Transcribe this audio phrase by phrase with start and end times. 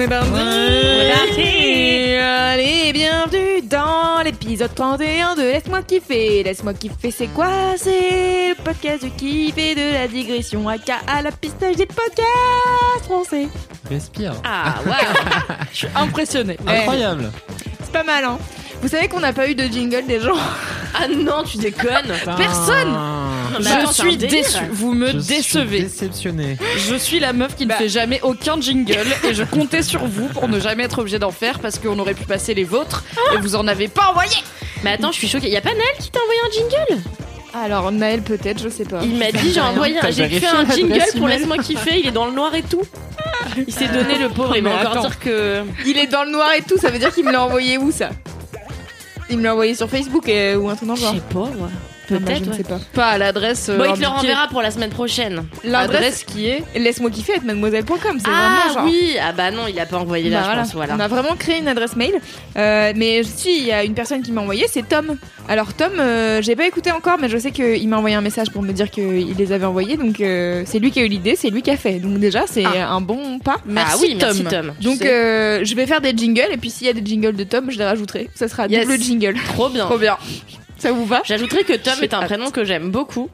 [0.00, 6.42] est On est parti Allez, bienvenue dans l'épisode 31 de Laisse-moi kiffer.
[6.42, 7.76] Laisse-moi kiffer, c'est quoi?
[7.76, 13.04] C'est le podcast du kiff et de la digression, aka à la pistage des podcasts
[13.04, 13.48] français.
[13.88, 14.34] Respire.
[14.44, 16.58] Ah, waouh Je suis impressionnée.
[16.66, 17.30] Incroyable.
[17.50, 18.38] Eh, c'est pas mal, hein
[18.80, 20.36] Vous savez qu'on n'a pas eu de jingle des gens
[20.94, 22.12] Ah non, tu déconnes.
[22.36, 24.64] Personne Non, Je attends, suis déçue.
[24.70, 25.80] Vous me Je suis décevez.
[25.82, 26.56] déceptionné.
[26.76, 27.74] Je suis la meuf qui ne Bah.
[27.76, 31.32] fait jamais aucun jingle et je comptais sur vous pour ne jamais être obligé d'en
[31.32, 34.36] faire parce qu'on aurait pu passer les vôtres et vous en avez pas envoyé.
[34.84, 35.48] Mais attends, je suis choquée.
[35.50, 37.02] Y a pas Naël qui t'a envoyé un jingle?
[37.54, 39.00] Alors Naël peut-être, je sais pas.
[39.02, 41.98] Il m'a dit j'ai envoyé j'ai fait un jingle pour email laisse-moi kiffer.
[41.98, 42.82] Il est dans le noir et tout.
[43.66, 44.56] Il s'est donné le pauvre.
[44.56, 45.62] Il va encore dire que.
[45.84, 47.90] Il est dans le noir et tout, ça veut dire qu'il me l'a envoyé où
[47.90, 48.10] ça?
[49.30, 51.14] Il me l'a envoyé sur Facebook et- ou un truc dans le Je genre.
[51.14, 51.68] sais pas moi.
[52.08, 52.44] Peut-être.
[52.44, 52.78] je ne sais pas.
[52.94, 53.68] Pas à l'adresse.
[53.68, 55.44] euh, Bon, il te le renverra pour la semaine prochaine.
[55.64, 58.18] L'adresse qui est laisse-moi kiffer être mademoiselle.com.
[58.18, 58.84] C'est Ah vraiment genre.
[58.84, 59.16] oui.
[59.22, 60.62] Ah bah non, il a pas envoyé là, Bah je voilà.
[60.62, 60.74] pense.
[60.74, 60.94] Voilà.
[60.96, 62.14] On a vraiment créé une adresse mail.
[62.56, 65.16] Euh, mais si, il y a une personne qui m'a envoyé, c'est Tom.
[65.48, 68.50] Alors Tom, euh, j'ai pas écouté encore, mais je sais qu'il m'a envoyé un message
[68.50, 69.96] pour me dire qu'il les avait envoyés.
[69.96, 71.98] Donc euh, c'est lui qui a eu l'idée, c'est lui qui a fait.
[72.00, 72.90] Donc déjà, c'est Ah.
[72.92, 73.56] un bon pas.
[73.66, 74.72] Merci, ah oui, merci, Tom.
[74.82, 77.44] Donc euh, je vais faire des jingles et puis s'il y a des jingles de
[77.44, 78.28] Tom, je les rajouterai.
[78.34, 78.86] Ça sera Yes.
[78.86, 79.34] double jingle.
[79.54, 79.86] Trop bien.
[79.86, 80.16] Trop bien.
[80.78, 83.28] Ça vous va J'ajouterais que Tom est un prénom que j'aime beaucoup.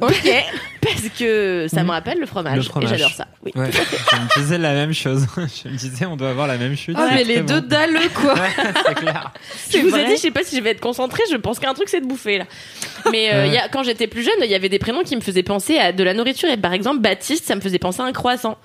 [0.00, 0.30] Ok.
[0.82, 2.56] Parce que ça me rappelle le fromage.
[2.58, 2.92] Le fromage.
[2.92, 3.26] Et j'adore ça.
[3.44, 3.50] Oui.
[3.56, 5.26] Ouais, je me disais la même chose.
[5.36, 6.94] Je me disais, on doit avoir la même chute.
[6.98, 7.66] Ah mais les très deux bon.
[7.68, 8.34] dalleux quoi.
[8.34, 8.50] Ouais,
[8.86, 9.32] c'est clair.
[9.72, 11.72] Je vous ai dit, je sais pas si je vais être concentrée, je pense qu'un
[11.74, 12.44] truc c'est de bouffer là.
[13.10, 13.48] Mais euh, Ouais.
[13.48, 15.42] il y a, quand j'étais plus jeune, il y avait des prénoms qui me faisaient
[15.42, 18.12] penser à de la nourriture et par exemple Baptiste, ça me faisait penser à un
[18.12, 18.58] croissant.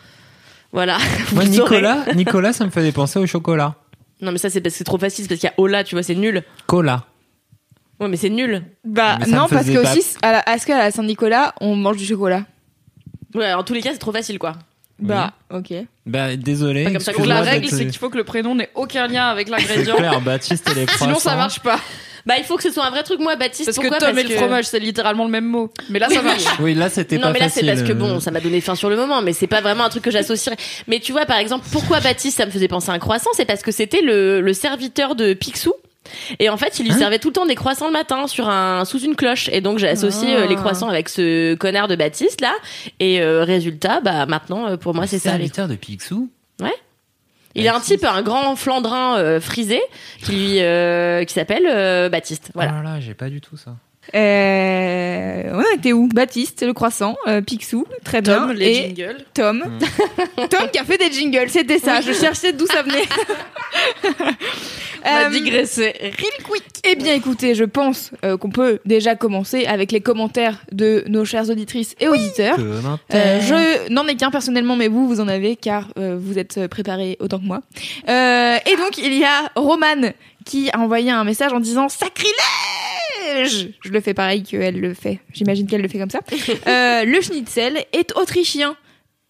[0.73, 0.97] Voilà.
[1.31, 1.45] Moi.
[1.45, 3.75] Nicolas, Nicolas, ça me faisait penser au chocolat.
[4.19, 5.83] Non mais ça c'est parce que c'est trop facile, c'est parce qu'il y a Ola,
[5.85, 6.43] tu vois, c'est nul.
[6.67, 7.05] Cola.
[8.01, 8.63] Ouais mais c'est nul.
[8.83, 10.77] Bah Mais ça non me parce faisait que pas- aussi à la, à ce qu'à
[10.77, 12.43] la Saint-Nicolas, on mange du chocolat.
[13.35, 14.53] Ouais, en tous les cas c'est trop facile quoi.
[14.99, 15.73] Bah ok.
[16.05, 16.83] Bah, désolé.
[16.83, 18.53] Pas comme ça qu'on Donc excuse-moi la règle d'être- c'est qu'il faut que le prénom
[18.55, 19.95] n'ait aucun lien avec C'est l'ingrédient.
[19.95, 21.05] clair, Baptiste et les croissants.
[21.05, 21.79] Sinon ça marche pas.
[22.23, 23.65] Bah il faut que ce soit un vrai truc moi Baptiste.
[23.65, 25.71] Parce pourquoi que Tom Parce et le que- fromage c'est littéralement le même mot.
[25.89, 26.43] Mais là ça marche.
[26.59, 27.67] Oui, là, c'était Non pas mais là c'est facile.
[27.67, 29.89] parce que bon ça m'a donné faim sur le moment mais c'est pas vraiment un
[29.89, 30.57] truc que j'associerais.
[30.87, 33.45] Mais tu vois par exemple pourquoi Baptiste ça me faisait penser à un croissant c'est
[33.45, 35.73] parce que c'était le, le serviteur de Picsou
[36.39, 38.49] et en fait il lui Hein servait tout le temps des croissants le matin sur
[38.49, 40.39] un sous une cloche et donc j'ai associé Ah.
[40.41, 42.53] euh, les croissants avec ce connard de Baptiste là
[42.99, 45.31] et euh, résultat bah maintenant euh, pour moi c'est ça.
[45.31, 46.29] Serviteur de Picsou.
[47.53, 49.81] Il est un type un grand flandrin euh, frisé
[50.23, 52.75] qui lui euh, qui s'appelle Baptiste voilà.
[52.79, 53.75] Oh là, j'ai pas du tout ça.
[54.15, 56.07] Euh, on était où?
[56.07, 58.47] Baptiste, le croissant, euh, Picsou, très bien.
[58.47, 59.25] Tom les et jingles.
[59.33, 59.63] Tom.
[60.49, 62.01] Tom qui a fait des jingles, c'était ça.
[62.01, 63.03] Je cherchais d'où ça venait.
[65.03, 65.93] On a Euh, digressé.
[65.99, 66.63] Real quick.
[66.83, 71.25] Eh bien, écoutez, je pense euh, qu'on peut déjà commencer avec les commentaires de nos
[71.25, 72.57] chères auditrices et auditeurs.
[72.59, 76.67] Euh, je n'en ai qu'un personnellement, mais vous, vous en avez car euh, vous êtes
[76.67, 77.61] préparés autant que moi.
[78.09, 80.13] Euh, et donc, il y a Romane
[80.45, 82.35] qui a envoyé un message en disant sacrilège.
[83.83, 85.19] Je le fais pareil qu'elle le fait.
[85.33, 86.19] J'imagine qu'elle le fait comme ça.
[86.67, 88.75] Euh, le schnitzel est autrichien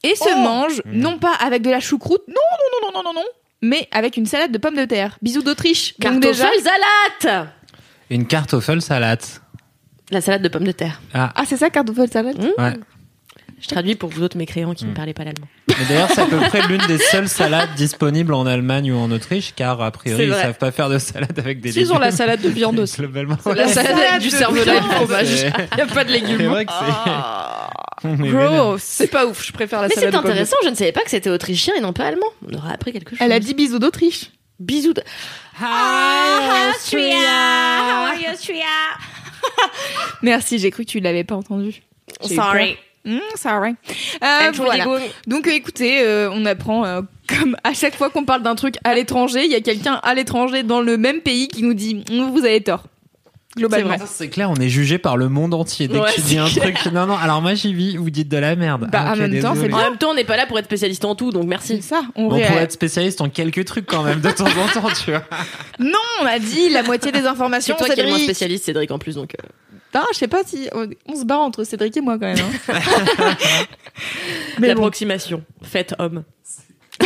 [0.03, 3.22] et se mange non pas avec de la choucroute, non non non non non non
[3.22, 3.28] non,
[3.61, 5.17] mais avec une salade de pommes de terre.
[5.22, 5.97] Bisous d'Autriche.
[6.00, 7.50] Donc déjà, salade
[8.09, 9.23] Une kartoffel salade.
[10.09, 11.01] La salade de pommes de terre.
[11.13, 12.38] Ah, ah c'est ça kartoffel salade.
[12.57, 12.73] ouais.
[13.61, 15.47] Je traduis pour vous autres mécréants qui ne parlaient pas l'allemand.
[15.81, 19.09] Mais d'ailleurs, c'est à peu près l'une des seules salades disponibles en Allemagne ou en
[19.12, 20.41] Autriche, car a priori, C'est ils vrai.
[20.44, 22.02] savent pas faire de salade avec des Ils ont légumes.
[22.02, 22.97] la salade de viande aussi.
[22.97, 23.38] Globalement.
[23.55, 25.28] La salade du de cervelas et du fromage.
[25.28, 26.47] C'est- Il y a pas de C'est légumes.
[26.47, 26.72] vrai que
[28.03, 28.08] c'est.
[28.32, 28.82] Gross.
[28.84, 29.46] C'est pas ouf.
[29.46, 31.09] Je préfère la Mais salade c'est de pommes de intéressant, je ne savais pas que
[31.09, 32.28] c'était autrichien et non pas allemand.
[32.47, 33.20] On aura appris quelque chose.
[33.22, 34.32] Elle a dit bisous d'Autriche.
[34.59, 34.94] bisous.
[34.94, 35.03] De...
[40.22, 41.82] Merci, j'ai cru que tu l'avais pas entendu.
[42.22, 42.78] Sorry.
[43.03, 43.14] Peur.
[43.14, 43.76] Mm, sorry.
[44.24, 44.86] Euh, voilà.
[45.28, 48.76] Donc euh, écoutez, euh, on apprend euh, comme à chaque fois qu'on parle d'un truc
[48.84, 52.03] à l'étranger, il y a quelqu'un à l'étranger dans le même pays qui nous dit
[52.12, 52.84] Mm, vous avez tort.
[53.58, 53.98] globalement.
[53.98, 55.88] Ça, C'est clair, on est jugé par le monde entier.
[55.90, 56.74] Dès Ouais, que tu dis c'est un clair.
[56.82, 58.88] truc, non, non, alors moi j'y vis, vous dites de la merde.
[58.92, 59.70] Bah, Ah, en même temps, désolé.
[59.70, 61.48] c'est En même temps, on n'est pas là pour être spécialiste en tout, donc C'est
[61.50, 61.82] merci.
[61.82, 64.68] ça, on Bon, ré- pour être spécialiste en quelques trucs quand même, de temps en
[64.82, 65.24] temps, tu vois.
[65.80, 67.76] Non, on a dit la moitié des C'est informations.
[67.78, 69.36] toi qui es moins spécialiste, Cédric, en plus, donc.
[69.93, 72.38] Non, je sais pas si on, on se bat entre Cédric et moi quand même.
[72.40, 72.73] hein.
[74.59, 74.82] Mais bon.
[74.82, 75.43] L'approximation.
[75.64, 76.23] Faites homme.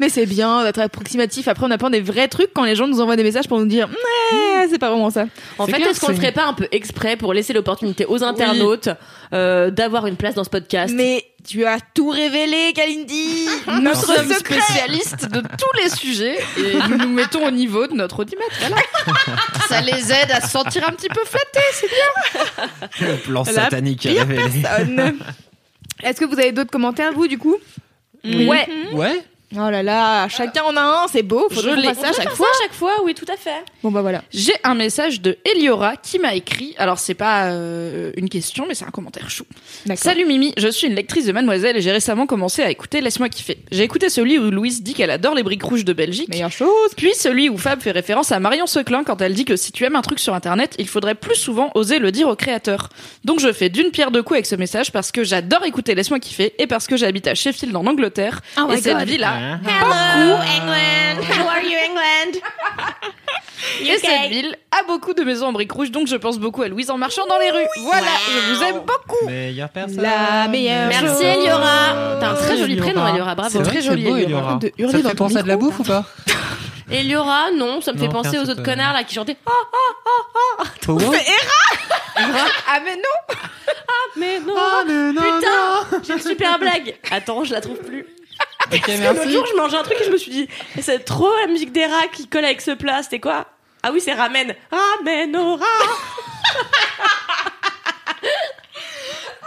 [0.00, 1.48] Mais c'est bien d'être approximatif.
[1.48, 3.66] Après, on apprend des vrais trucs quand les gens nous envoient des messages pour nous
[3.66, 5.26] dire Ouais, c'est pas vraiment ça.
[5.58, 8.04] En C'est fait, est-ce qu'on le c'est- ferait pas un peu exprès pour laisser l'opportunité
[8.06, 8.88] aux internautes
[9.32, 10.92] euh, d'avoir une place dans ce podcast?
[10.96, 13.46] Mais tu as tout révélé, Kalindi.
[13.68, 17.94] Nous Notre sommes spécialistes de tous les sujets et nous nous mettons au niveau de
[17.94, 18.50] notre audimètre.
[18.60, 18.76] Voilà.
[19.68, 22.68] Ça les aide à se sentir un petit peu flattés.
[23.00, 24.62] Le plan La satanique pire révélé.
[24.62, 25.18] personne.
[26.02, 27.56] Est-ce que vous avez d'autres commentaires, vous, du coup?
[28.24, 28.68] Ouais.
[28.92, 29.22] Ouais.
[29.54, 31.48] Oh là là, chacun en a un, c'est beau.
[31.50, 31.94] Faut Je l'ai.
[31.94, 32.46] ça à chaque fois.
[32.60, 33.64] chaque fois, oui, tout à fait.
[33.82, 34.22] Bon bah voilà.
[34.30, 36.74] J'ai un message de Eliora qui m'a écrit.
[36.76, 39.44] Alors c'est pas euh, une question, mais c'est un commentaire chou.
[39.86, 40.02] D'accord.
[40.02, 43.30] Salut Mimi, je suis une lectrice de Mademoiselle et j'ai récemment commencé à écouter Laisse-moi
[43.30, 43.58] kiffer.
[43.70, 46.28] J'ai écouté celui où Louise dit qu'elle adore les briques rouges de Belgique.
[46.28, 46.90] Meilleure chose.
[46.94, 49.82] Puis celui où Fab fait référence à Marion Seclin quand elle dit que si tu
[49.84, 52.90] aimes un truc sur internet, il faudrait plus souvent oser le dire au créateur.
[53.24, 56.20] Donc je fais d'une pierre deux coups avec ce message parce que j'adore écouter Laisse-moi
[56.20, 58.42] kiffer et parce que j'habite à Sheffield en Angleterre.
[58.58, 59.08] Oh my et cette God.
[59.38, 61.22] Hello, England.
[61.22, 62.40] How are you, England?
[63.80, 66.68] et cette ville a beaucoup de maisons en briques rouges, donc je pense beaucoup à
[66.68, 67.66] Louise en marchant dans les rues.
[67.82, 69.26] Voilà, je vous aime beaucoup.
[69.26, 70.02] Meilleure personne.
[70.02, 71.24] La meilleure Merci.
[71.24, 72.18] Eliora.
[72.20, 73.30] T'as un très joli prénom, Eliora.
[73.30, 73.58] C'est Bravo.
[73.60, 74.42] vrai très joli, beau, Eliora.
[74.42, 74.58] Eliora.
[74.58, 76.04] De hurler Ça te penser à de la bouffe ou pas?
[76.90, 79.36] Eliora, non, ça me fait penser aux autres connards là qui chantaient.
[79.46, 81.04] Ah, Power
[82.16, 83.36] Ah mais non
[84.16, 84.54] mais non.
[84.56, 86.96] Ah, mais non, Putain, j'ai une super blague.
[87.10, 88.04] Attends, je la trouve plus.
[88.72, 90.48] Ok, Parce que L'autre jour, je mangeais un truc et je me suis dit,
[90.80, 93.02] c'est trop la musique des rats qui colle avec ce plat.
[93.02, 93.46] C'était quoi?
[93.82, 94.54] Ah oui, c'est ramen.
[94.70, 95.64] Ramen au rat.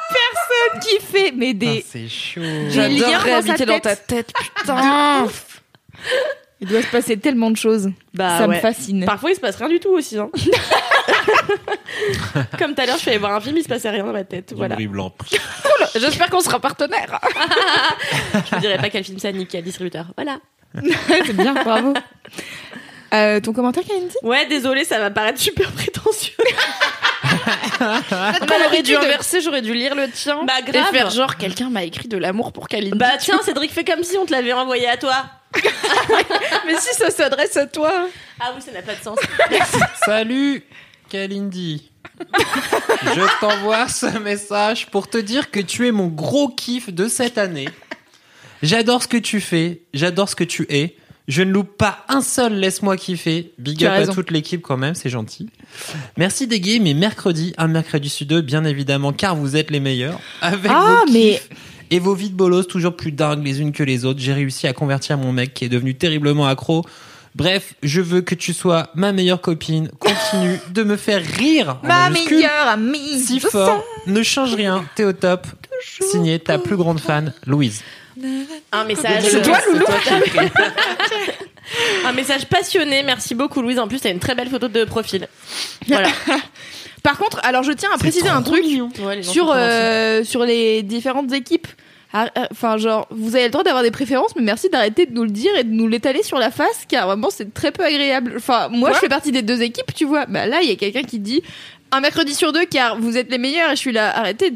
[0.09, 1.85] Personne qui fait mais Ah, des.
[1.87, 2.41] C'est chaud.
[2.69, 4.27] J'adorerais dans habiter dans ta tête.
[4.27, 5.27] tête, putain.
[6.63, 7.89] Il doit se passer tellement de choses.
[8.13, 8.55] Bah ça ouais.
[8.55, 9.03] me fascine.
[9.05, 10.19] Parfois, il se passe rien du tout aussi.
[10.19, 10.29] Hein.
[12.59, 14.13] Comme tout à l'heure, je suis allée voir un film, il se passait rien dans
[14.13, 14.53] ma tête.
[14.55, 14.75] Voilà.
[14.75, 15.13] Blanc.
[15.95, 17.19] J'espère qu'on sera partenaires.
[18.33, 20.07] Je vous dirai pas quel film ça nique, quel distributeur.
[20.15, 20.39] Voilà.
[21.25, 21.93] c'est bien, bravo.
[23.13, 24.15] Euh, ton commentaire, Kalindi?
[24.23, 26.33] Ouais, désolé, ça va paraître super prétentieux.
[27.81, 30.43] On aurait dû inverser, j'aurais dû lire le tien.
[30.45, 30.91] Bah, Et grave.
[30.91, 32.97] faire genre, quelqu'un m'a écrit de l'amour pour Kalindi.
[32.97, 35.25] Bah tiens, Cédric, fais comme si on te l'avait envoyé à toi.
[36.65, 37.91] mais si ça s'adresse à toi.
[38.39, 39.19] Ah oui, ça n'a pas de sens.
[40.05, 40.63] Salut,
[41.11, 41.91] Kalindi.
[43.03, 47.37] Je t'envoie ce message pour te dire que tu es mon gros kiff de cette
[47.37, 47.67] année.
[48.63, 50.95] J'adore ce que tu fais, j'adore ce que tu es.
[51.27, 53.51] Je ne loupe pas un seul laisse-moi kiffer.
[53.57, 55.49] Big up à toute l'équipe quand même, c'est gentil.
[56.15, 59.79] Merci des gays, mais mercredi, un mercredi sur deux, bien évidemment, car vous êtes les
[59.81, 60.19] meilleurs.
[60.41, 61.41] Avec Ah, vos mais-
[61.89, 64.19] et vos vides bolos toujours plus dingues les unes que les autres.
[64.21, 66.85] J'ai réussi à convertir mon mec qui est devenu terriblement accro.
[67.35, 69.89] Bref, je veux que tu sois ma meilleure copine.
[69.99, 71.77] Continue de me faire rire.
[71.83, 73.19] en Ma meilleure amie.
[73.19, 73.83] Si fort.
[74.07, 74.85] Ne change rien.
[74.95, 75.47] T'es au top.
[75.81, 77.81] Signé ta plus grande fan, Louise.
[78.71, 79.23] Un message.
[79.23, 79.85] C'est toi, Loulou
[82.05, 83.01] Un message passionné.
[83.03, 83.79] Merci beaucoup, Louise.
[83.79, 85.27] En plus, t'as une très belle photo de profil.
[85.87, 86.09] Voilà.
[87.03, 88.63] Par contre, alors je tiens à préciser un truc
[89.23, 91.67] sur euh, sur les différentes équipes.
[92.13, 95.13] Ah, euh, Enfin, genre, vous avez le droit d'avoir des préférences, mais merci d'arrêter de
[95.13, 97.83] nous le dire et de nous l'étaler sur la face, car vraiment c'est très peu
[97.85, 98.33] agréable.
[98.37, 100.25] Enfin, moi, je fais partie des deux équipes, tu vois.
[100.25, 101.41] Bah là, il y a quelqu'un qui dit
[101.93, 104.17] un mercredi sur deux, car vous êtes les meilleurs, et je suis là.
[104.17, 104.53] Arrêtez.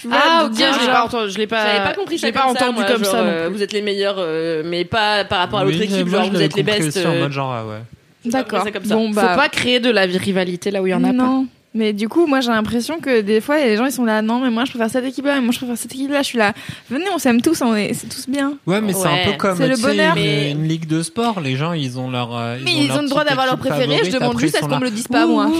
[0.00, 1.30] Tu vois, Ah, ok, dire je l'ai pas entendu.
[1.32, 3.04] Je l'ai pas, J'avais pas compris je ça l'ai pas comme ça, entendu moi, comme
[3.04, 3.22] genre, ça.
[3.22, 3.56] non euh, plus.
[3.56, 6.08] vous êtes les meilleurs, euh, mais pas par rapport à l'autre Oui, équipe.
[6.08, 6.96] Genre, je vous êtes les compris best.
[6.98, 8.30] euh, mode genre, ouais.
[8.30, 8.62] D'accord.
[8.64, 8.94] c'est comme ça.
[8.94, 11.40] Bon, Faut bah, pas créer de la rivalité là où il y en a pas.
[11.74, 14.40] Mais du coup, moi j'ai l'impression que des fois, les gens ils sont là, non,
[14.40, 16.22] mais moi je préfère cette équipe-là, mais moi je préfère cette équipe-là.
[16.22, 16.54] Je suis là,
[16.90, 18.54] venez, on s'aime tous, on est, c'est tous bien.
[18.66, 20.16] Ouais, mais c'est un peu comme le bonheur.
[20.16, 21.40] une, Mais- une ligue de sport.
[21.40, 22.34] Les gens, ils ont leur.
[22.34, 24.58] euh, Mais ont ils leur ont le droit d'avoir leur préféré, je demande juste ils
[24.58, 24.78] à ce qu'on là.
[24.80, 25.50] me le dise pas, moi.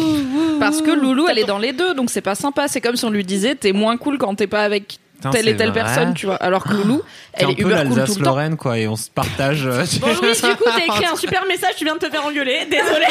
[0.58, 2.68] Parce que Loulou, elle est dans les deux, donc c'est pas sympa.
[2.68, 5.48] C'est comme si on lui disait, t'es moins cool quand t'es pas avec Putain, telle
[5.48, 5.82] et telle vrai.
[5.82, 6.36] personne, tu vois.
[6.36, 7.02] Alors que Loulou,
[7.34, 7.98] elle un est peu uber cool tout le temps.
[7.98, 9.66] l'Alsace-Lorraine, quoi, et on se partage.
[9.66, 12.24] euh, Bon Louise, du coup t'as écrit un super message, tu viens de te faire
[12.24, 13.06] engueuler, désolé.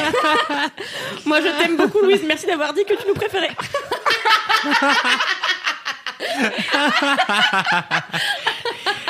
[1.26, 3.52] Moi je t'aime beaucoup Louise, merci d'avoir dit que tu nous préférais.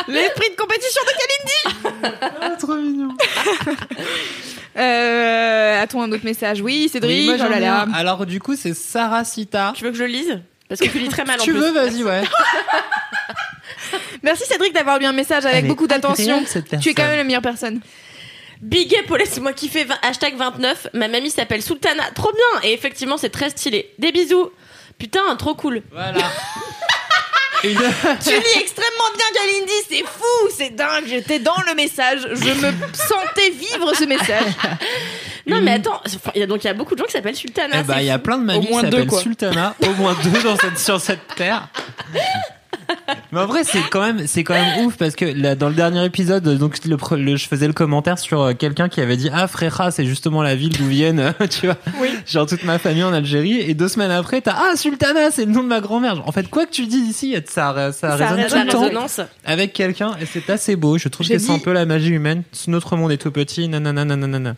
[0.08, 3.10] L'esprit de compétition de Kalindi trop mignon.
[4.77, 6.62] Euh, a-t-on un autre message?
[6.62, 7.86] Oui, Cédric, Oui, moi, oh là là.
[7.94, 9.74] Alors, du coup, c'est Sarah Sita.
[9.75, 10.39] Tu veux que je le lise?
[10.69, 11.59] Parce que tu lis très mal en tu plus.
[11.62, 12.24] veux, vas-y, ouais.
[14.24, 16.24] Merci Cédric d'avoir lu un message avec Elle est beaucoup d'attention.
[16.25, 17.07] agréable, cette Tu es quand personne.
[17.09, 17.79] même la meilleure personne.
[18.62, 20.88] Big up, laisse-moi kiffer, vingt- hashtag 29.
[20.93, 22.03] Ma mamie s'appelle Sultana.
[22.15, 22.62] Trop bien.
[22.69, 23.93] Et effectivement, c'est très stylé.
[24.00, 24.50] Des bisous.
[24.97, 25.83] Putain, trop cool.
[25.91, 26.17] Voilà.
[27.71, 27.77] Une-
[28.24, 31.05] Tu lis extrêmement bien, Kalindi, c'est fou, c'est dingue.
[31.07, 34.43] J'étais dans le message, je me sentais vivre ce message.
[35.50, 36.01] Non, mais attends.
[36.36, 37.77] il y a donc il y a beaucoup de gens qui s'appellent Sultana.
[37.79, 39.09] Eh bah, il y a plein de mamies qui s'appellent.
[39.09, 41.69] Sultana, au moins deux dans cette, sur cette terre.
[43.32, 45.75] Mais en vrai, c'est quand même, c'est quand même ouf parce que là, dans le
[45.75, 49.48] dernier épisode, donc le, je faisais le commentaire sur euh, quelqu'un qui avait dit ah
[49.48, 51.77] Fréra, c'est justement la ville d'où viennent, euh, tu vois,
[52.25, 53.60] genre toute ma famille en Algérie.
[53.60, 56.27] Et deux semaines après, t'as ah Sultana, c'est le nom de ma grand-mère.
[56.27, 59.08] En fait, quoi que tu dis ici, ça, ça, Ça résonne tout le temps
[59.46, 60.98] avec quelqu'un et c'est assez beau.
[60.98, 62.44] Je trouve que c'est un peu la magie humaine.
[62.67, 64.56] Notre monde est tout petit, nanana, nanana.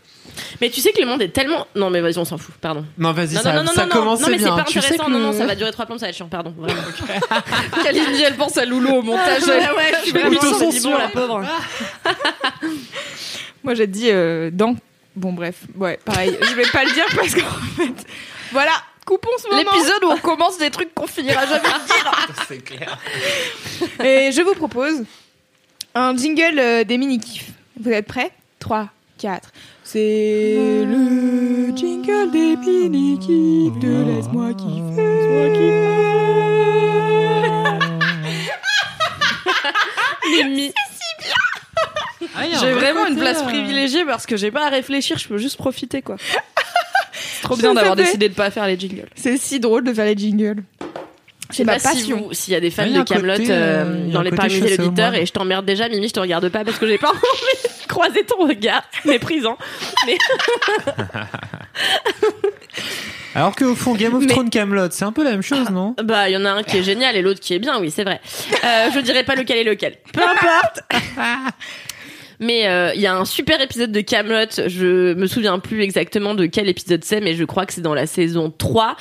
[0.62, 1.68] Mais tu sais que le monde est tellement.
[1.76, 2.56] Non, mais vas-y, on s'en fout.
[2.62, 2.86] Pardon.
[2.98, 5.10] Non, vas-y, Non, ça, non, non, ça non, commençait non, mais c'est pas intéressant.
[5.10, 6.28] Non, non, ça va durer trois plombs, ça va être chiant.
[6.28, 6.54] Pardon.
[6.58, 6.82] Vraiment.
[8.24, 9.44] Elle pense à Loulou au montage.
[9.44, 9.62] ouais,
[9.98, 10.40] je suis vraiment
[10.84, 11.44] bon, la pauvre.
[13.64, 14.76] Moi, j'ai dit euh, dans.
[15.16, 16.38] Bon, bref, ouais, pareil.
[16.42, 17.42] Je vais pas le dire parce qu'en
[17.78, 18.06] fait.
[18.52, 18.72] Voilà,
[19.06, 19.60] coupons ce moment.
[19.62, 22.28] L'épisode où on commence des trucs qu'on finira jamais de dire.
[22.48, 22.98] C'est clair.
[24.04, 25.04] Et je vous propose
[25.94, 27.50] un jingle euh, des mini-kifs.
[27.80, 28.32] Vous êtes prêts?
[28.60, 29.50] 3, 4.
[29.84, 36.79] C'est le jingle des mini-kifs de Laisse-moi Les mi-
[42.36, 44.52] Ah, il y a un J'ai vrai vraiment une place euh, privilégiée parce que j'ai
[44.52, 46.18] pas à réfléchir, je peux juste profiter quoi.
[47.14, 49.08] C'est trop bien d'avoir décidé de pas faire les jingles.
[49.16, 50.64] C'est si drôle de faire les jingles.
[51.50, 52.18] Je sais C'est ma pas si passion.
[52.28, 55.16] vous- s'il y a des fans de Camelot euh, a dans les parmi les auditeurs
[55.16, 57.88] et je t'emmerde déjà Mimi je te regarde pas parce que j'ai pas envie de
[57.88, 59.58] croiser ton regard méprisant
[60.06, 60.18] mais
[63.36, 65.96] Alors qu'au fond, Game of Mais- Thrones Camelot, c'est un peu la même chose, non?
[66.04, 67.92] Bah il y en a un qui est génial et l'autre qui est bien oui
[67.92, 68.20] c'est vrai.
[68.64, 69.98] Euh, je dirais pas lequel est lequel.
[70.14, 70.82] Peu importe
[72.40, 74.68] mais euh, il y a un super épisode de Camelot.
[74.68, 77.94] Je me souviens plus exactement de quel épisode c'est mais je crois que c'est dans
[77.94, 78.96] la saison 3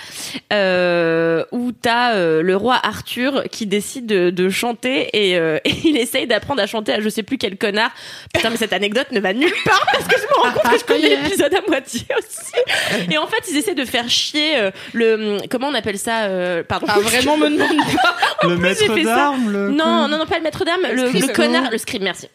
[0.52, 5.72] euh, où t'as euh, le roi Arthur qui décide de, de chanter et, euh, et
[5.84, 7.90] il essaye d'apprendre à chanter à je sais plus quel connard.
[8.34, 10.78] Putain mais cette anecdote ne va nulle part parce que je me rends compte que
[10.78, 13.10] je connais l'épisode à moitié aussi.
[13.10, 16.62] Et en fait ils essaient de faire chier euh, le comment on appelle ça euh,
[16.62, 16.86] pardon.
[16.88, 18.16] Ah vraiment me demande pas.
[18.44, 19.70] Le plus, maître d'armes, le.
[19.70, 22.28] non, non, non, pas le maître d'âme, le, le connard, le scribe, merci.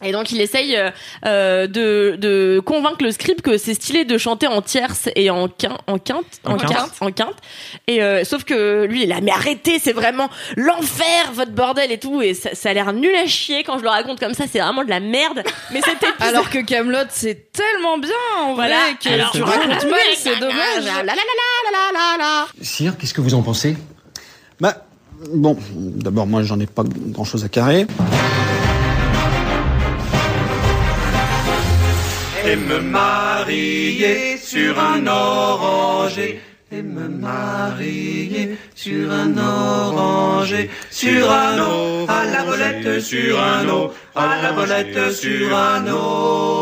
[0.00, 0.08] Script.
[0.08, 0.90] Et donc il essaye euh,
[1.26, 5.48] euh, de, de convaincre le scribe que c'est stylé de chanter en tierce et en
[5.48, 6.70] quinte, en quinte, En en quinte.
[6.72, 7.36] quinte, en quinte.
[7.86, 11.98] Et euh, sauf que lui il là, mais arrêtez, c'est vraiment l'enfer votre bordel et
[11.98, 12.22] tout.
[12.22, 14.60] Et ça, ça a l'air nul à chier quand je le raconte comme ça, c'est
[14.60, 15.42] vraiment de la merde.
[15.72, 18.76] Mais c'était Alors que Camelot c'est tellement bien en voilà.
[18.76, 20.84] vrai que Alors, tu racontes mal, c'est dommage.
[20.84, 22.46] La la la la la la la la.
[22.62, 23.76] Sire, qu'est-ce que vous en pensez?
[24.60, 24.84] Bah,
[25.32, 27.86] bon, d'abord, moi, j'en ai pas grand-chose à carrer.
[32.44, 36.40] Et me marier sur un oranger.
[36.72, 40.70] Et me marier sur un oranger.
[40.90, 46.60] Sur un eau à la volette sur un eau à la volette sur un oranger.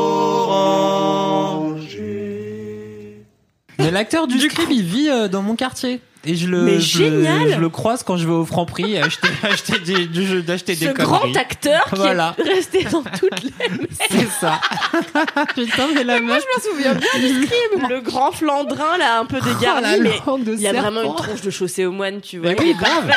[3.79, 6.01] Mais l'acteur du, scribe, il vit euh, dans mon quartier.
[6.31, 8.99] Et je le, Mais je, le- génial je le croise quand je vais au Franprix
[8.99, 11.11] acheter, acheter des, du jeu- d'acheter des Ce conneries.
[11.11, 12.35] grand acteur qui Voilà.
[12.39, 13.51] est resté dans toutes les
[14.11, 14.61] C'est ça.
[15.55, 16.43] Putain, mais la meuf.
[16.43, 17.89] Je me souviens bien du scribe.
[17.89, 20.73] le grand Flandrin là un peu dégarni Oh, la mais langue de il y a
[20.75, 23.11] vraiment une tronche de chaussée aux moines tu vois Mais oui, grave.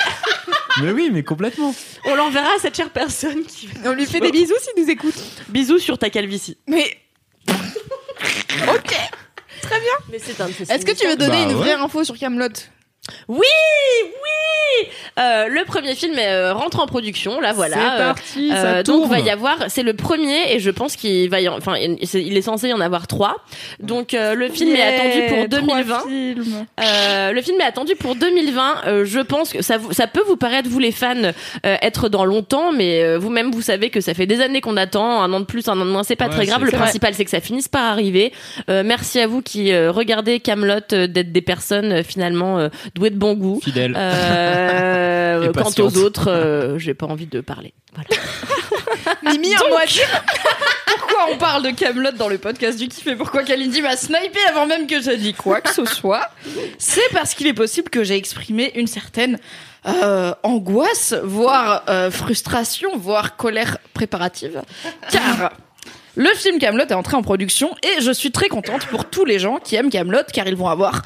[0.81, 1.75] Mais oui, mais complètement.
[2.05, 5.15] on l'enverra à cette chère personne qui On lui fait des bisous s'il nous écoute.
[5.49, 6.97] bisous sur ta calvitie Mais.
[7.49, 8.95] ok.
[10.11, 11.63] mais c'est un de ces Est-ce que tu veux donner Bah une ouais.
[11.63, 12.47] vraie info sur Camelot?
[13.27, 13.37] Oui
[14.03, 14.87] oui
[15.19, 18.83] Euh, le premier film euh, rentre en production là voilà C'est Euh, parti, ça euh,
[18.83, 19.09] donc tourne.
[19.11, 22.37] va y avoir, c'est le premier et je pense qu'il va y, en- enfin il
[22.37, 23.37] est censé y en avoir trois.
[23.81, 26.03] Donc euh, le film est attendu pour 2020.
[26.79, 28.75] Euh, le film est attendu pour 2020.
[28.87, 31.15] Euh, je pense que ça, vous, ça peut vous paraître, vous les fans,
[31.65, 34.77] euh, être dans longtemps, mais euh, vous-même, vous savez que ça fait des années qu'on
[34.77, 36.63] attend, un an de plus, un an de moins, c'est pas Ouais, très grave.
[36.63, 38.31] Le principal, c'est que ça finisse par arriver.
[38.69, 43.17] Euh, merci à vous qui euh, regardez Camelot, d'être des personnes euh, finalement douées de
[43.17, 43.59] bon goût.
[43.63, 43.95] Fidèle.
[43.97, 45.95] Euh, Et quant patiente.
[45.95, 47.73] aux autres, euh, j'ai pas envie de parler.
[47.93, 48.09] Voilà.
[49.23, 49.87] Mimi en mode.
[50.85, 54.39] Pourquoi on parle de Camelot dans le podcast du kiff et pourquoi Kalindi m'a snipé
[54.49, 56.29] avant même que j'ai dit quoi que ce soit?
[56.77, 59.37] C'est parce qu'il est possible que j'ai exprimé une certaine
[59.87, 64.61] euh, angoisse, voire euh, frustration, voire colère préparative,
[65.11, 65.51] car
[66.15, 69.39] le film Camelot est entré en production et je suis très contente pour tous les
[69.39, 71.01] gens qui aiment Camelot car ils vont avoir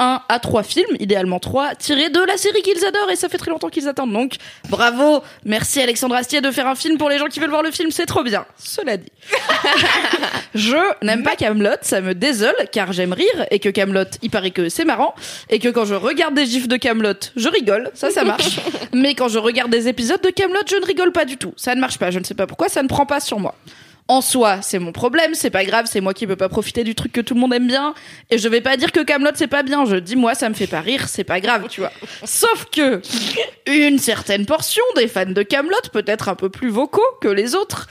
[0.00, 3.38] un à trois films, idéalement trois, tirés de la série qu'ils adorent et ça fait
[3.38, 4.12] très longtemps qu'ils attendent.
[4.12, 4.36] Donc,
[4.68, 7.70] bravo, merci Alexandre Astier de faire un film pour les gens qui veulent voir le
[7.70, 8.46] film, c'est trop bien.
[8.58, 9.12] Cela dit,
[10.54, 14.50] je n'aime pas Camelot, ça me désole car j'aime rire et que Camelot, il paraît
[14.50, 15.14] que c'est marrant
[15.50, 18.60] et que quand je regarde des gifs de Camelot, je rigole, ça ça marche.
[18.94, 21.52] Mais quand je regarde des épisodes de Camelot, je ne rigole pas du tout.
[21.56, 23.54] Ça ne marche pas, je ne sais pas pourquoi, ça ne prend pas sur moi.
[24.10, 26.96] En soi, c'est mon problème, c'est pas grave, c'est moi qui peux pas profiter du
[26.96, 27.94] truc que tout le monde aime bien.
[28.28, 30.54] Et je vais pas dire que Camelot c'est pas bien, je dis moi ça me
[30.54, 31.92] fait pas rire, c'est pas grave, tu vois.
[32.24, 33.00] Sauf que
[33.66, 37.88] une certaine portion des fans de Camelot, peut-être un peu plus vocaux que les autres,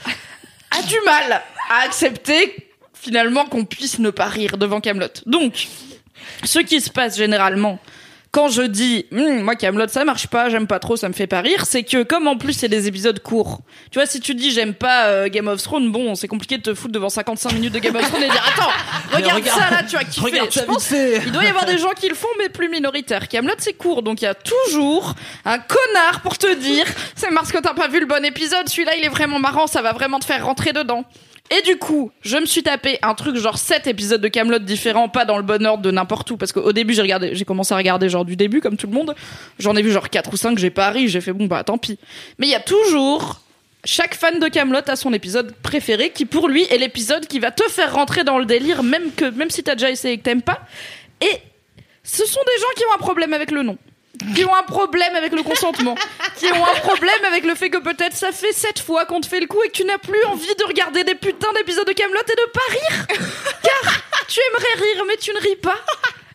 [0.78, 5.22] a du mal à accepter finalement qu'on puisse ne pas rire devant Camelot.
[5.24, 5.68] Donc,
[6.44, 7.78] ce qui se passe généralement
[8.32, 11.26] quand je dis Hum, moi Camelot ça marche pas, j'aime pas trop, ça me fait
[11.26, 13.60] pas rire, c'est que comme en plus c'est des épisodes courts.
[13.90, 16.62] Tu vois si tu dis j'aime pas euh, Game of Thrones, bon, c'est compliqué de
[16.62, 18.70] te foutre devant 55 minutes de Game of Thrones et dire attends,
[19.16, 20.20] regarde, regarde- ça là, tu vas kiffer.
[20.20, 23.26] regarde Je pense il doit y avoir des gens qui le font mais plus minoritaires.
[23.28, 26.84] Camelot c'est court donc il y a toujours un connard pour te dire
[27.16, 29.82] c'est parce que t'as pas vu le bon épisode, celui-là il est vraiment marrant, ça
[29.82, 31.04] va vraiment te faire rentrer dedans.
[31.50, 35.08] Et du coup, je me suis tapé un truc genre 7 épisodes de Camelot différents,
[35.08, 37.74] pas dans le bon ordre de n'importe où, parce qu'au début j'ai regardé, j'ai commencé
[37.74, 39.16] à regarder genre du début comme tout le monde.
[39.58, 41.76] J'en ai vu genre 4 ou 5, j'ai pas ri, j'ai fait bon bah tant
[41.76, 41.98] pis.
[42.38, 43.40] Mais il y a toujours
[43.84, 47.50] chaque fan de Camelot a son épisode préféré qui pour lui est l'épisode qui va
[47.50, 50.22] te faire rentrer dans le délire même que même si t'as déjà essayé et que
[50.22, 50.60] t'aimes pas.
[51.20, 51.40] Et
[52.04, 53.76] ce sont des gens qui ont un problème avec le nom.
[54.34, 55.94] Qui ont un problème avec le consentement,
[56.36, 59.26] qui ont un problème avec le fait que peut-être ça fait sept fois qu'on te
[59.26, 61.92] fait le coup et que tu n'as plus envie de regarder des putains d'épisodes de
[61.92, 63.06] Camelot et de pas rire,
[63.62, 63.92] car
[64.28, 65.78] tu aimerais rire mais tu ne ris pas.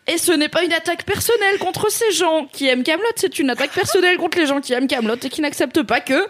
[0.07, 3.49] Et ce n'est pas une attaque personnelle contre ces gens qui aiment Camelot, c'est une
[3.49, 6.25] attaque personnelle contre les gens qui aiment Camelot et qui n'acceptent pas que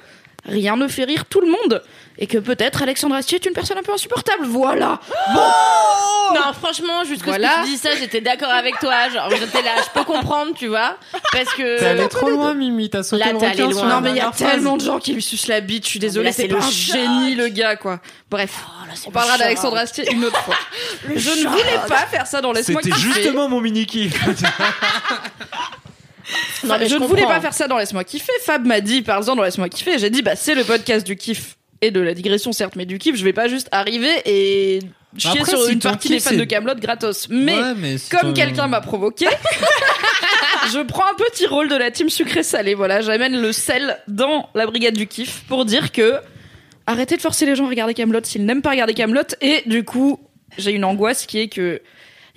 [0.45, 1.83] rien ne fait rire tout le monde
[2.17, 4.45] et que peut-être Alexandre Astier est une personne un peu insupportable.
[4.45, 4.99] Voilà.
[6.33, 7.49] Non, franchement, jusqu'à Voilà.
[7.49, 9.09] ce que tu dis ça, j'étais d'accord avec toi.
[9.09, 10.97] Genre, j'étais là, je peux comprendre, tu vois.
[11.31, 11.79] Parce que.
[11.79, 13.89] T'es allé trop loin, Mimi, t'as sauté Là, le requin loin.
[13.89, 15.99] Non mais il y a tellement de gens qui lui sucent la bite, je suis
[15.99, 17.99] désolée, c'est pas un génie le gars quoi.
[18.29, 18.51] Bref,
[18.95, 20.55] c'est on le parlera d'Alexandre Astier une autre fois.
[21.15, 24.13] je ne voulais pas faire ça dans Laisse-moi C'était justement mon mini kiff.
[26.63, 28.33] Non, mais je, je ne voulais pas faire ça dans Laisse-moi kiffer.
[28.43, 29.99] Fab m'a dit, parle-en dans Laisse-moi kiffer.
[29.99, 31.55] J'ai dit, bah c'est le podcast du kiff
[31.87, 33.15] et de la digression certes, mais du kiff.
[33.15, 34.79] Je vais pas juste arriver et
[35.17, 37.27] chier Après, sur si une ton partie kiff, des fans c'est- de Camelot gratos.
[37.29, 39.27] Mais Ouais, mais c'est comme quelqu'un m'a provoqué,
[40.73, 42.73] je prends un petit rôle de la team sucré-salé.
[42.73, 46.15] Voilà, j'amène le sel dans la brigade du kiff pour dire que
[46.87, 49.21] arrêtez de forcer les gens à regarder Camelot s'ils n'aiment pas regarder Camelot.
[49.41, 50.19] Et du coup,
[50.57, 51.81] j'ai une angoisse qui est que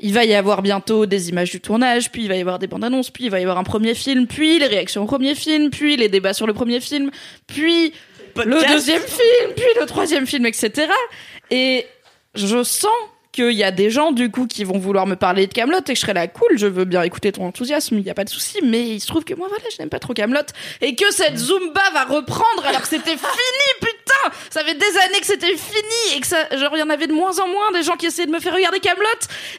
[0.00, 2.68] il va y avoir bientôt des images du tournage, puis il va y avoir des
[2.68, 5.34] bandes annonces, puis il va y avoir un premier film, puis les réactions au premier
[5.34, 7.10] film, puis les débats sur le premier film,
[7.48, 7.92] puis
[8.44, 10.88] le deuxième film, puis le troisième film, etc.
[11.50, 11.86] Et
[12.34, 12.92] je sens
[13.32, 15.82] qu'il y a des gens du coup qui vont vouloir me parler de Camelot et
[15.82, 18.24] que je serai là cool, je veux bien écouter ton enthousiasme, il y a pas
[18.24, 20.40] de souci, mais il se trouve que moi voilà, je n'aime pas trop Camelot
[20.80, 25.20] et que cette Zumba va reprendre alors que c'était fini putain, ça fait des années
[25.20, 27.70] que c'était fini et que ça genre il y en avait de moins en moins
[27.72, 29.06] des gens qui essayaient de me faire regarder Camelot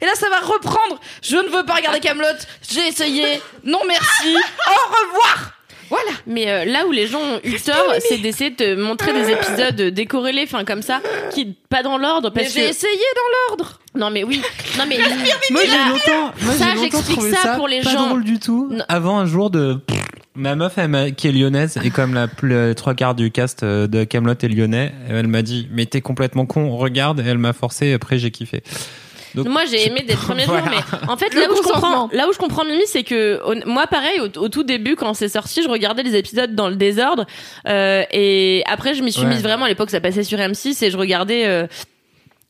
[0.01, 0.99] et là ça va reprendre.
[1.21, 2.27] Je ne veux pas regarder Camelot,
[2.69, 3.41] j'ai essayé.
[3.63, 4.35] Non merci.
[4.35, 5.58] Au revoir.
[5.89, 6.11] Voilà.
[6.27, 9.31] Mais euh, là où les gens ont eu tort, c'est d'essayer de te montrer des
[9.31, 11.01] épisodes décorrélés, enfin comme ça,
[11.33, 13.79] qui pas dans l'ordre, Mais j'ai que essayé dans l'ordre.
[13.95, 14.41] non mais oui,
[14.77, 14.97] non mais
[15.51, 18.07] Moi, j'ai longtemps, moi, ça, j'ai longtemps j'explique trouvé ça ça pour les pas gens.
[18.09, 18.67] drôle du tout.
[18.71, 18.83] Non.
[18.87, 19.77] Avant un jour de
[20.35, 23.31] ma meuf, elle m'a- qui est lyonnaise et comme la plus, euh, trois quarts du
[23.31, 27.19] cast euh, de Camelot est lyonnais, elle m'a dit mais t'es complètement con, regarde.
[27.19, 27.87] Et elle m'a forcé.
[27.87, 28.61] et Après j'ai kiffé.
[29.35, 30.63] Donc, Moi, j'ai aimé des premiers Voilà.
[30.63, 33.03] jours, mais en fait, Le là où je comprends, là où je comprends Mimi, c'est
[33.03, 36.69] que moi, pareil, au, au tout début, quand c'est sorti, je regardais les épisodes dans
[36.69, 37.25] le désordre,
[37.67, 39.27] euh, et après, je m'y suis Ouais.
[39.29, 41.45] mise vraiment à l'époque, ça passait sur M6, et je regardais.
[41.45, 41.67] euh,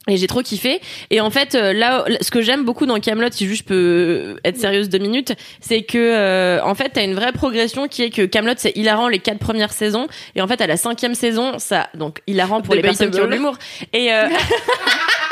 [0.07, 0.79] et j'ai trop kiffé.
[1.11, 4.37] Et en fait, euh, là, ce que j'aime beaucoup dans Camelot, si juste je peux
[4.43, 8.09] être sérieuse deux minutes, c'est que euh, en fait, t'as une vraie progression qui est
[8.09, 11.59] que Camelot c'est hilarant les quatre premières saisons, et en fait, à la cinquième saison,
[11.59, 13.57] ça donc hilarant pour les personnes qui ont de l'humour.
[13.93, 14.23] Et euh,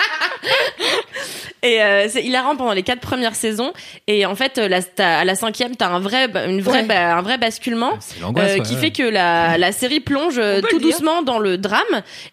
[1.64, 3.74] Et euh, c'est hilarant pendant les quatre premières saisons.
[4.06, 4.80] Et en fait, euh, la,
[5.20, 6.86] à la cinquième, t'as un vrai, une vraie, Ouais.
[6.86, 8.80] bah, un vrai basculement l'angoisse, euh, ouais, qui ouais.
[8.80, 11.82] fait que la, la série plonge euh, tout doucement dans le drame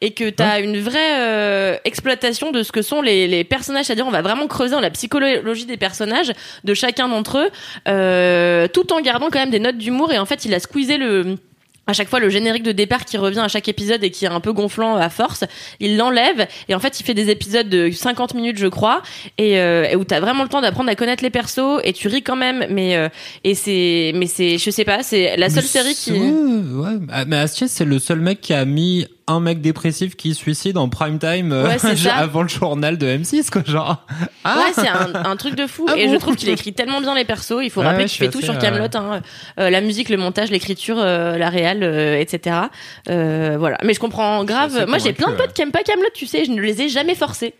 [0.03, 3.87] et que t'as une vraie euh, exploitation de ce que sont les, les personnages.
[3.87, 7.51] C'est-à-dire, on va vraiment creuser dans la psychologie des personnages, de chacun d'entre eux,
[7.89, 10.13] euh, tout en gardant quand même des notes d'humour.
[10.13, 11.37] Et en fait, il a squeezé le
[11.87, 14.29] à chaque fois le générique de départ qui revient à chaque épisode et qui est
[14.29, 15.45] un peu gonflant à force,
[15.81, 19.03] il l'enlève et en fait il fait des épisodes de 50 minutes je crois
[19.39, 22.09] et, euh, et où t'as vraiment le temps d'apprendre à connaître les persos et tu
[22.09, 23.09] ris quand même mais euh,
[23.45, 26.99] et c'est mais c'est je sais pas c'est la seule Mais série qui Ouais, ouais.
[27.11, 30.41] Ah, Mais Astier, c'est le seul mec qui a mis un mec dépressif qui se
[30.41, 31.77] suicide en prime time euh, Ouais,
[32.15, 34.07] avant le journal de M6 quoi genre.
[34.45, 35.87] Ah Ouais, c'est un, un truc de fou.
[35.89, 37.61] Ah et bon je trouve qu'il écrit tellement bien les persos.
[37.63, 39.23] Il faut rappeler ouais, qu'il fait tout sur euh, Camelot, hein.
[39.59, 42.57] Euh, la musique, le montage, l'écriture, euh, la réal, euh, etc.
[43.09, 43.79] Euh, voilà.
[43.83, 44.85] Mais je comprends grave.
[44.89, 46.09] Moi, j'ai plein de potes qui aiment pas Camelot.
[46.15, 47.55] Tu sais, je ne les ai jamais forcés.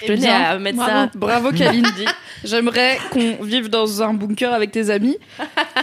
[0.00, 1.10] Je Eh tenais bien, à mettre bravo, ça.
[1.14, 2.04] Bravo Kalindi.
[2.42, 5.18] J'aimerais qu'on vive dans un bunker avec tes amis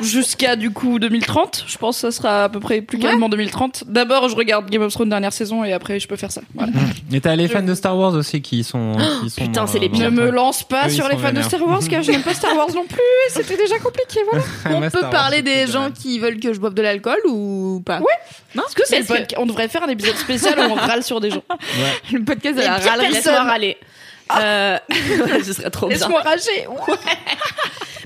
[0.02, 1.66] jusqu'à du coup 2030.
[1.68, 3.84] Je pense que ça sera à peu près plus calme en 2030.
[3.88, 6.42] D'abord, je regarde Game of Thrones dernière saison et après je peux faire ça.
[6.56, 6.72] Voilà.
[7.12, 8.94] Et t'as les fans de Star Wars aussi qui sont.
[9.22, 10.12] Qui sont putain, c'est les dans pires.
[10.12, 11.42] Ne me lance pas Eux, sur les fans de.
[11.42, 12.98] Star Wars car je n'aime pas Star Wars non plus.
[13.30, 14.46] C'était déjà compliqué, voilà.
[14.78, 18.00] On peut Star parler des gens qui veulent que je boive de l'alcool ou pas
[18.00, 18.06] Ouais.
[18.56, 20.76] Est-ce que c'est Parce le que- podcast On devrait faire un épisode spécial où on
[20.76, 21.44] râle sur des gens.
[22.12, 23.12] Le podcast de Les la râlerie.
[23.14, 23.78] laisse-moi râler.
[24.36, 24.78] Euh,
[25.44, 25.90] ce serait trop.
[25.90, 26.68] Laisse-moi rager.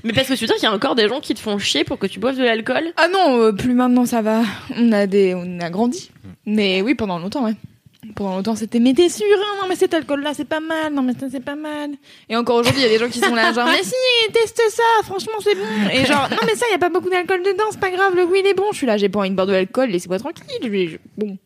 [0.04, 1.58] Mais parce que tu veux dire qu'il y a encore des gens qui te font
[1.58, 4.42] chier pour que tu boives de l'alcool Ah non, euh, plus maintenant ça va.
[4.76, 6.10] On a des, on a grandi.
[6.44, 7.54] Mais oui, pendant longtemps, ouais.
[8.16, 9.58] Pendant longtemps, c'était mais t'es sûr hein?
[9.62, 10.92] Non mais cet alcool-là, c'est pas mal.
[10.92, 11.90] Non mais ça, c'est pas mal.
[12.28, 13.94] Et encore aujourd'hui, il y a des gens qui sont là, genre mais si,
[14.32, 14.82] teste ça.
[15.04, 15.62] Franchement, c'est bon.
[15.92, 18.16] Et genre non mais ça, il y a pas beaucoup d'alcool dedans, c'est pas grave.
[18.16, 18.64] Le goût il est bon.
[18.72, 19.90] Je suis là, j'ai pas envie de boire de l'alcool.
[19.90, 20.44] Laissez-moi tranquille.
[20.62, 21.38] Je- Bon,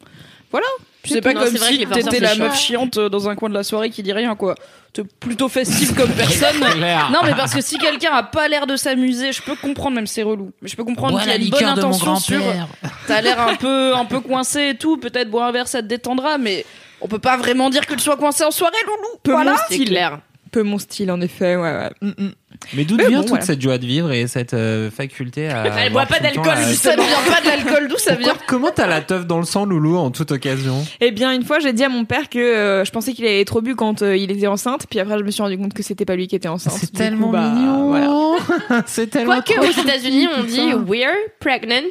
[0.51, 0.67] voilà.
[1.07, 3.91] C'est pas Non, comme si t'étais la meuf chiante dans un coin de la soirée
[3.91, 4.55] qui dit rien, quoi.
[4.93, 6.61] T'es plutôt festive comme personne.
[6.61, 10.07] Non, mais parce que si quelqu'un a pas l'air de s'amuser, je peux comprendre, même
[10.07, 10.53] c'est relou.
[10.63, 12.17] Mais je peux comprendre Bois qu'il y a la une bonne liqueur de mon intention
[12.17, 12.43] sur.
[13.07, 14.97] T'as l'air un peu, un peu coincé et tout.
[14.97, 16.65] Peut-être boire un verre, ça te détendra, mais
[17.01, 19.19] on peut pas vraiment dire que tu sois coincé en soirée, loulou.
[19.23, 19.53] Peu voilà.
[19.53, 20.11] mon style.
[20.51, 21.57] Peu mon style en effet.
[21.57, 21.91] Ouais, ouais.
[22.01, 22.33] Mm, mm.
[22.75, 23.45] Mais d'où vient bon, toute voilà.
[23.45, 25.65] cette joie de vivre et cette euh, faculté à.
[25.85, 26.95] Elle boit pas d'alcool, la- justement.
[26.97, 29.65] Ça vient pas de l'alcool, d'où ça vient Comment t'as la teuf dans le sang,
[29.67, 30.85] Loulou, en toute occasion?
[31.01, 33.45] Eh bien, une fois, j'ai dit à mon père que euh, je pensais qu'il avait
[33.45, 34.87] trop bu quand euh, il était enceinte.
[34.89, 36.75] Puis après, je me suis rendu compte que c'était pas lui qui était enceinte.
[36.79, 37.89] C'est tellement coup, bah, mignon.
[37.89, 38.83] Voilà.
[38.87, 39.41] c'est tellement.
[39.41, 41.91] Quoique aux États-Unis, on dit we're pregnant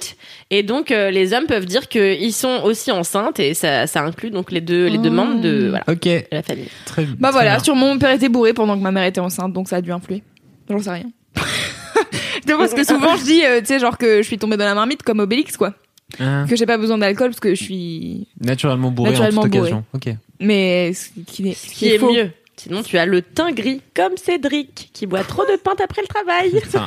[0.51, 4.29] et donc euh, les hommes peuvent dire qu'ils sont aussi enceintes et ça, ça inclut
[4.29, 6.67] donc les deux les deux membres de voilà Ok, de la famille.
[6.85, 7.63] très Bah très voilà, bien.
[7.63, 9.91] sûrement mon père était bourré pendant que ma mère était enceinte, donc ça a dû
[9.91, 10.23] influer.
[10.69, 11.05] J'en sais rien.
[12.47, 14.75] Parce que souvent je dis, euh, tu sais, genre que je suis tombée dans la
[14.75, 15.73] marmite comme Obélix, quoi.
[16.19, 18.27] Hein, Que j'ai pas besoin d'alcool parce que je suis.
[18.39, 19.61] Naturellement bourré Naturellement en toute bourré.
[19.73, 19.85] occasion.
[19.93, 20.09] Ok.
[20.39, 22.13] Mais ce qui est, ce Ce qui qui est est faux.
[22.13, 22.29] mieux.
[22.57, 26.07] Sinon, tu as le teint gris comme Cédric qui boit trop de pinte après le
[26.07, 26.51] travail.
[26.61, 26.85] Putain,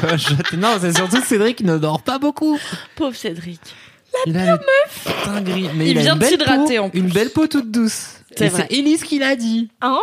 [0.00, 2.58] peut jeter- Non, c'est surtout Cédric ne dort pas beaucoup.
[2.94, 3.60] Pauvre Cédric.
[4.26, 4.58] il a le
[5.24, 5.68] teint gris.
[5.74, 6.98] Mais Il a vient une de belle s'hydrater, peau, en plus.
[7.00, 8.18] Une belle peau toute douce.
[8.36, 9.70] C'est Elise qui l'a dit.
[9.84, 9.98] Oh.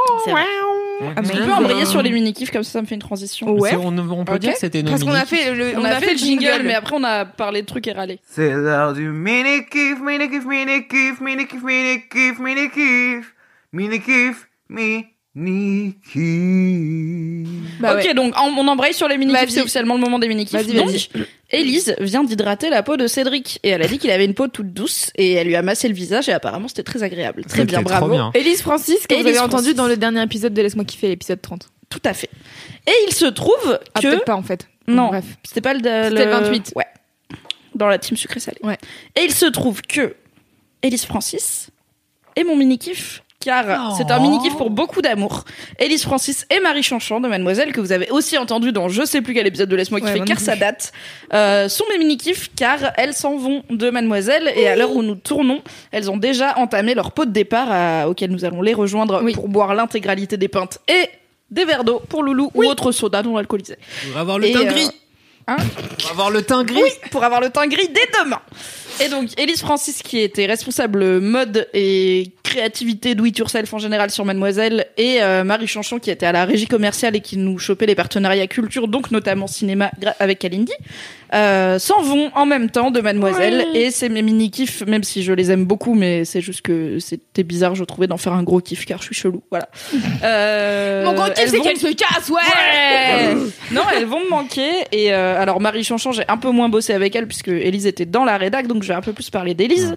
[1.00, 3.52] Tu peux embrayer sur les mini-kifs, comme ça, ça me fait une transition.
[3.52, 3.76] Ouais.
[3.76, 6.14] On, on peut dire que c'était nos Parce qu'on a fait le, On, a, fait
[6.14, 8.20] le jingle, mais après on a parlé de trucs et râlé.
[8.28, 13.36] C'est l'heure du mini-kiff, mini-kiff, mini-kiff, mini-kiff, mini-kiff, mini-kiff,
[13.72, 14.48] mini-kiff,
[17.80, 18.13] Bah ok, ouais.
[18.13, 19.52] donc on, on embraye sur les mini-kifs, Vas-y.
[19.52, 20.54] c'est officiellement le moment des mini-kifs.
[20.62, 20.89] Vas-y, Donc.
[21.52, 24.47] Élise vient d'hydrater la peau de Cédric et elle a dit qu'il avait une peau
[24.47, 27.43] toute douce et elle lui a massé le visage et apparemment c'était très agréable.
[27.45, 28.10] Très bien, trop bravo.
[28.10, 28.32] bien.
[28.36, 31.67] Élise Francis, que vous avez entendu dans le dernier épisode de Laisse-moi kiffer, l'épisode 30.
[31.89, 32.30] Tout à fait.
[32.86, 34.67] Et il se trouve Ah, que pas en fait.
[34.88, 35.25] non, Bref.
[35.43, 36.73] c'était pas le, C'était le 28.
[36.75, 36.86] Ouais.
[37.73, 38.58] Dans la team sucré salé.
[38.63, 38.78] Ouais.
[39.15, 40.15] Et il se trouve que
[40.84, 41.69] Élise Francis
[42.36, 45.45] est mon mini kiff car c'est un mini kiff pour beaucoup d'amour.
[45.80, 49.21] Élise Francis et Marie Chanchon de Mademoiselle que vous avez aussi entendu dans je sais
[49.21, 50.91] plus quel épisode de Laisse-moi kiffer car ça date
[51.34, 55.04] euh, sont mes mini kiffs car elles s'en vont de Mademoiselle et à l'heure où
[55.04, 58.73] nous tournons elles ont déjà entamé leur pot de départ à- auquel nous allons les
[58.73, 59.32] rejoindre Oui.
[59.34, 61.08] pour boire l'intégralité des pintes et
[61.49, 63.78] des verres d'eau pour Loulou ou autre soda non alcoolisé.
[64.12, 64.89] Pour avoir le Et, teint euh, gris.
[65.47, 65.58] hein
[66.02, 66.82] Pour avoir le teint gris.
[66.84, 68.41] oui, pour avoir le teint gris dès demain.
[69.02, 74.10] Et donc, Élise Francis, qui était responsable mode et créativité do it yourself en général
[74.10, 77.58] sur Mademoiselle, et euh, Marie Chanchon, qui était à la régie commerciale et qui nous
[77.60, 80.74] chopait les partenariats culture, donc notamment cinéma avec Kalindi,
[81.34, 83.66] euh, s'en vont en même temps de Mademoiselle.
[83.76, 86.98] Et c'est mes mini kiffs, même si je les aime beaucoup, mais c'est juste que
[87.00, 89.42] c'était bizarre, je trouvais, d'en faire un gros kiff, car je suis chelou.
[89.52, 89.70] Voilà.
[90.24, 93.36] Euh, Mon gros kiff, c'est vont- qu'elle se casse, ouais, Ouais
[93.72, 94.70] Non, elles vont me manquer.
[94.92, 98.06] Et euh, alors, Marie Chanchon, j'ai un peu moins bossé avec elle puisque Élise était
[98.06, 99.96] dans la rédac, donc je vais un peu plus parler d'Élise.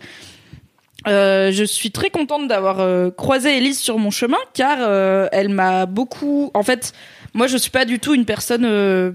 [1.08, 5.48] Euh, je suis très contente d'avoir euh, croisé Élise sur mon chemin car euh, elle
[5.48, 6.50] m'a beaucoup.
[6.54, 6.92] En fait,
[7.34, 9.10] moi, je suis pas du tout une personne euh,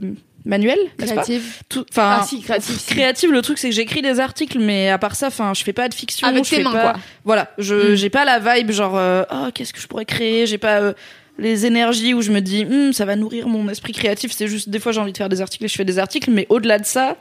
[0.45, 1.43] manuelle, pas Créative.
[1.69, 2.93] Tout- Enfin, Ah, si, créative, si.
[2.93, 3.31] créative.
[3.31, 5.87] Le truc, c'est que j'écris des articles, mais à part ça, enfin, je fais pas
[5.89, 6.27] de fiction.
[6.27, 6.93] Avec je tes fais mains, pas- quoi.
[7.25, 7.95] Voilà, je Mm.
[7.95, 10.45] j'ai pas la vibe genre euh, oh qu'est-ce que je pourrais créer.
[10.45, 10.93] J'ai pas euh,
[11.37, 14.31] les énergies où je me dis Hum, ça va nourrir mon esprit créatif.
[14.33, 16.31] C'est juste des fois j'ai envie de faire des articles et je fais des articles,
[16.31, 17.15] mais au-delà de ça,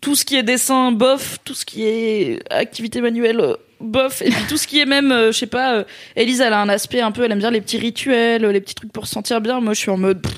[0.00, 4.44] tout ce qui est dessin, bof, tout ce qui est activité manuelle, bof, et puis
[4.48, 5.84] tout ce qui est même, euh, je sais pas, euh,
[6.16, 8.60] Elise, elle a un aspect un peu, elle aime bien les petits rituels, euh, les
[8.60, 9.60] petits trucs pour se sentir bien.
[9.60, 10.34] Moi, je suis en mode, pff,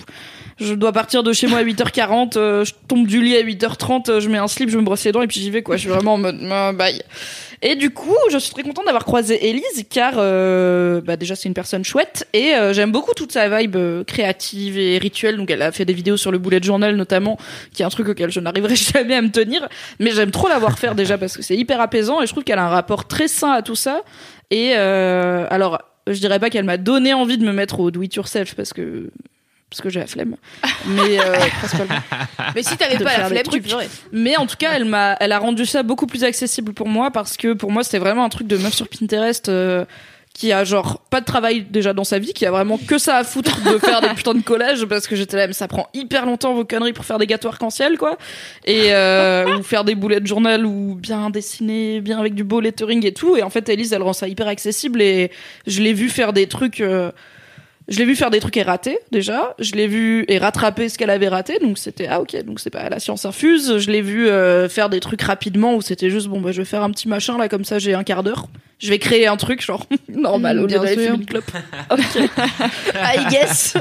[0.59, 4.09] je dois partir de chez moi à 8h40, euh, je tombe du lit à 8h30,
[4.09, 5.77] euh, je mets un slip, je me brosse les dents et puis j'y vais, quoi.
[5.77, 7.03] Je suis vraiment en mode, euh, bye.
[7.67, 11.49] Et du coup, je suis très contente d'avoir croisé Elise car euh, bah déjà c'est
[11.49, 15.39] une personne chouette et euh, j'aime beaucoup toute sa vibe euh, créative et rituelle.
[15.39, 17.39] Donc elle a fait des vidéos sur le bullet journal notamment,
[17.73, 19.67] qui est un truc auquel je n'arriverai jamais à me tenir,
[19.99, 22.45] mais j'aime trop la voir faire déjà parce que c'est hyper apaisant et je trouve
[22.45, 24.03] qu'elle a un rapport très sain à tout ça.
[24.51, 28.03] Et euh, alors, je dirais pas qu'elle m'a donné envie de me mettre au do
[28.03, 29.09] it yourself parce que
[29.75, 30.37] parce que j'ai la flemme.
[30.87, 32.01] Mais euh, principalement.
[32.55, 33.89] Mais si t'avais pas la flemme, tu pleurais.
[34.13, 37.11] Mais en tout cas, elle m'a, elle a rendu ça beaucoup plus accessible pour moi
[37.11, 39.85] parce que pour moi, c'était vraiment un truc de meuf sur Pinterest euh,
[40.33, 43.17] qui a genre pas de travail déjà dans sa vie, qui a vraiment que ça
[43.17, 45.89] à foutre de faire des putains de collages parce que j'étais là, mais ça prend
[45.93, 48.17] hyper longtemps vos conneries pour faire des gâteaux arc-en-ciel, quoi.
[48.65, 52.61] Et euh, ou faire des boulets de journal ou bien dessiner, bien avec du beau
[52.61, 53.37] lettering et tout.
[53.37, 55.33] Et en fait, Elise, elle rend ça hyper accessible et
[55.67, 56.81] je l'ai vu faire des trucs.
[56.81, 57.11] euh,
[57.89, 59.55] je l'ai vu faire des trucs et rater déjà.
[59.59, 61.59] Je l'ai vu et rattraper ce qu'elle avait raté.
[61.61, 62.43] Donc c'était ah ok.
[62.45, 63.79] Donc c'est pas la science infuse.
[63.79, 66.65] Je l'ai vu euh, faire des trucs rapidement où c'était juste bon bah je vais
[66.65, 68.47] faire un petit machin là comme ça j'ai un quart d'heure.
[68.79, 71.51] Je vais créer un truc genre normal Mm, au lieu bien d'aller fumer une clope.
[71.91, 72.01] Ok.
[72.95, 73.77] I guess.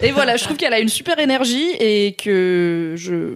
[0.00, 3.34] Et voilà, je trouve qu'elle a une super énergie et que je,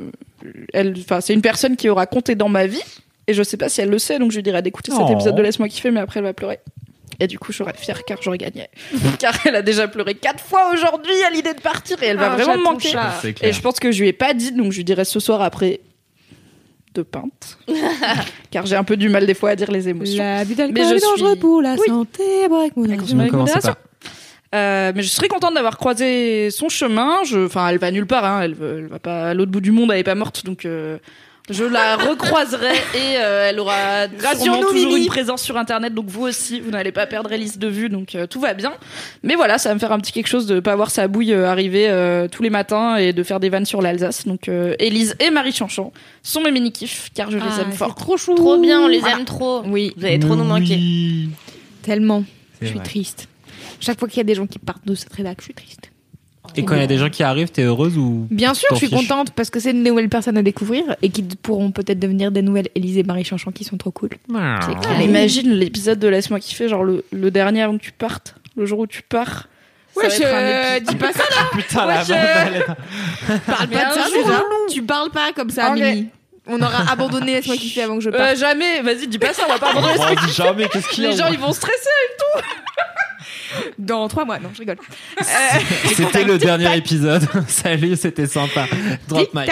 [0.73, 2.83] elle, enfin c'est une personne qui aura compté dans ma vie.
[3.29, 5.13] Et je sais pas si elle le sait, donc je lui dirai d'écouter cet Oh.
[5.13, 6.59] épisode de Laisse-moi kiffer, mais après elle va pleurer.
[7.21, 8.69] Et du coup, je serai fière car j'aurais gagné.
[9.19, 12.33] car elle a déjà pleuré quatre fois aujourd'hui à l'idée de partir et elle va
[12.33, 12.95] Ah, vraiment me manquer.
[13.43, 15.41] Et je pense que je lui ai pas dit, donc je lui dirai ce soir
[15.43, 15.81] après
[16.95, 17.59] deux pintes.
[18.51, 20.23] car j'ai un peu du mal des fois à dire les émotions.
[20.23, 21.87] L'abus Mais d'alcool je est dangereux suis- pour la Oui.
[21.87, 22.23] santé.
[22.45, 22.87] Avec mon.
[24.55, 27.17] Euh, mais je serais contente d'avoir croisé son chemin.
[27.45, 28.25] Enfin, elle va nulle part.
[28.25, 28.43] Hein.
[28.43, 29.91] Elle, elle va pas à l'autre bout du monde.
[29.93, 30.99] Elle est pas morte, donc euh,
[31.49, 34.07] je la recroiserai et euh, elle aura
[34.37, 35.03] sûrement toujours Mimi.
[35.03, 35.95] une présence sur Internet.
[35.95, 37.89] Donc vous aussi, vous n'allez pas perdre Elise de vue.
[37.89, 38.73] Donc euh, tout va bien.
[39.23, 41.33] Mais voilà, ça va me faire un petit quelque chose de pas voir sa bouille
[41.33, 44.27] euh, arriver euh, tous les matins et de faire des vannes sur l'Alsace.
[44.27, 47.73] Donc euh, Elise et Marie Chanchon sont mes mini kifs car je les Ah, aime
[47.73, 47.95] fort.
[47.95, 48.35] trop chou.
[48.35, 49.19] Trop bien, on les Voilà.
[49.19, 49.63] aime trop.
[49.67, 50.75] Oui, Vous allez trop nous manquer.
[50.77, 51.29] Oui.
[51.83, 52.25] tellement.
[52.61, 52.85] Je suis vrai.
[52.85, 53.29] triste.
[53.81, 55.91] Chaque fois qu'il y a des gens qui partent de cette rédac, je suis triste.
[56.55, 58.77] Et quand il y a des gens qui arrivent, t'es heureuse ou Bien sûr, je
[58.77, 62.31] suis contente parce que c'est de nouvelles personnes à découvrir et qui pourront peut-être devenir
[62.31, 64.11] des nouvelles Élise et Marie Chanchon qui sont trop cool.
[64.35, 64.61] Ah.
[64.89, 68.67] Ah, imagine l'épisode de Laisse-moi kiffer, genre le, le dernier avant que tu partes, le
[68.67, 69.49] jour où tu pars.
[69.95, 71.49] Ça Ouais, va être un je épisode- dis pas ça là.
[71.53, 74.45] Putain, bande, euh, est- Parle pas de ça, jour.
[74.71, 75.71] Tu parles pas comme ça.
[75.73, 76.09] Mimi.
[76.49, 78.23] On aura abandonné Laisse-moi kiffer avant que je parte.
[78.23, 81.03] Euh, jamais, vas-y, dis pas ça, on va pas abandonner Laisse-moi dis jamais, qu'est-ce qu'il
[81.05, 81.75] y a Les gens, ils vont stresser.
[83.79, 84.77] Dans trois mois, non, je rigole.
[85.95, 87.27] C'était le dernier épisode.
[87.49, 88.67] Salut, c'était sympa.
[89.09, 89.51] Drop mic.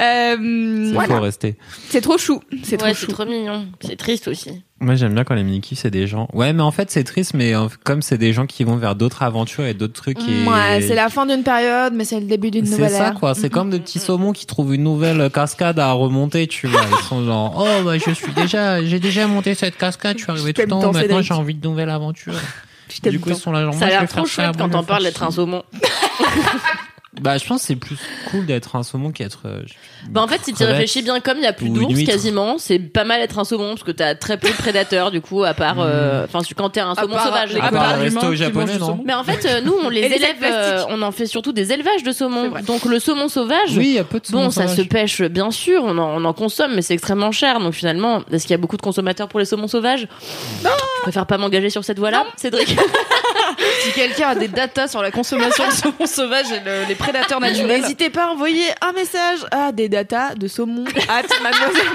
[0.00, 1.16] Euh, Il voilà.
[1.16, 1.56] faut rester.
[1.88, 2.40] C'est trop chou.
[2.62, 3.66] C'est Ouais, trop c'est trop mignon.
[3.80, 4.62] C'est triste aussi.
[4.82, 6.26] Moi, j'aime bien quand les mini c'est des gens.
[6.32, 8.94] Ouais, mais en fait, c'est triste, mais euh, comme c'est des gens qui vont vers
[8.94, 10.18] d'autres aventures et d'autres trucs.
[10.20, 10.48] Et...
[10.48, 13.14] Ouais, c'est la fin d'une période, mais c'est le début d'une C'est nouvelle ça ère.
[13.14, 16.80] quoi, c'est comme des petits saumons qui trouvent une nouvelle cascade à remonter, tu vois.
[16.90, 20.32] Ils sont genre, oh bah je suis déjà, j'ai déjà monté cette cascade, je suis
[20.32, 22.32] arrivé tout haut, tant, maintenant j'ai envie de nouvelles aventures.
[23.02, 25.22] Du coup ils sont là genre, Ça a l'air trop chouette quand on parle d'être
[25.22, 25.62] un saumon.
[27.20, 27.96] Bah je pense que c'est plus
[28.30, 29.40] cool d'être un saumon qu'être.
[29.46, 29.62] euh,
[30.08, 32.78] Bah en fait, si tu réfléchis bien, comme il y a plus d'ours quasiment, c'est
[32.78, 35.54] pas mal être un saumon parce que t'as très peu de prédateurs du coup, à
[35.54, 37.54] part, euh, enfin, quand t'es un saumon part sauvage.
[37.60, 39.00] À part le resto japonais, non.
[39.04, 41.72] Mais en fait, euh, nous, on les Et élève, euh, on en fait surtout des
[41.72, 42.50] élevages de saumon.
[42.66, 45.22] Donc le saumon sauvage, Oui, il y a peu de saumon bon, ça se pêche
[45.22, 47.60] bien sûr, on en, on en consomme, mais c'est extrêmement cher.
[47.60, 50.08] Donc finalement, est-ce qu'il y a beaucoup de consommateurs pour les saumons sauvages?
[50.64, 52.76] Non Je préfère pas m'engager sur cette voie-là, Cédric.
[53.82, 57.40] Si quelqu'un a des datas sur la consommation de saumon sauvage et le- les prédateurs
[57.40, 57.80] naturels.
[57.82, 61.86] N'hésitez pas à envoyer un message à des datas de saumon at mademoiselle.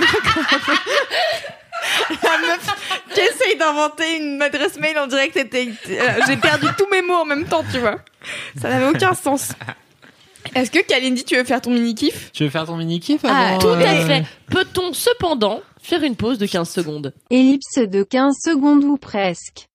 [2.23, 2.75] La meuf
[3.13, 5.69] qui essaye d'inventer une adresse mail en direct était.
[5.89, 7.97] euh, J'ai perdu tous mes mots en même temps, tu vois.
[8.59, 9.49] Ça n'avait aucun sens.
[10.53, 13.21] Est-ce que Kalindi, tu veux faire ton mini kiff Tu veux faire ton mini kiff
[13.23, 14.23] Ah, Tout à euh, fait.
[14.49, 17.13] Peut-on cependant faire une pause de 15 secondes?
[17.31, 19.67] Ellipse de 15 secondes ou presque.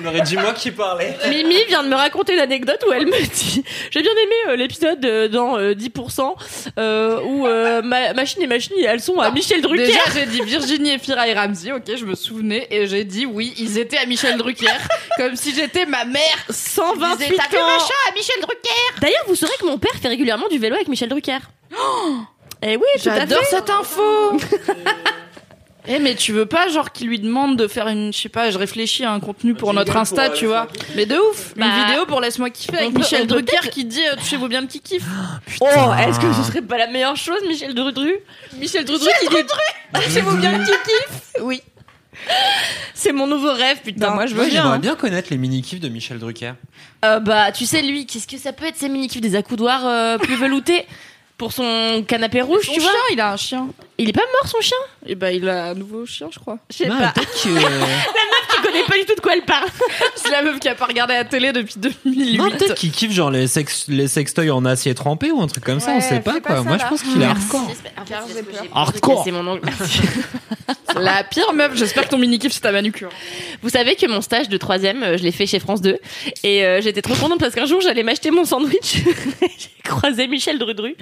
[0.00, 1.16] On aurait dit moi qui parlais.
[1.28, 5.04] Mimi vient de me raconter l'anecdote où elle me dit j'ai bien aimé euh, l'épisode
[5.04, 6.34] euh, dans euh, 10%
[6.78, 9.86] euh, où euh, ma machine et machine elles sont à Michel Drucker.
[9.86, 13.26] Déjà, j'ai dit Virginie et Fira et Ramsey, ok, je me souvenais, et j'ai dit
[13.26, 14.66] oui, ils étaient à Michel Drucker,
[15.16, 16.22] comme si j'étais ma mère.
[16.48, 17.66] 128 Disait, T'as vu ans.
[17.66, 20.88] machin à Michel Drucker D'ailleurs, vous saurez que mon père fait régulièrement du vélo avec
[20.88, 21.38] Michel Drucker.
[22.62, 24.02] Eh oui, tout à J'adore cette info
[25.88, 28.50] Eh mais tu veux pas genre qu'il lui demande de faire une je sais pas
[28.50, 31.84] je réfléchis à un contenu pour notre Insta tu vois mais de ouf Bah, une
[31.86, 35.00] vidéo pour laisse-moi kiffer avec Michel Drucker qui dit euh, touchez-vous bien le kiki
[35.60, 35.66] Oh,
[35.98, 38.14] est-ce que ce serait pas la meilleure chose, Michel Drudru
[38.58, 39.42] Michel Drudru qui dit
[39.94, 41.62] Touchez-vous bien le kiki Oui.
[42.94, 44.08] C'est mon nouveau rêve, putain.
[44.08, 44.62] Bah, moi, je veux bien.
[44.62, 44.78] j'aimerais hein.
[44.78, 46.52] bien connaître les mini kiffs de Michel Drucker.
[47.04, 50.18] Euh, bah, tu sais, lui, qu'est-ce que ça peut être ces mini-kifs des accoudoirs euh,
[50.18, 50.86] plus veloutés?
[51.38, 53.00] Pour son canapé rouge, Son tu chien, vois.
[53.12, 53.68] il a un chien.
[53.98, 54.76] Il est pas mort son chien?
[55.06, 56.58] Et ben il a un nouveau chien, je crois.
[56.70, 57.12] Je sais Non, pas.
[57.12, 57.48] peut-être que.
[58.54, 59.66] Tu connais pas du tout de quoi elle parle.
[60.14, 62.36] C'est la meuf qui a pas regardé la télé depuis 2008.
[62.38, 65.64] Non, peut-être qu'il kiffe genre les, sex, les sextoys en acier trempé ou un truc
[65.64, 66.56] comme ça, on Ouais, sait pas fais quoi.
[66.56, 66.88] pas Moi je là.
[66.88, 67.70] pense qu'il est hardcore.
[67.74, 69.18] C'est que Hardcore.
[69.18, 69.62] cassé mon ongle.
[69.78, 70.00] Merci.
[71.00, 73.08] La pire meuf, j'espère que ton mini kiff c'est ta manucure.
[73.62, 75.98] Vous savez que mon stage de troisième, euh, je l'ai fait chez France 2
[76.44, 78.98] et euh, j'étais trop contente parce qu'un jour j'allais m'acheter mon sandwich.
[79.40, 80.94] J'ai croisé Michel Drudru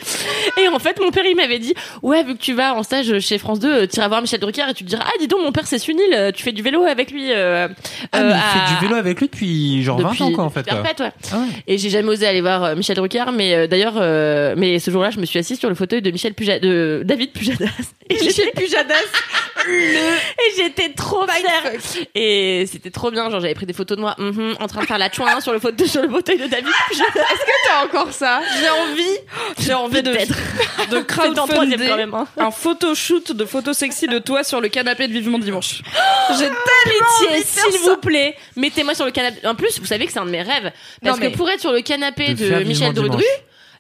[0.63, 3.19] et en fait mon père il m'avait dit ouais vu que tu vas en stage
[3.21, 5.41] chez France 2, euh, t'iras voir Michel Drucker et tu te diras ah dis donc
[5.43, 7.33] mon père c'est Sunil, euh, tu fais du vélo avec lui.
[7.33, 7.69] euh,
[8.13, 10.33] Ah, euh, mais il à- fait du vélo avec lui depuis genre 20 depuis- ans
[10.33, 10.67] quoi en fait.
[10.69, 10.81] quoi.
[10.83, 11.13] perpète, ouais.
[11.33, 11.47] Ah ouais.
[11.67, 15.11] Et j'ai jamais osé aller voir Michel Drucker, mais euh, d'ailleurs, euh, mais ce jour-là,
[15.11, 17.67] je me suis assise sur le fauteuil de Michel Puja de David Pujadas.
[18.09, 18.95] Et Michel Pujadas,
[19.75, 21.73] et j'étais trop fière.
[22.15, 24.87] Et c'était trop bien, genre j'avais pris des photos de moi mhm, en train de
[24.87, 27.11] faire la chouin sur le fauteuil sur le fauteuil de David Pujadas.
[27.67, 28.41] T'as encore ça?
[28.61, 29.19] J'ai envie,
[29.59, 30.13] j'ai envie de,
[30.91, 32.15] de crowdfunder quand même.
[32.15, 32.27] hein.
[32.37, 35.83] un photoshoot de photos sexy de toi sur le canapé de Vivement Dimanche.
[36.39, 36.49] J'ai
[36.85, 39.47] Pitié, s'il vous plaît, mettez-moi sur le canapé.
[39.47, 40.73] En plus, vous savez que c'est un de mes rêves.
[41.03, 43.23] Parce Non, mais- que pour être sur le canapé De Michel Dimanche.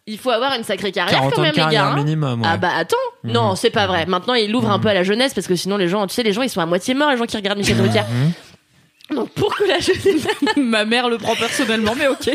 [0.06, 1.86] Il faut avoir une sacrée carrière 40 quand même, les gars.
[1.88, 1.94] hein.
[1.96, 2.40] minimum.
[2.42, 2.48] ouais.
[2.50, 3.32] Ah bah attends, Mhm.
[3.32, 4.06] non c'est pas vrai.
[4.06, 4.82] Maintenant il ouvre un Mhm.
[4.82, 6.60] peu à la jeunesse parce que sinon les gens, tu sais les gens ils sont
[6.60, 8.02] à moitié morts les gens qui regardent Michel Drucker.
[8.10, 9.16] Mhm.
[9.16, 12.30] Donc pour que la jeunesse Ma mère le prend personnellement, mais ok.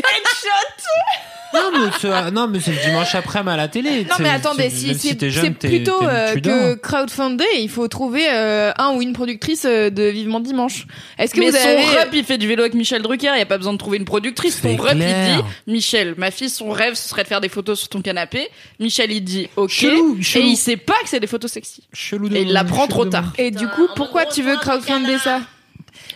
[1.54, 4.04] Non mais c'est non, mais c'est le dimanche après à la télé.
[4.04, 6.80] Non mais attendez, c'est- si, c'est t'es c'est jeune, t'es- plutôt t'es- euh, que dors.
[6.82, 10.86] crowdfunder, il faut trouver euh, un ou une productrice euh, de Vivement Dimanche.
[11.18, 13.38] Est-ce que mais vous son avez rep, il fait du vélo avec Michel Drucker, il
[13.38, 14.60] y a pas besoin de trouver une productrice.
[14.60, 17.78] Son rep, il dit Michel, ma fille, son rêve, ce serait de faire des photos
[17.78, 18.48] sur ton canapé.
[18.80, 19.70] Michel, il dit OK.
[19.70, 20.46] Chelou, Et chelou.
[20.46, 21.82] il sait pas que c'est des photos sexy.
[21.92, 23.32] Chelou de- Et il l'apprend chelou trop tard.
[23.38, 25.40] Et du coup, pourquoi tu veux crowdfunder ça?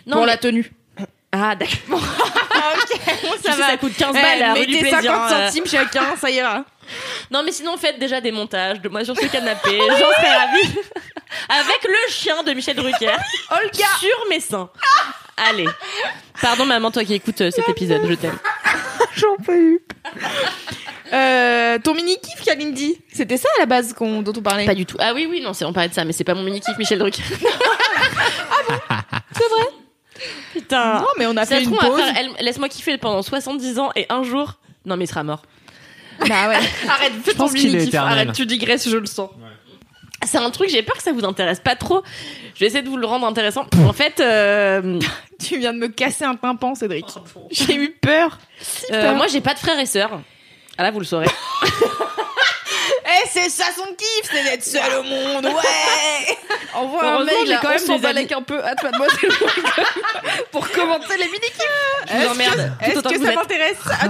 [0.05, 0.71] Non pour mais- la tenue.
[1.31, 2.01] Ah d'accord.
[3.43, 5.11] Ça ça va, ça coûte 15 balles Eh, rue du mettez plaisir.
[5.11, 5.47] 50 hein.
[5.47, 6.63] centimes chacun, ça ira.
[7.29, 10.75] Non mais sinon faites déjà des montages de moi sur ce canapé, j'en serais ravie.
[11.49, 13.15] Avec le chien de Michel Drucker.
[13.51, 14.69] Olga Sur mes seins.
[15.37, 15.67] Allez.
[16.41, 18.37] Pardon maman toi qui écoutes euh, cet épisode, je t'aime.
[19.15, 19.79] J'en peux eu.
[21.13, 24.65] Euh, ton mini kiff, Kalindi, c'était ça à la base qu'on, dont on parlait?
[24.65, 24.97] Pas du tout.
[24.99, 26.77] Ah oui oui non c'est on parlait de ça mais c'est pas mon mini kiff
[26.77, 27.23] Michel Drucker.
[29.33, 29.80] C'est vrai?
[30.53, 30.99] Putain.
[30.99, 31.99] Non, mais on a Ça fait une pause.
[32.01, 34.55] faire- elle- Laisse-moi kiffer pendant 70 ans et un jour.
[34.85, 35.41] Non, mais il sera mort.
[36.19, 36.55] Bah ouais.
[36.89, 37.95] Arrête, fais Je ton pense qu'il est mini.
[37.95, 39.29] Arrête, tu digresses, je le sens.
[40.23, 42.03] C'est un truc, j'ai peur que ça vous intéresse pas trop.
[42.53, 43.65] Je vais essayer de vous le rendre intéressant.
[43.87, 44.99] En fait, euh,
[45.43, 47.05] Tu viens de me casser un tympan, Cédric.
[47.49, 48.37] J'ai eu peur.
[48.91, 49.15] euh, peur.
[49.15, 50.21] moi j'ai pas de frères et sœurs.
[50.77, 51.25] Ah là, vous le saurez.
[53.29, 56.37] C'est ça son kiff, c'est d'être seul au monde, ouais
[56.73, 58.27] Envoie un mail j'ai quand même des amis.
[58.33, 59.31] un peu à mademoiselle
[60.51, 62.05] pour commenter les mini kiffs.
[62.07, 62.13] Tout
[62.81, 64.07] Est-ce que que vous ça m'intéresse Ah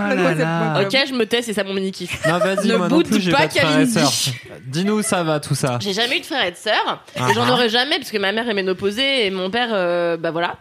[0.76, 0.82] Ah.
[0.82, 2.26] Ok, je me tais, c'est ça mon mini kiff.
[2.26, 4.32] Non, vas-y, Ne moi non plus, j'ai pas de et.
[4.66, 5.80] Dis-nous où ça va tout ça.
[5.82, 7.04] J'ai jamais eu de frères et de sœurs.
[7.20, 7.52] Ah et j'en ah.
[7.52, 10.58] aurai jamais parce que ma mère est ménopausée et mon père, euh, bah voilà.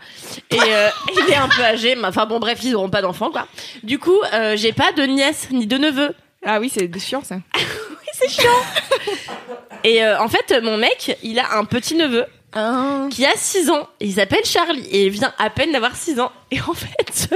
[0.51, 0.89] Et euh,
[1.27, 1.95] il est un peu âgé.
[1.97, 3.47] mais Enfin bon, bref, ils auront pas d'enfants quoi.
[3.83, 6.15] Du coup, euh, j'ai pas de nièce ni de neveu.
[6.45, 7.37] Ah oui, c'est chiant ça.
[9.85, 13.07] Et euh, en fait, mon mec, il a un petit neveu Ah.
[13.11, 13.89] qui a 6 ans.
[14.01, 14.87] Et il s'appelle Charlie.
[14.91, 16.33] Et il vient à peine d'avoir 6 ans.
[16.51, 17.27] Et en fait, ce,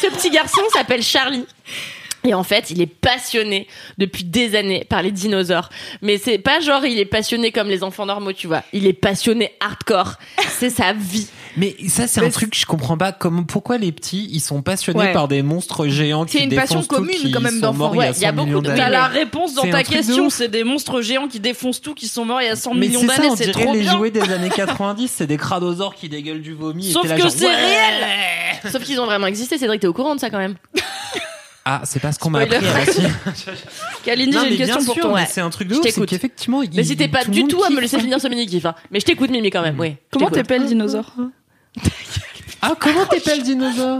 [0.00, 1.46] ce petit garçon s'appelle Charlie.
[2.24, 5.68] Et en fait, il est passionné depuis des années par les dinosaures.
[6.02, 8.62] Mais c'est pas genre il est passionné comme les enfants normaux, tu vois.
[8.72, 10.14] Il est passionné hardcore.
[10.48, 11.28] C'est sa vie.
[11.56, 13.12] Mais ça, c'est un truc que je comprends pas.
[13.12, 15.12] Comment, pourquoi les petits, ils sont passionnés Ouais.
[15.12, 17.78] par des monstres géants qui C'est une passion tout, commune, qui quand même, sont d'enfants.
[17.78, 18.74] morts il y Ouais, a il y a 100 beaucoup de-.
[18.74, 22.24] T'as la réponse dans ta question, c'est des monstres géants qui défoncent tout, qui sont
[22.24, 23.92] morts il y a 100 Mais millions d'années, c'est trop les bien.
[23.96, 26.92] jouets des années 90, c'est des cradosaures qui dégueulent du vomi.
[26.92, 27.54] Sauf que c'est ouais.
[27.54, 28.08] réel.
[28.72, 29.56] Sauf qu'ils ont vraiment existé.
[29.58, 30.54] Cédric, t'es au courant de ça quand même.
[31.70, 32.56] Ah, c'est pas ce qu'on m'a appris.
[34.02, 35.08] Kalindi, j'ai mais une question pour toi.
[35.08, 35.26] mais ouais.
[35.28, 36.08] c'est un truc de Je ouf, c'est t'écoute.
[36.08, 38.64] qu'effectivement, il- N'hésitez pas du tout à me laisser finir ce mini kiff.
[38.64, 38.74] Hein.
[38.90, 39.78] Mais je t'écoute, Mimi, quand même.
[40.10, 41.12] Comment t'appelles dinosaure?
[42.60, 43.98] Ah, comment t'appelles dinosaure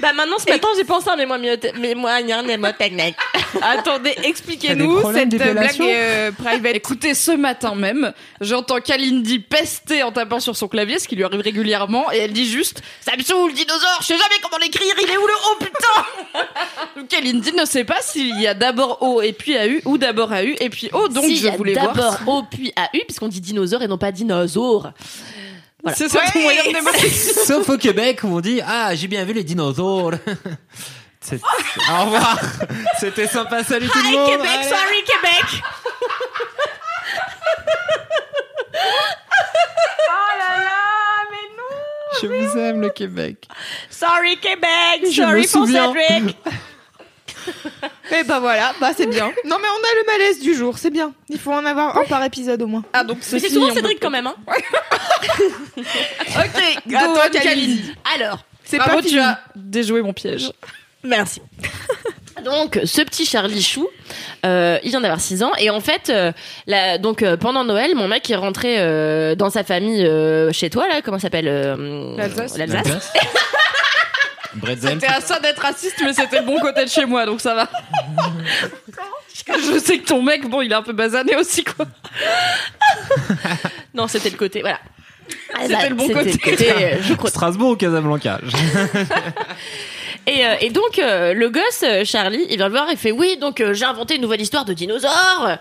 [0.00, 3.16] Bah maintenant ce matin j'ai pensé à mes moyens mes moyens mnémotechniques.
[3.62, 6.74] Attendez, expliquez-nous cette blague euh, private.
[6.74, 11.24] Écoutez, ce matin même, j'entends Kalindi pester en tapant sur son clavier, ce qui lui
[11.24, 14.56] arrive régulièrement, et elle dit juste «Ça me saoule, le dinosaure, je sais jamais comment
[14.56, 16.40] l'écrire, il est où le O, putain?»
[16.96, 20.32] Donc Kalindi ne sait pas s'il y a d'abord O et puis AU, ou d'abord
[20.32, 21.92] AU et puis O, donc Si, je y a voulais voir...
[21.92, 24.92] d'abord O puis AU puisqu'on dit dinosaure et non pas dinosaure.
[25.82, 25.96] Voilà.
[25.96, 29.32] C'est ça ton moyen de Sauf au Québec où on dit Ah, j'ai bien vu
[29.32, 30.12] les dinosaures.
[31.20, 31.40] C'est-
[31.90, 32.38] Au revoir.
[33.00, 33.62] C'était sympa.
[33.64, 34.28] Salut tout le Hi monde.
[34.30, 34.68] Québec, Allez.
[34.68, 35.62] sorry Québec.
[42.20, 43.48] Je vous aime le Québec.
[43.90, 45.92] Sorry Québec, Je sorry me for souviens.
[45.92, 46.36] Cédric.
[48.12, 49.32] Et bah voilà, bah c'est bien.
[49.44, 51.12] Non mais on a le malaise du jour, c'est bien.
[51.28, 52.84] Il faut en avoir un par épisode au moins.
[52.92, 54.26] Ah donc Mais c'est souvent Cédric quand même.
[54.28, 54.36] Hein.
[55.78, 57.94] Ok, à toi, Kalindi.
[58.16, 60.50] Alors, C'est pas tu as déjoué mon piège.
[61.04, 61.40] Merci.
[62.44, 63.86] Donc, ce petit Charlie Chou,
[64.44, 65.52] euh, il vient d'avoir 6 ans.
[65.58, 66.32] Et en fait, euh,
[66.66, 70.68] la- donc euh, pendant Noël, mon mec est rentré euh, dans sa famille euh, chez
[70.70, 72.56] toi, là, comment ça s'appelle euh, L'Alsace.
[72.58, 73.12] L'Alsace.
[74.80, 77.54] C'était à ça d'être raciste, mais c'était le bon côté de chez moi, donc ça
[77.54, 77.68] va.
[79.48, 81.86] Je sais que ton mec, bon, il est un peu basané aussi, quoi.
[83.94, 84.80] Non, c'était le côté, voilà.
[85.62, 86.32] C'était le bon côté.
[86.70, 87.30] euh, je crois.
[87.30, 88.40] Strasbourg ou Casablanca
[90.28, 93.10] Et, euh, et donc, euh, le gosse, euh, Charlie, il vient le voir et fait
[93.10, 95.56] Oui, donc euh, j'ai inventé une nouvelle histoire de dinosaure.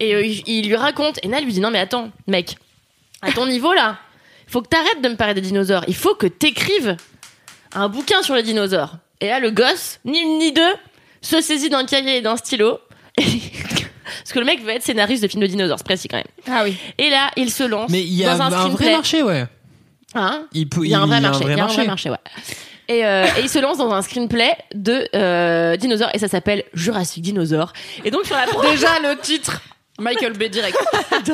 [0.00, 1.18] Et euh, il, il lui raconte.
[1.22, 2.56] Et Nal lui dit Non, mais attends, mec,
[3.20, 3.98] à ton niveau là,
[4.48, 5.84] il faut que t'arrêtes de me parler des dinosaures.
[5.86, 6.96] Il faut que t'écrives
[7.74, 8.96] un bouquin sur les dinosaures.
[9.20, 10.62] Et là, le gosse, ni une ni deux,
[11.20, 12.78] se saisit d'un cahier et d'un stylo.
[14.18, 16.26] Parce que le mec veut être scénariste de films de dinosaures, c'est précis quand même.
[16.50, 16.76] Ah oui.
[16.98, 18.92] Et là, il se lance Mais il y a dans un, un, vrai screenplay.
[18.92, 19.46] marché, ouais.
[20.14, 21.44] Hein Il, peut, il y a un vrai marché.
[21.44, 22.16] Il y a un vrai marché, ouais.
[22.88, 26.64] Et, euh, et il se lance dans un screenplay de euh, dinosaures et ça s'appelle
[26.72, 27.72] Jurassic Dinosaure.
[28.04, 29.60] Et donc sur la première Déjà, le titre.
[29.98, 30.76] Michael Bay direct.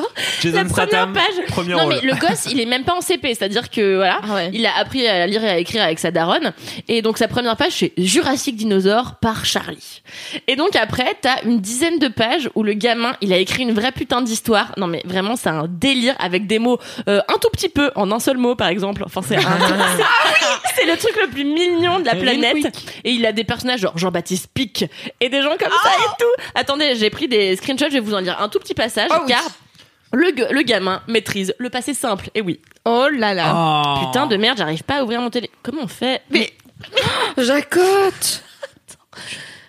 [0.41, 1.47] Jason la première Statham, page.
[1.49, 1.95] premier non rôle.
[1.95, 4.51] mais le gosse, il est même pas en CP, c'est-à-dire que voilà, Ah ouais.
[4.53, 6.53] il a appris à lire et à écrire avec sa daronne.
[6.89, 10.03] Et donc sa première page c'est Jurassic Dinosaure par Charlie.
[10.47, 13.73] Et donc après t'as une dizaine de pages où le gamin, il a écrit une
[13.73, 14.73] vraie putain d'histoire.
[14.77, 18.11] Non mais vraiment c'est un délire avec des mots euh, un tout petit peu en
[18.13, 19.03] un seul mot par exemple.
[19.05, 20.05] Enfin c'est un c'est-
[20.77, 22.57] c'est le truc le plus mignon de la planète.
[23.05, 24.85] Et il a des personnages genre Jean-Baptiste Pic
[25.21, 26.43] et des gens comme ça et tout.
[26.55, 29.19] Attendez, j'ai pris des screenshots, je vais vous en lire un tout petit passage Oh
[29.23, 29.29] oui.
[29.29, 29.43] car
[30.13, 32.29] le, le gamin maîtrise le passé simple.
[32.35, 32.61] Et oui.
[32.85, 33.53] Oh là là.
[33.55, 34.07] Oh.
[34.07, 35.51] Putain de merde, j'arrive pas à ouvrir mon télé.
[35.63, 36.23] Comment on fait?
[36.31, 36.53] Mais,
[37.39, 38.43] Jacotte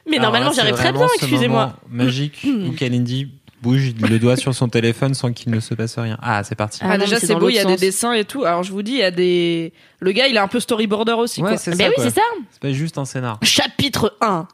[0.05, 1.73] mais Alors normalement là, c'est j'arrive très bien, excusez-moi.
[1.89, 3.29] Magique où Kalindi
[3.61, 6.17] bouge le doigt sur son téléphone sans qu'il ne se passe rien.
[6.21, 6.79] Ah, c'est parti.
[6.81, 8.43] Ah Ah, non, déjà c'est beau, il y a des dessins et tout.
[8.43, 9.71] Alors je vous dis, il y a des.
[9.99, 11.41] Le gars, il est un peu storyboarder aussi.
[11.41, 11.57] Ouais, quoi.
[11.57, 11.87] c'est Ben ça.
[11.89, 12.03] oui, quoi.
[12.03, 12.21] c'est ça.
[12.51, 13.39] C'est pas juste un scénar.
[13.43, 14.47] Chapitre 1.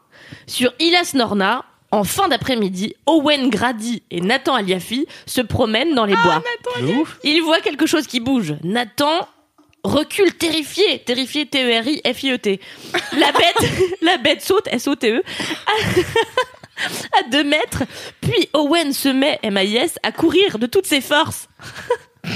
[0.46, 6.16] Sur Ilas Norna, en fin d'après-midi, Owen Grady et Nathan Aliafi se promènent dans les
[6.16, 6.44] bois.
[6.80, 7.18] De ouf.
[7.24, 8.56] Ils voient quelque chose qui bouge.
[8.64, 9.28] Nathan
[9.84, 12.60] recule terrifié, terrifié T-E-R-I-F-I-E-T.
[13.18, 13.72] La bête,
[14.02, 15.24] la bête saute, S-O-T-E,
[15.66, 17.84] à, à deux mètres.
[18.22, 21.48] Puis Owen se met, M-A-I-S, à courir de toutes ses forces.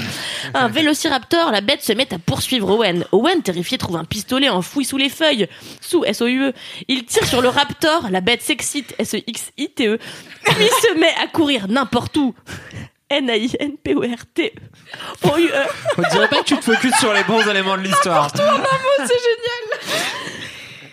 [0.54, 3.04] Un vélociraptor, la bête se met à poursuivre Owen.
[3.12, 5.48] Owen, terrifié, trouve un pistolet enfoui sous les feuilles.
[5.80, 6.52] Sous, S-O-U-E.
[6.88, 9.98] Il tire sur le raptor, la bête s'excite, S-E-X-I-T-E.
[10.44, 12.34] Puis se met à courir n'importe où.
[13.10, 14.54] N-A-I-N-P-O-R-T.
[15.24, 15.64] O-U-E.
[15.98, 18.30] On dirait pas que tu te focuses sur les bons éléments de l'histoire.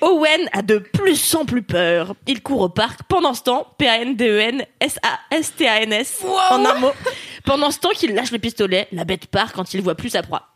[0.01, 2.15] Owen a de plus en plus peur.
[2.27, 3.01] Il court au parc.
[3.07, 6.21] Pendant ce temps, P-A-N-D-E-N, S-A-S-T-A-N-S,
[6.51, 6.91] en un mot.
[7.45, 10.23] Pendant ce temps qu'il lâche le pistolet, la bête part quand il voit plus sa
[10.23, 10.47] proie.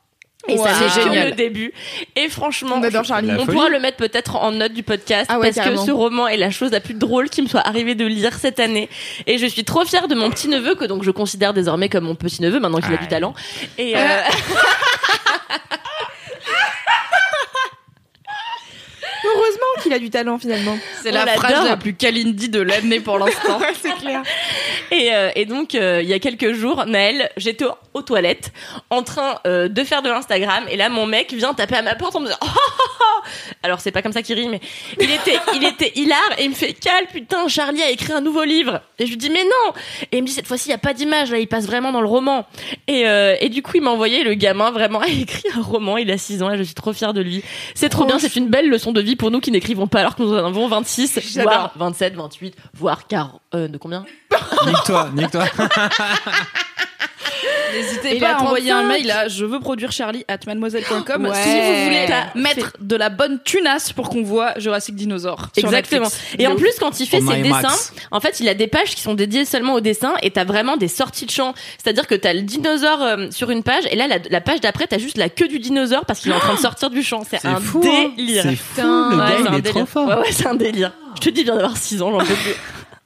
[0.47, 0.63] Et Wow.
[0.63, 1.29] ça, c'est génial.
[1.29, 1.73] le début.
[2.15, 5.55] Et franchement, On je- pourra le mettre peut-être en note du podcast Ah ouais, parce
[5.55, 5.81] carrément.
[5.81, 8.33] que ce roman est la chose la plus drôle qui me soit arrivée de lire
[8.35, 8.87] cette année.
[9.25, 12.03] Et je suis trop fière de mon petit neveu que donc je considère désormais comme
[12.03, 13.33] mon petit neveu maintenant qu'il a du talent.
[13.79, 13.99] Et euh,
[19.27, 20.77] Heureusement qu'il a du talent finalement.
[21.03, 23.59] C'est la phrase la plus Kalindi de l'année pour l'instant.
[23.81, 24.23] c'est clair.
[24.91, 28.51] Et, euh, et donc, euh, il y a quelques jours, Naël, j'étais aux, aux toilettes
[28.89, 30.65] en train euh, de faire de l'Instagram.
[30.69, 33.27] Et là, mon mec vient taper à ma porte en me disant oh, oh, oh
[33.63, 34.59] Alors, c'est pas comme ça qu'il rit, mais
[34.99, 36.19] il était, il était hilar.
[36.37, 38.81] Et il me fait Cal, putain, Charlie a écrit un nouveau livre.
[38.99, 39.73] Et je lui dis Mais non
[40.11, 41.31] Et il me dit Cette fois-ci, il y a pas d'image.
[41.31, 42.45] Là, il passe vraiment dans le roman.
[42.87, 45.97] Et, euh, et du coup, il m'a envoyé le gamin vraiment a écrit un roman.
[45.97, 47.43] Il a 6 ans et je suis trop fière de lui.
[47.73, 48.19] C'est trop bien.
[48.19, 50.45] C'est une belle leçon de vie pour nous qui n'écrivons pas alors que nous en
[50.45, 51.51] avons 26, J'adore.
[51.51, 53.41] voire 27, 28, voire 40.
[53.55, 54.05] Euh, de combien?
[54.67, 55.45] Nique-toi, nique-toi.
[57.73, 58.83] N'hésitez pas à envoyer 35.
[58.85, 61.31] un mail à je veux produire Charlie at mademoiselle.com Ouais.
[61.43, 65.47] si vous voulez mettre de la bonne tunasse pour qu'on voit Jurassic Dinosaure.
[65.57, 66.03] sur Exactement.
[66.05, 66.35] Netflix.
[66.39, 68.95] Et en plus, quand il fait On ses dessins, en fait, il a des pages
[68.95, 71.53] qui sont dédiées seulement au dessin et t'as vraiment des sorties de champ.
[71.83, 74.87] C'est-à-dire que t'as le dinosaure euh, sur une page et là, la, la page d'après,
[74.87, 77.23] t'as juste la queue du dinosaure parce qu'il est en train de sortir du champ.
[77.29, 78.11] C'est un fou, hein.
[78.15, 78.43] délire.
[78.43, 79.87] C'est fou, le Ouais, gars, il est trop délire.
[79.87, 80.07] fort.
[80.07, 80.91] Ouais, ouais, c'est un délire.
[81.15, 82.53] Je te dis, vient d'avoir 6 ans, j'en peux plus.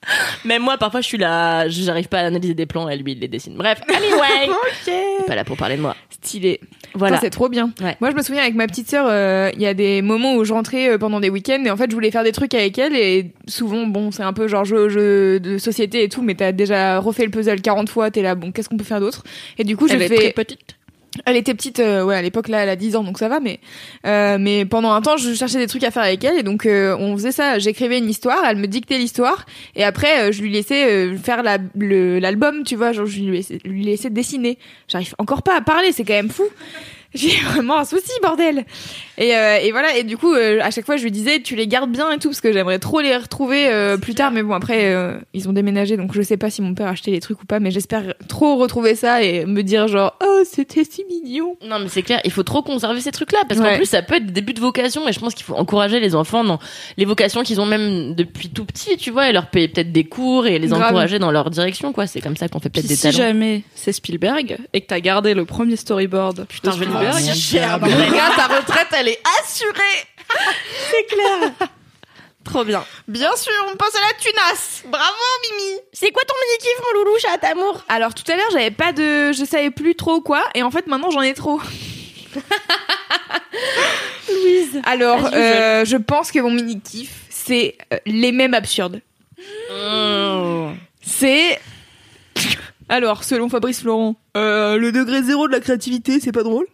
[0.45, 3.19] Même moi, parfois, je suis là, j'arrive pas à analyser des plans et lui, il
[3.19, 3.55] les dessine.
[3.55, 4.49] Bref, anyway.
[4.87, 5.95] Est Pas là pour parler de moi.
[6.09, 6.59] Stylé.
[6.95, 7.19] Voilà.
[7.19, 7.71] C'est trop bien.
[7.81, 7.95] Ouais.
[7.99, 10.43] Moi, je me souviens avec ma petite sœur, euh, il y a des moments où
[10.43, 12.77] je rentrais euh, pendant des week-ends et en fait, je voulais faire des trucs avec
[12.79, 16.35] elle et souvent, bon, c'est un peu genre jeu, jeu de société et tout, mais
[16.35, 19.23] t'as déjà refait le puzzle 40 fois, t'es là, bon, qu'est-ce qu'on peut faire d'autre?
[19.57, 20.15] Et du coup, je Elle est fais.
[20.15, 20.75] très petite.
[21.25, 23.39] Elle était petite, euh, ouais, à l'époque là, elle a 10 ans, donc ça va,
[23.39, 23.59] mais
[24.05, 26.65] euh, mais pendant un temps, je cherchais des trucs à faire avec elle, et donc
[26.67, 27.57] euh, on faisait ça.
[27.57, 29.45] J'écrivais une histoire, elle me dictait l'histoire,
[29.75, 33.19] et après euh, je lui laissais euh, faire la- le- l'album, tu vois, genre je
[33.21, 34.59] lui laissais, lui laissais dessiner.
[34.87, 36.43] J'arrive encore pas à parler, c'est quand même fou.
[37.13, 38.65] J'ai vraiment un souci, bordel.
[39.17, 41.55] Et, euh, et voilà, et du coup, euh, à chaque fois, je lui disais, tu
[41.55, 44.31] les gardes bien et tout, parce que j'aimerais trop les retrouver euh, plus tard.
[44.31, 46.91] Mais bon, après, euh, ils ont déménagé, donc je sais pas si mon père a
[46.91, 50.43] acheté les trucs ou pas, mais j'espère trop retrouver ça et me dire genre, oh,
[50.45, 51.57] c'était si mignon.
[51.67, 54.15] Non, mais c'est clair, il faut trop conserver ces trucs-là parce qu'en plus, ça peut
[54.15, 56.59] être des débuts de vocation et je pense qu'il faut encourager les enfants dans
[56.97, 60.03] les vocations qu'ils ont même depuis tout petit, tu vois, et leur payer peut-être des
[60.03, 60.83] cours et les Grave.
[60.83, 62.07] encourager dans leur direction, quoi.
[62.07, 63.17] C'est comme ça qu'on fait peut-être des si talents.
[63.17, 66.98] jamais c'est Spielberg et que t'as gardé le premier storyboard Putain, je vais le
[67.35, 70.07] Cher, les gars, ta retraite, elle est assurée.
[70.91, 71.51] C'est clair.
[72.43, 72.83] Trop bien.
[73.07, 74.83] Bien sûr, on passe à la tunasse.
[74.87, 75.79] Bravo, Mimi.
[75.93, 77.83] C'est quoi ton mini-kiff, mon loulou, chat amour?
[77.89, 80.87] Alors tout à l'heure, j'avais pas de, je savais plus trop quoi, et en fait
[80.87, 81.61] maintenant j'en ai trop.
[84.29, 84.81] Louise.
[84.85, 89.01] Alors, euh, je pense que mon mini kiff, c'est euh, les mêmes absurdes.
[89.71, 90.73] Mmh.
[91.01, 91.59] C'est
[92.89, 96.65] alors selon Fabrice Florent, euh, le degré zéro de la créativité, c'est pas drôle.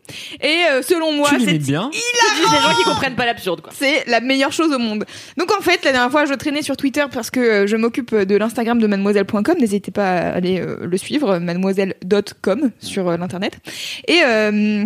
[0.41, 1.89] Et euh, selon moi, tu c'est bien.
[1.93, 3.71] C'est juste les gens qui comprennent pas l'absurde, quoi.
[3.75, 5.05] c'est la meilleure chose au monde.
[5.37, 8.15] Donc en fait, la dernière fois, je traînais sur Twitter parce que euh, je m'occupe
[8.15, 9.55] de l'Instagram de mademoiselle.com.
[9.59, 13.59] N'hésitez pas à aller euh, le suivre, mademoiselle.com sur euh, l'internet.
[14.07, 14.85] Et euh,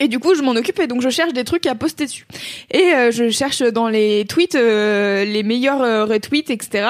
[0.00, 2.26] et du coup, je m'en occupe et donc je cherche des trucs à poster dessus.
[2.70, 6.88] Et euh, je cherche dans les tweets euh, les meilleurs euh, retweets, etc.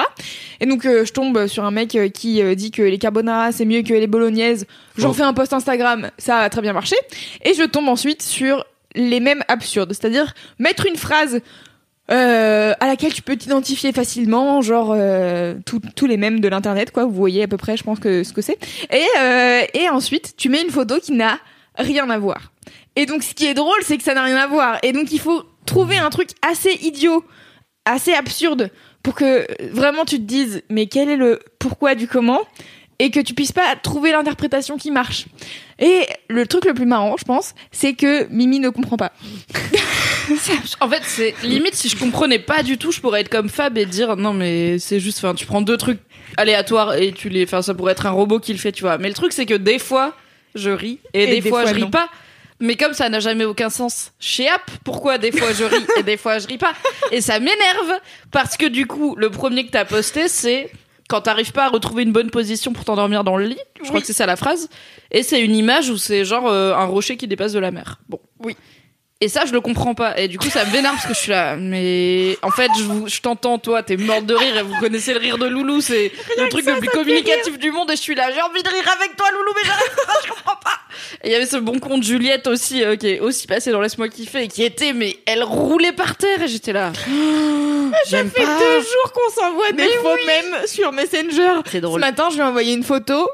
[0.59, 3.51] Et donc euh, je tombe sur un mec euh, qui euh, dit que les carbonara
[3.51, 4.65] c'est mieux que les bolognaises.
[4.97, 5.13] J'en Oh.
[5.13, 6.95] fais un post Instagram, ça a très bien marché.
[7.43, 11.41] Et je tombe ensuite sur les mêmes absurdes, c'est-à-dire mettre une phrase
[12.11, 16.91] euh, à laquelle tu peux t'identifier facilement, genre euh, tous tous les mêmes de l'internet,
[16.91, 17.05] quoi.
[17.05, 18.57] Vous voyez à peu près, je pense que ce que c'est.
[18.91, 21.39] Et euh, et ensuite, tu mets une photo qui n'a
[21.77, 22.51] rien à voir.
[22.95, 24.77] Et donc, ce qui est drôle, c'est que ça n'a rien à voir.
[24.83, 27.23] Et donc, il faut trouver un truc assez idiot,
[27.85, 28.69] assez absurde,
[29.03, 32.41] pour que euh, vraiment tu te dises, mais quel est le pourquoi du comment,
[32.99, 35.25] et que tu puisses pas trouver l'interprétation qui marche.
[35.79, 39.11] Et le truc le plus marrant, je pense, c'est que Mimi ne comprend pas.
[40.79, 43.77] En fait, c'est limite si je comprenais pas du tout, je pourrais être comme Fab
[43.77, 45.99] et dire non mais c'est juste, enfin tu prends deux trucs
[46.37, 48.97] aléatoires et tu les, enfin ça pourrait être un robot qui le fait, tu vois.
[48.97, 50.15] Mais le truc c'est que des fois
[50.55, 51.89] je ris et, des, fois, je ris non.
[51.89, 52.07] pas.
[52.61, 56.03] Mais comme ça n'a jamais aucun sens, chez App, pourquoi des fois je ris et
[56.03, 56.73] des fois je ris pas
[57.11, 57.99] Et ça m'énerve
[58.31, 60.71] parce que du coup, le premier que t'as posté, c'est
[61.09, 63.59] quand t'arrives pas à retrouver une bonne position pour t'endormir dans le lit.
[63.83, 64.69] Je crois que c'est ça la phrase.
[65.11, 67.99] Et c'est une image où c'est genre euh, un rocher qui dépasse de la mer.
[68.07, 68.19] Bon.
[68.39, 68.55] Oui.
[69.23, 70.17] Et ça, je le comprends pas.
[70.19, 71.55] Et du coup, ça me vénère parce que je suis là.
[71.55, 72.71] Mais en fait,
[73.07, 75.79] je, t'entends, toi, t'es morte de rire et vous connaissez le rire de Loulou.
[75.79, 77.91] C'est le truc le plus communicatif du monde.
[77.91, 80.29] Et je suis là, j'ai envie de rire avec toi, Loulou, mais j'arrive pas, je
[80.29, 80.79] comprends pas.
[81.23, 83.79] Et il y avait ce bon compte Juliette aussi, euh, qui est aussi passé dans
[83.79, 86.41] Laisse-moi kiffer et qui était, mais elle roulait par terre.
[86.41, 86.91] Et j'étais là.
[88.05, 90.25] Ça fait deux jours qu'on s'envoie des faux oui.
[90.25, 91.61] mèmes sur Messenger.
[91.65, 91.99] C'est Ce drôle.
[91.99, 93.29] matin, je lui ai envoyé une photo.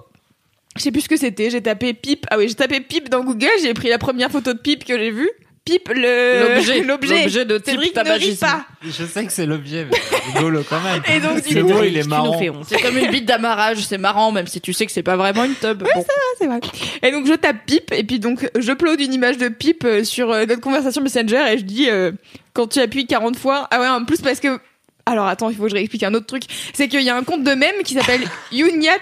[0.75, 1.49] Je sais plus ce que c'était.
[1.49, 2.25] J'ai tapé pipe.
[2.29, 3.47] Ah oui, j'ai tapé pipe dans Google.
[3.61, 5.29] J'ai pris la première photo de pipe que j'ai vue.
[5.67, 7.45] Pipe le L'objet.
[7.45, 8.45] de type Cédric ne rit tabagisme.
[8.45, 8.65] pas.
[8.81, 11.01] Je sais que c'est l'objet, mais c'est rigolo quand même.
[11.13, 12.39] Et donc, du le coup, mot, il est marrant.
[12.67, 15.43] C'est comme une bite d'amarrage, c'est marrant, même si tu sais que c'est pas vraiment
[15.43, 15.79] une tub.
[15.79, 15.89] Bon.
[16.37, 16.59] c'est vrai.
[17.03, 20.03] Et donc je tape pipe et puis donc je upload une image de pipe euh,
[20.03, 22.11] sur euh, notre conversation Messenger et je dis euh,
[22.53, 24.59] quand tu appuies 40 fois ah ouais en plus parce que
[25.05, 26.43] alors attends il faut que je réexplique un autre truc
[26.73, 28.97] c'est qu'il y a un compte de mème qui s'appelle Yougnat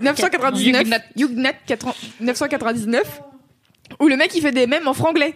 [0.00, 0.98] 999 Yugnat.
[1.16, 3.02] Yugnat 80 999
[4.00, 5.34] où le mec il fait des mèmes en franglais.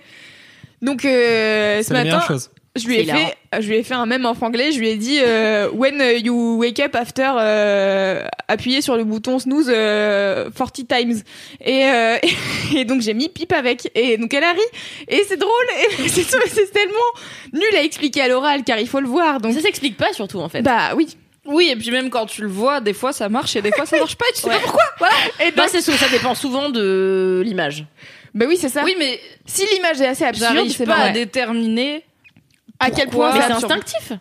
[0.82, 2.50] Donc euh, ce matin chose.
[2.76, 4.72] je lui ai fait, je lui ai fait un mème en franglais.
[4.72, 9.38] Je lui ai dit euh, When you wake up after euh, appuyer sur le bouton
[9.38, 11.22] snooze euh, 40 times.
[11.64, 12.16] Et, euh,
[12.76, 13.90] et donc j'ai mis pipe avec.
[13.94, 14.60] Et donc elle a ri.
[15.08, 15.52] Et c'est drôle.
[16.04, 17.12] Et c'est tellement
[17.52, 19.40] nul à expliquer à l'oral car il faut le voir.
[19.40, 20.62] Donc Ça s'explique pas surtout en fait.
[20.62, 21.16] bah oui.
[21.44, 23.84] Oui, et puis même quand tu le vois, des fois ça marche et des fois
[23.84, 24.24] ça marche pas.
[24.30, 24.84] Et tu sais pas pourquoi.
[24.98, 25.14] Voilà.
[25.44, 27.84] Et Bah, c'est ça dépend souvent de l'image.
[28.34, 28.82] Bah oui c'est ça.
[28.84, 31.10] Oui, mais Si l'image est assez absurde, j'arrive c'est pas marrant.
[31.10, 32.04] à déterminer.
[32.80, 34.12] à quel point Mais c'est instinctif.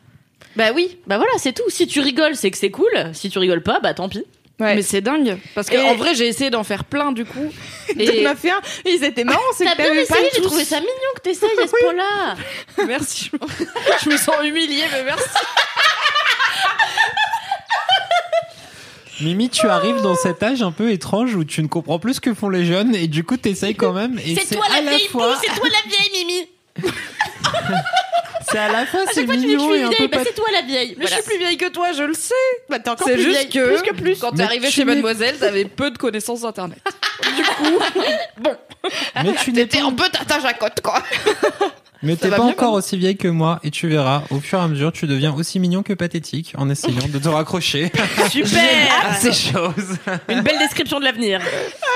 [0.56, 1.70] Bah oui, bah voilà, c'est tout.
[1.70, 2.92] Si tu rigoles, c'est que c'est cool.
[3.14, 4.24] Si tu rigoles pas, bah tant pis.
[4.60, 4.76] Ouais.
[4.76, 5.38] Mais c'est dingue.
[5.56, 7.52] Parce Et- qu'en vrai, j'ai essayé d'en faire plein du coup.
[7.88, 8.62] T'en Et as fait un.
[8.86, 9.40] Ils étaient marrants.
[9.58, 11.72] C'est T'as que bien t'avais pas essayé, j'ai trouvé ça mignon que t'essayes à ce
[11.84, 12.36] point-là.
[12.88, 13.32] merci.
[13.32, 15.26] Je me- je me sens humiliée, mais merci.
[19.22, 22.22] Mimi, tu arrives dans cet âge un peu étrange où tu ne comprends plus ce
[22.22, 24.20] que font les jeunes et du coup t'essayes quand même.
[24.26, 26.48] Et C'est toi la la vieille fois, poule, c'est toi la vieille Mimi.
[28.52, 29.84] c'est à la fois À c'est chaque fois tu dis que je mignon suis et
[29.84, 30.24] un vieille, peu bah pas.
[30.26, 30.96] c'est toi la vieille.
[30.98, 31.18] Mais Voilà.
[31.18, 32.34] je suis plus vieille que toi, je le sais.
[32.70, 33.50] Bah t'es encore C'est plus juste vieille.
[33.50, 34.20] que, Plus que plus.
[34.20, 36.80] quand t'es Mais arrivé tu chez Mademoiselle, t'avais peu de connaissances internet.
[37.36, 37.80] du coup,
[38.42, 38.56] bon,
[39.24, 41.02] Mais tu pas, un peu tata jacotte, quoi.
[42.04, 44.68] Mais t'es pas encore aussi vieille que moi et tu verras, au fur et à
[44.68, 47.92] mesure, tu deviens aussi mignon que pathétique en essayant de te raccrocher
[48.30, 48.62] Super
[49.10, 49.98] à ces choses.
[50.30, 51.40] Une belle description de l'avenir.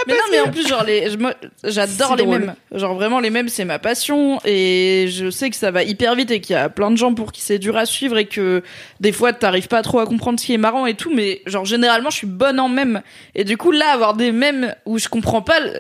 [0.08, 1.18] Mais non, mais en plus, genre, les, je-
[1.64, 2.40] j'adore C'est les drôle.
[2.40, 2.56] mèmes.
[2.74, 4.40] Genre, vraiment, les mèmes, c'est ma passion.
[4.46, 7.14] Et je sais que ça va hyper vite et qu'il y a plein de gens
[7.14, 8.62] pour qui c'est dur à suivre et que
[9.00, 11.12] des fois, t'arrives pas trop à comprendre ce qui est marrant et tout.
[11.14, 13.02] Mais, genre, généralement, je suis bonne en mèmes.
[13.34, 15.60] Et du coup, là, avoir des mèmes où je comprends pas.
[15.60, 15.80] le-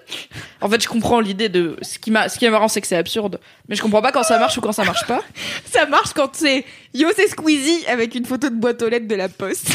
[0.61, 1.77] En fait, je comprends l'idée de.
[1.81, 2.29] Ce qui, m'a...
[2.29, 3.39] ce qui est marrant, c'est que c'est absurde.
[3.69, 5.21] Mais je comprends pas quand ça marche ou quand ça marche pas.
[5.71, 6.63] Ça marche quand c'est
[6.93, 9.67] Yo c'est Squeezie avec une photo de boîte aux lettres de la poste.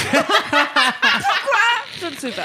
[2.00, 2.44] Je ne sais pas.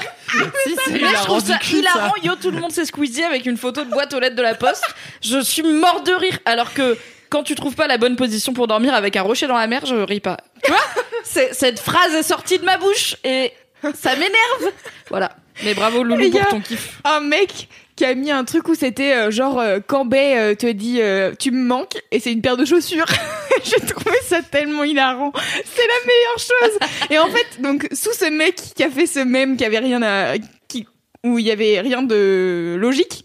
[0.64, 3.56] si, c'est Mais je trouve ça hilarant, yo, tout le monde s'est squeezie avec une
[3.56, 4.84] photo de boîte aux lettres de la poste.
[5.22, 6.98] Je suis mort de rire, alors que
[7.30, 9.86] quand tu trouves pas la bonne position pour dormir avec un rocher dans la mer,
[9.86, 10.36] je ris pas.
[10.62, 10.80] Tu vois?
[11.24, 13.50] C'est- Cette phrase est sortie de ma bouche et
[13.94, 14.74] ça m'énerve.
[15.08, 15.30] Voilà.
[15.64, 16.98] Mais bravo Loulou pour ton kiff.
[17.04, 20.66] Un mec qui a mis un truc où c'était euh, genre euh, Cambay euh, te
[20.70, 23.06] dit euh, tu me manques et c'est une paire de chaussures.
[23.64, 25.32] J'ai trouvé ça tellement hilarant.
[25.64, 26.78] C'est la meilleure chose.
[27.10, 30.02] Et en fait, donc sous ce mec qui a fait ce mème qui avait rien
[30.02, 30.34] à
[30.68, 30.86] qui
[31.24, 33.24] où il y avait rien de logique.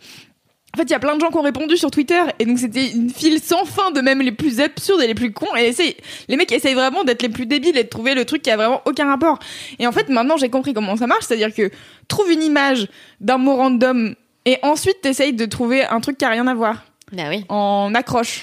[0.73, 2.57] En fait, il y a plein de gens qui ont répondu sur Twitter et donc
[2.57, 5.67] c'était une file sans fin de même les plus absurdes et les plus cons et
[5.67, 5.97] essaye-
[6.29, 8.55] les mecs essayent vraiment d'être les plus débiles et de trouver le truc qui a
[8.55, 9.37] vraiment aucun rapport.
[9.79, 11.69] Et en fait, maintenant, j'ai compris comment ça marche, c'est-à-dire que
[12.07, 12.87] trouve une image
[13.19, 14.15] d'un mot random
[14.45, 17.45] et ensuite t'essayes de trouver un truc qui a rien à voir Bah oui.
[17.49, 18.41] en accroche.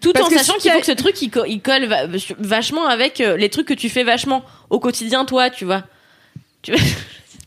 [0.00, 1.86] Tout Parce en que sachant si qu'il faut que ce truc il, co- il colle
[1.86, 2.06] va-
[2.38, 5.82] vachement avec euh, les trucs que tu fais vachement au quotidien toi, tu vois.
[6.62, 6.72] Tu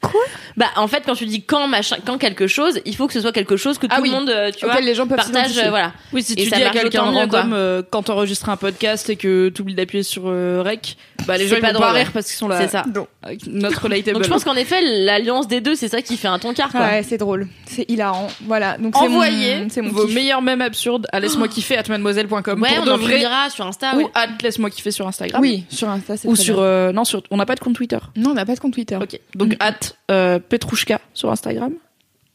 [0.02, 0.22] Quoi
[0.58, 3.22] Bah en fait quand tu dis quand machin quand quelque chose, il faut que ce
[3.22, 4.10] soit quelque chose que tout Ah oui.
[4.10, 5.92] le monde euh, tu Auquel vois les gens peuvent partage euh, voilà.
[6.14, 9.50] Oui, si Et tu dis à quelqu'un random euh, quand t'enregistres un podcast et que
[9.50, 12.12] t'oublies d'appuyer sur euh, rec, bah les gens ils pas vont pas rire ouais.
[12.14, 12.60] parce qu'ils sont là.
[12.62, 12.84] C'est ça.
[13.24, 14.14] Avec notre relatable.
[14.16, 16.70] Donc je pense qu'en effet l'alliance des deux c'est ça qui fait un ton quart
[16.72, 16.82] quoi.
[16.82, 18.28] Ouais, c'est drôle, c'est hilarant.
[18.46, 20.16] Voilà, donc c'est Envoyez mon- c'est mon vos kiff.
[20.16, 23.20] meilleurs mèmes absurdes à laisse-moi kiffer at mademoiselle.com Ouais, pour on de en vrai
[23.50, 23.96] sur Insta.
[23.98, 25.42] ou at laisse-moi kiffer sur Instagram.
[25.42, 27.98] Oui, sur Insta, c'est Ou sur euh, non sur on n'a pas de compte Twitter.
[28.16, 28.96] Non, on n'a pas de compte Twitter.
[28.98, 29.20] Ok.
[29.36, 31.74] Donc at euh, Petrouchka sur Instagram.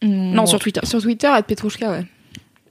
[0.03, 0.80] Non, sur Twitter.
[0.84, 2.05] Sur Twitter, à Petrouchka, ouais.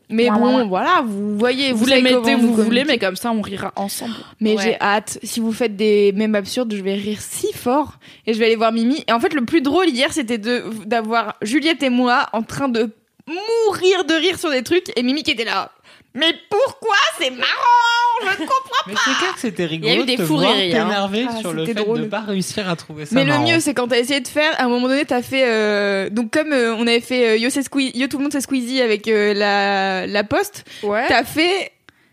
[0.10, 3.16] Mais Ouais, bon, ouais, voilà, vous voyez, Vous les mettez vous vous voulez, mais comme
[3.16, 4.14] ça on rira ensemble.
[4.42, 4.62] Mais Ouais.
[4.64, 5.18] j'ai hâte.
[5.24, 7.94] Si vous faites des mèmes absurdes, je vais rire si fort.
[8.28, 9.06] Et je vais aller voir Mimi.
[9.08, 12.68] Et en fait, le plus drôle hier, c'était de d'avoir Juliette et moi en train
[12.68, 12.90] de
[13.28, 14.92] mourir de rire sur des trucs.
[14.98, 15.72] Et Mimi qui était là.
[16.14, 17.48] Mais pourquoi c'est marrant?
[18.22, 20.26] Je ne comprends Mais c'est clair que c'était Il y a rigolo eu des de
[20.26, 20.54] fous hein.
[21.30, 22.02] Ah, sur le c'était fait drôle.
[22.02, 24.52] de pas réussir à trouver ça Mais le mieux, c'est quand t'as essayé de faire,
[24.60, 27.50] à un moment donné, t'as fait, euh, donc comme euh, on avait fait euh, Yo,
[27.50, 31.06] c'est Squeezie- Yo tout le monde c'est Squeezie avec euh, la, la poste, Ouais.
[31.08, 31.72] t'as fait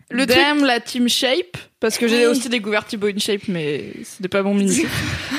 [0.09, 0.37] le truc.
[0.39, 2.25] Damn la team shape parce que j'ai Oui.
[2.25, 4.85] aussi découvert Thibaut InShape mais c'était pas mon mini.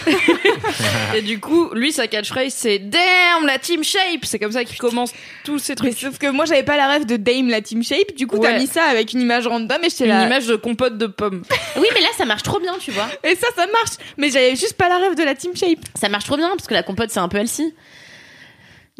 [1.14, 4.78] et du coup, lui sa catchphrase c'est Damn la team shape, c'est comme ça qu'il
[4.78, 5.12] commence
[5.44, 5.98] tous ces Mais trucs.
[5.98, 8.48] sauf que moi j'avais pas la rêve de Dame la team shape, du coup Ouais.
[8.52, 11.42] t'as mis ça avec une image random et j'étais Une image de compote de pommes.
[11.76, 13.08] Oui mais là ça marche trop bien tu vois.
[13.24, 13.96] Et ça, ça marche.
[14.16, 15.80] Mais j'avais juste pas la rêve de la team shape.
[15.98, 17.74] Ça marche trop bien parce que la compote c'est un peu healthy.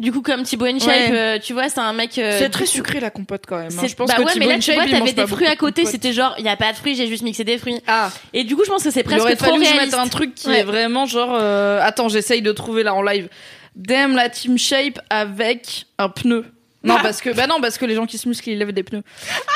[0.01, 1.09] Du coup comme Thibaut InShape, Ouais.
[1.11, 2.17] euh, tu vois c'est un mec.
[2.17, 3.69] euh, c'est très sucré la compote quand même.
[3.77, 3.87] hein.
[3.87, 5.85] Je pense bah que ouais, mais Thibaut là, tu vois, t'avais des fruits à côté,
[5.85, 7.79] c'était genre, il y a pas de fruits, j'ai juste mixé des fruits.
[7.87, 9.95] Ah, Et du coup, je pense que c'est presque trop fallu que je réaliste.
[9.95, 10.59] mette un truc qui Ouais.
[10.61, 11.37] est vraiment genre.
[11.39, 13.29] euh, Attends, j'essaye de trouver là en live.
[13.75, 16.45] Damn la team shape avec un pneu.
[16.83, 18.81] Non parce que bah non parce que les gens qui se musclent ils lèvent des
[18.81, 19.03] pneus.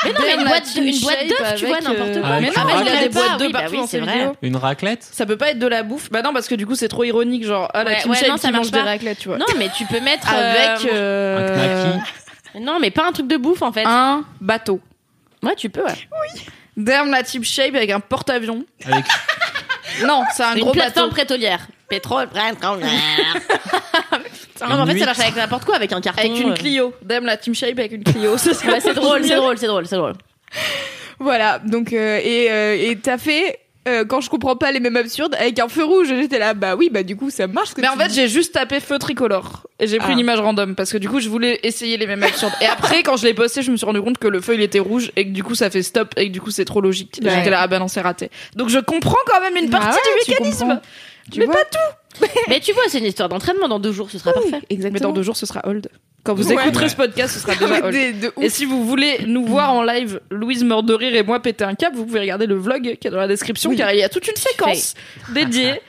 [0.04, 2.40] Mais non, mais une boîte, de- une boîte d'œufs, tu vois, avec, n'importe euh, quoi.
[2.40, 3.00] Mais non, Ah, mais il y a raclette.
[3.02, 4.12] des boîtes d'œufs Oui, bah partout oui, dans vrai.
[4.18, 4.36] vidéos.
[4.42, 5.02] Une raclette?
[5.02, 6.08] Ça peut pas être de la bouffe.
[6.12, 7.44] Bah non, parce que du coup, c'est trop ironique.
[7.44, 9.26] Genre, ah, la Ouais, team ouais, shape non, ça qui marche mange des raclettes, tu
[9.28, 9.38] vois.
[9.38, 10.32] Non, mais tu peux mettre.
[10.32, 12.64] Avec euh, euh, Un knacky.
[12.64, 13.82] Non, mais pas un truc de bouffe en fait.
[13.84, 14.80] un bateau.
[15.42, 15.94] Ouais, tu peux, ouais.
[16.76, 18.64] Damn la team shape avec un porte-avions.
[18.84, 19.04] Avec
[20.06, 21.16] Non, c'est un Une gros plateforme bateau.
[21.22, 21.66] pétrolière.
[21.88, 22.88] Pétrole, pétrolière.
[24.60, 26.20] non, mais en fait, ça marche avec n'importe quoi, avec un carton.
[26.20, 26.54] Avec une euh.
[26.54, 26.94] Clio.
[27.02, 28.36] Damn la team shape avec une Clio.
[28.38, 28.52] C'est
[28.94, 30.14] drôle, c'est drôle, c'est drôle, c'est drôle.
[31.18, 31.58] Voilà.
[31.60, 35.34] Donc, euh, et, euh, et t'as fait, euh, quand je comprends pas les mêmes absurdes,
[35.38, 36.08] avec un feu rouge.
[36.08, 37.72] J'étais là, bah oui, bah du coup, ça marche.
[37.74, 39.66] que Mais en fait, j'ai juste tapé feu tricolore.
[39.78, 40.12] Et j'ai pris Ah.
[40.12, 42.52] une image random parce que du coup, je voulais essayer les mêmes absurdes.
[42.60, 44.62] Et après, quand je l'ai posté, je me suis rendu compte que le feu il
[44.62, 46.80] était rouge et que du coup, ça fait stop et que du coup, c'est trop
[46.80, 47.18] logique.
[47.22, 47.34] Et Ouais.
[47.34, 48.30] J'étais là, ah bah non, c'est raté.
[48.56, 50.80] Donc je comprends quand même une Ah partie ouais, du mécanisme.
[51.32, 51.96] Tu mais vois pas tout.
[52.48, 53.68] Mais tu vois, c'est une histoire d'entraînement.
[53.68, 54.48] Dans deux jours, ce sera parfait.
[54.52, 55.08] Mais Exactement.
[55.10, 55.88] dans deux jours, ce sera hold.
[56.22, 56.54] Quand vous Ouais.
[56.54, 56.90] écouterez Ouais.
[56.90, 57.92] ce podcast, ce sera déjà hold.
[57.94, 58.44] Des- de ouf.
[58.44, 61.64] Et si vous voulez nous voir en live, Louise meurt de rire et moi péter
[61.64, 63.76] un câble, vous pouvez regarder le vlog qui est dans la description Oui.
[63.76, 64.94] car il y a toute une séquence
[65.34, 65.80] dédiée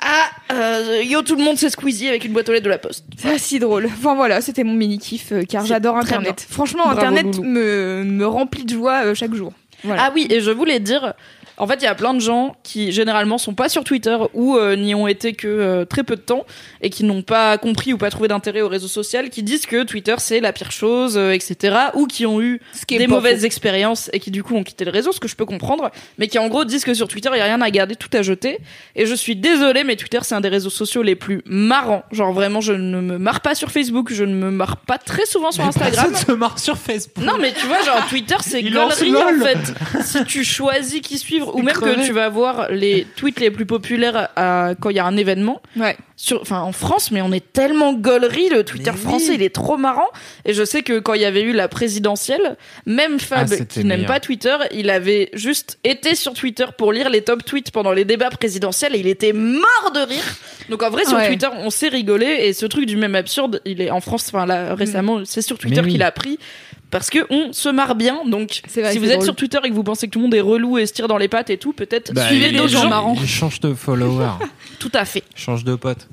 [0.00, 2.78] à euh, Yo tout le monde c'est Squeezie avec une boîte aux lettres de la
[2.78, 3.04] poste.
[3.16, 3.86] C'est si drôle.
[3.86, 6.46] Enfin voilà, c'était mon mini kiff euh, car j'adore Internet.
[6.48, 9.52] Franchement, Bravo, Internet me, me remplit de joie euh, chaque jour.
[9.82, 10.04] Voilà.
[10.06, 11.12] Ah oui, et je voulais dire
[11.56, 14.56] En fait, il y a plein de gens qui généralement sont pas sur Twitter ou
[14.56, 16.44] euh, n'y ont été que euh, très peu de temps
[16.80, 19.84] et qui n'ont pas compris ou pas trouvé d'intérêt au réseau social, qui disent que
[19.84, 21.76] Twitter c'est la pire chose, euh, etc.
[21.94, 23.46] Ou qui ont eu qui des mauvaises faux.
[23.46, 26.26] expériences et qui du coup ont quitté le réseau, ce que je peux comprendre, mais
[26.26, 28.22] qui en gros disent que sur Twitter il y a rien à garder, tout à
[28.22, 28.58] jeter.
[28.96, 32.02] Et je suis désolée, mais Twitter c'est un des réseaux sociaux les plus marrants.
[32.10, 35.26] Genre vraiment, je ne me marre pas sur Facebook, je ne me marre pas très
[35.26, 36.10] souvent sur Instagram.
[36.10, 37.24] Personne se marre sur Facebook.
[37.24, 40.02] Non, mais tu vois, genre Twitter, c'est gaulerie en fait.
[40.02, 43.66] Si tu choisis qui suivre, ou même que tu vas voir les tweets les plus
[43.66, 45.60] populaires à- quand il y a un événement.
[45.76, 45.96] Ouais.
[46.16, 49.02] Sur, enfin, en France, mais on est tellement gaulerie, le Twitter Mais oui.
[49.04, 50.06] français, il est trop marrant.
[50.44, 53.84] Et je sais que quand il y avait eu la présidentielle, même Fab, Ah, qui
[53.84, 57.92] n'aime pas Twitter, il avait juste été sur Twitter pour lire les top tweets pendant
[57.92, 60.22] les débats présidentiels et il était mort de rire.
[60.70, 61.26] Donc en vrai, sur Ouais.
[61.26, 64.46] Twitter, on s'est rigolé et ce truc du même absurde, il est en France, enfin
[64.46, 65.90] là, récemment, c'est sur Twitter oui.
[65.92, 66.38] qu'il a pris
[66.94, 68.24] parce que on se marre bien.
[68.24, 69.24] Donc, vrai, si vous êtes drôle.
[69.24, 71.08] sur Twitter et que vous pensez que tout le monde est relou et se tire
[71.08, 73.16] dans les pattes et tout, peut-être Bah, suivez d'autres gens marrants.
[73.26, 74.28] Change de follower.
[74.78, 75.24] Tout à fait.
[75.34, 76.08] Change de pote.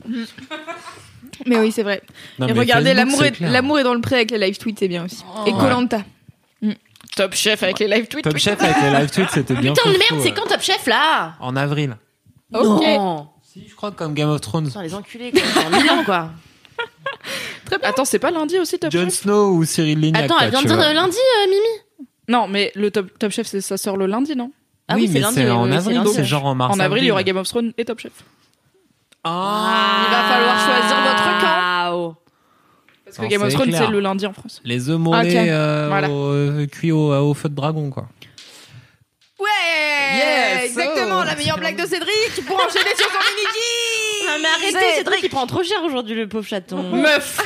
[1.46, 2.02] Mais oui, c'est vrai.
[2.40, 3.52] Non, et regardez, l'amour est, clair.
[3.52, 5.24] l'amour est dans le pré avec les live tweets, c'est bien aussi.
[5.46, 5.60] et Ouais.
[5.60, 6.04] Colanta.
[7.16, 8.24] Top chef avec les live tweets.
[8.24, 9.74] Top Chef avec les live tweets, c'était bien.
[9.74, 11.96] Putain de merde, c'est quand Top Chef là En avril.
[12.54, 12.64] Ok.
[12.64, 13.28] Non.
[13.44, 14.66] Si, je crois comme Game of Thrones.
[14.66, 15.42] Putain, les enculés, quoi.
[15.54, 15.92] C'est en mille
[17.84, 20.26] Attends, c'est pas lundi aussi Top Jon Chef Snow ou Cyril Lignac.
[20.26, 20.86] Attends, elle vient de dire vois.
[20.86, 24.36] euh, lundi, euh, Mimi Non, mais le Top, top Chef, c'est- ça sort le lundi,
[24.36, 24.52] non?
[24.88, 26.12] Ah oui, mais lundi, c'est oui, en oui, avril, lundi.
[26.14, 26.76] c'est genre en mars.
[26.76, 28.12] En avril, il y aura Game of Thrones et Top Chef.
[29.24, 30.06] Ah.
[30.08, 31.92] Il va falloir choisir votre camp.
[31.92, 32.16] Waouh.
[33.06, 33.84] Parce que Non, Game of c'est Thrones, clair.
[33.86, 34.62] c'est le lundi en France.
[34.64, 35.48] Les œufs mollets Ok.
[35.50, 36.10] euh, Voilà.
[36.10, 38.08] au, euh, cuits au, au feu de dragon, quoi.
[39.40, 39.48] Ouais
[40.18, 43.91] Yes, Exactement, oh, la meilleure blague de Cédric pour enchaîner sur son mini
[44.28, 46.82] Non, mais arrêtez, c'est toi qui prend trop cher aujourd'hui, le pauvre chaton.
[46.96, 47.40] Meuf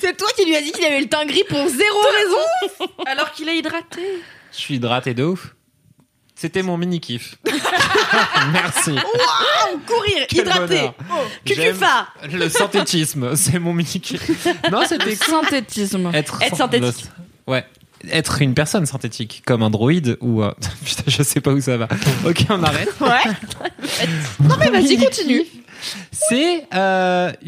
[0.00, 3.32] C'est toi qui lui as dit qu'il avait le teint gris pour zéro raison Alors
[3.32, 4.02] qu'il est hydraté.
[4.52, 5.54] Je suis hydraté de ouf.
[6.34, 7.34] C'était mon mini kiff.
[8.52, 8.94] Merci.
[9.86, 10.94] Courir, Quel hydraté bonheur.
[11.44, 12.08] Cucufa.
[12.22, 14.46] J'aime Le synthétisme, c'est mon mini kiff.
[14.70, 15.34] Non, c'était cool.
[15.42, 16.10] Synthétisme.
[16.14, 17.06] Être, Être synthétique.
[17.46, 17.66] le- Ouais.
[18.10, 20.42] Être une personne synthétique, comme un droïde ou.
[20.42, 20.52] euh,
[20.84, 21.88] Putain, je sais pas où ça va.
[22.26, 22.88] Ok, on arrête.
[23.00, 23.24] Ouais.
[24.40, 25.42] non mais vas-y, continue.
[26.12, 26.64] C'est.
[26.74, 27.32] Euh...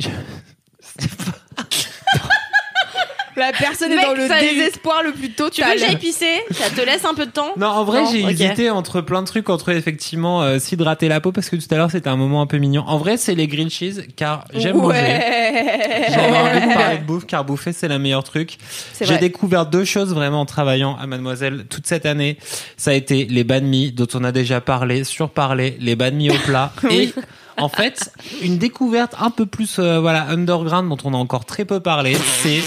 [3.36, 6.80] La personne est dans le désespoir le plus Tu veux que j'aille pisser Ça te
[6.84, 9.70] laisse un peu de temps Non, en vrai, j'ai hésité entre plein de trucs, entre
[9.70, 12.58] effectivement euh, s'hydrater la peau, parce que tout à l'heure c'était un moment un peu
[12.58, 12.84] mignon.
[12.86, 14.98] En vrai, c'est les grilled cheese, car j'aime manger.
[14.98, 16.06] Ouais.
[16.08, 18.58] J'avais envie de parler de bouffe, car bouffer c'est la meilleure truc.
[18.92, 22.38] C'est J'ai découvert deux choses vraiment en travaillant à Mademoiselle toute cette année.
[22.76, 26.30] Ça a été les banh mi, dont on a déjà parlé, surparlé, les banh mi
[26.30, 26.72] au plat.
[26.90, 27.12] Et
[27.60, 31.64] en fait, une découverte un peu plus euh, voilà underground dont on a encore très
[31.64, 32.60] peu parlé, c'est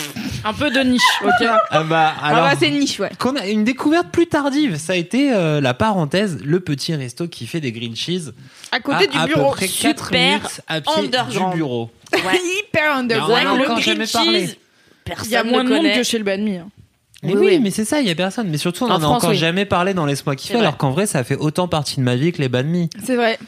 [0.45, 3.09] Un peu de niche, ok ah bah Ah alors bah, c'est niche, ouais.
[3.19, 7.27] qu'on a une découverte plus tardive, ça a été euh, la parenthèse, le petit resto
[7.27, 8.33] qui fait des grilled cheese
[8.71, 9.49] À côté à, du à bureau.
[9.51, 11.51] peu près 4 Super minutes à pied underground.
[11.51, 11.91] du bureau.
[12.13, 12.19] Ouais.
[12.69, 13.31] Hyper underground.
[13.47, 14.47] on a le grilled jamais parlé.
[14.47, 14.57] cheese,
[15.25, 15.97] Il y a moins ne de monde connaît.
[15.97, 16.57] que chez le banh mi.
[16.57, 16.67] hein.
[17.25, 17.59] Mais Oui, oui, oui.
[17.61, 18.49] mais c'est ça, il y a personne.
[18.49, 19.37] Mais surtout, on En en, a France, encore oui.
[19.37, 20.67] jamais parlé dans Laisse-moi kiffer, C'est vrai.
[20.67, 22.89] alors qu'en vrai, ça fait autant partie de ma vie que les banh mi.
[23.05, 23.39] C'est vrai.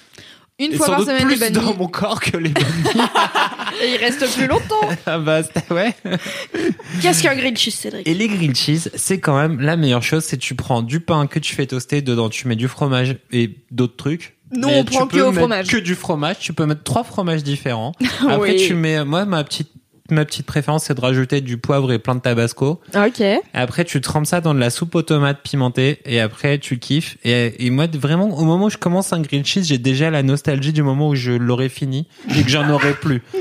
[0.58, 1.66] Une Et fois sans par doute semaine, les plus banh mi.
[1.68, 3.02] dans mon corps que les banh mi.
[3.84, 4.88] Et il reste plus longtemps.
[5.06, 5.42] ah bah,
[5.72, 5.94] ouais.
[7.02, 8.08] Qu'est-ce qu'un grilled cheese, Cédric?
[8.08, 11.28] Et les grilled cheese, c'est quand même la meilleure chose, c'est tu prends du pain
[11.28, 14.38] que tu fais toaster, dedans tu mets du fromage et d'autres trucs.
[14.52, 15.68] Nous, Mais on tu prend peux que au mettre fromage.
[15.68, 17.92] Que du fromage, tu peux mettre trois fromages différents.
[18.30, 18.66] Après, Oui.
[18.68, 19.72] tu mets, moi, ma petite,
[20.10, 22.80] ma petite préférence, c'est de rajouter du poivre et plein de tabasco.
[22.96, 23.24] Ok.
[23.54, 27.18] Après, tu trempes ça dans de la soupe aux tomates pimentée et après, tu kiffes.
[27.24, 30.24] Et, et moi, vraiment, au moment où je commence un grilled cheese, j'ai déjà la
[30.24, 33.22] nostalgie du moment où je l'aurai fini et que j'en aurai plus.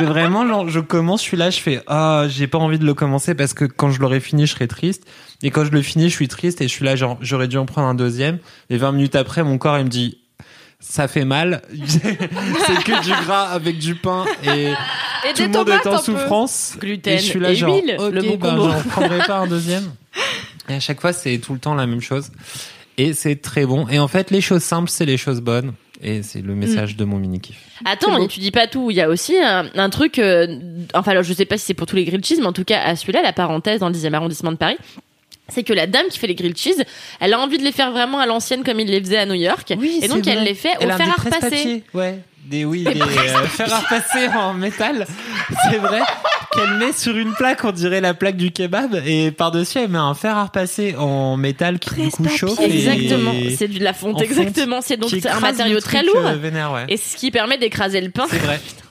[0.00, 2.94] Vraiment, genre, je commence, je suis là, je fais, ah, j'ai pas envie de le
[2.94, 5.04] commencer parce que quand je l'aurai fini, je serai triste.
[5.42, 7.56] Et quand je le finis, je suis triste et je suis là, genre, j'aurais dû
[7.56, 8.38] en prendre un deuxième.
[8.70, 10.18] Et 20 minutes après, mon corps, il me dit,
[10.80, 11.62] ça fait mal.
[11.86, 14.68] c'est que du gras avec du pain et,
[15.28, 16.02] Et tout le monde est en peu.
[16.02, 16.76] souffrance.
[16.78, 18.70] Gluten et je suis là, et genre, huile, ok, le bon ben, combo.
[18.70, 19.90] j'en prendrai pas un deuxième.
[20.68, 22.30] Et à chaque fois, c'est tout le temps la même chose.
[22.96, 23.86] Et c'est très bon.
[23.88, 25.72] Et en fait, les choses simples, c'est les choses bonnes.
[26.00, 27.56] Et c'est le message de mon mini kiff.
[27.84, 28.90] Attends, tu dis pas tout.
[28.92, 30.20] Il y a aussi un, un truc.
[30.20, 30.46] euh,
[30.94, 32.62] enfin, alors, je sais pas si c'est pour tous les grilled cheese, mais en tout
[32.64, 34.76] cas, à celui-là, la parenthèse dans le 10e arrondissement de Paris.
[35.50, 36.84] C'est que la dame qui fait les grilled cheese,
[37.20, 39.34] elle a envie de les faire vraiment à l'ancienne comme il les faisait à New
[39.34, 39.70] York.
[39.70, 41.82] et donc elle les fait au Elle fer des à repasser.
[41.94, 42.18] Ouais.
[42.44, 43.06] Des, oui, des euh,
[43.46, 45.06] fer à repasser en métal.
[45.70, 46.00] C'est vrai
[46.54, 49.98] qu'elle met sur une plaque, on dirait la plaque du kebab, et par-dessus, elle met
[49.98, 52.58] un fer à repasser en métal qui du coup chauffe.
[52.60, 54.80] Exactement, c'est de la fonte, en fonte exactement.
[54.80, 56.26] C'est donc un matériau très truc, lourd.
[56.26, 56.86] euh, vénère, ouais.
[56.88, 58.24] Et ce qui permet d'écraser le pain.
[58.30, 58.60] C'est vrai.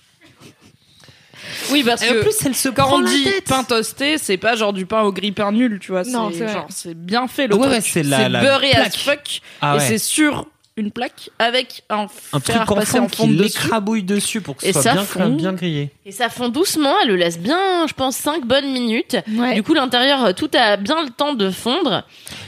[1.72, 3.46] Oui, parce Et en que plus, elle se quand prend on la dit tête.
[3.46, 6.04] pain toasté, c'est pas genre du pain au grille pain nul, tu vois.
[6.04, 7.72] Non, c'est genre c'est bien fait le Ouais, truc.
[7.74, 8.88] ouais, c'est la- la beurré plaque.
[8.88, 9.86] as fuck Ah et ouais.
[9.88, 10.48] c'est sur
[10.78, 13.44] une plaque avec un, Un fer truc en passé en fond fond qui dessus.
[13.64, 15.30] l'écrabouille dessus pour que ce Et soit ça bien, fond.
[15.30, 15.90] bien grillé.
[16.06, 19.18] Et ça fond doucement, elle le laisse bien, je pense, 5 bonnes minutes.
[19.36, 19.56] Ouais.
[19.56, 22.04] Du coup, l'intérieur, euh, tout a bien le temps de fondre.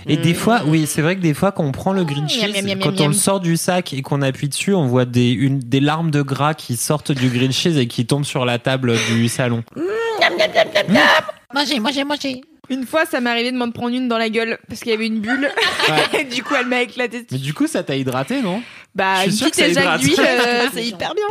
[0.08, 0.36] Et des Mm.
[0.36, 2.66] fois, oui, c'est vrai que des fois, quand on prend le green cheese, miam, miam,
[2.66, 3.06] miam, quand miam.
[3.06, 6.12] on le sort du sac et qu'on appuie dessus, on voit des, une, des larmes
[6.12, 9.64] de gras qui sortent du green cheese et qui tombent sur la table du salon.
[11.54, 12.42] Mangez, mangez, mangez.
[12.70, 14.96] Une fois, ça m'est arrivé de m'en prendre une dans la gueule parce qu'il y
[14.96, 15.50] avait une bulle.
[16.32, 17.26] du coup, elle m'a éclaté.
[17.32, 18.62] Mais du coup, ça t'a hydraté, non?
[18.96, 21.26] Bah, Je suis une sûr petite que ça éjac d'huile, euh, c'est hyper bien.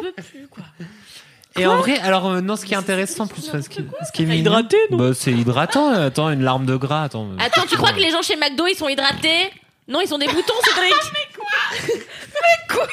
[1.58, 4.22] Et en vrai, alors euh, non, ce qui est intéressant plus, ce qui, ce qui
[4.22, 4.96] est mignon, hydraté, non?
[4.96, 5.92] bah, c'est hydratant.
[5.92, 7.04] euh, Attends, une larme de gras.
[7.04, 7.26] Attends.
[7.32, 9.50] euh, Attends, tu crois que les gens chez McDo, ils sont hydratés?
[9.88, 10.92] Non, ils ont des boutons, Cédric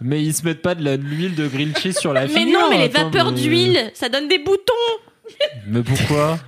[0.00, 2.28] Mais ils se mettent pas de la- de l'huile de grilled cheese sur la Mais
[2.28, 2.60] figure.
[2.60, 4.72] non, mais les attends, vapeurs mais- d'huile, ça donne des boutons
[5.66, 6.38] Mais pourquoi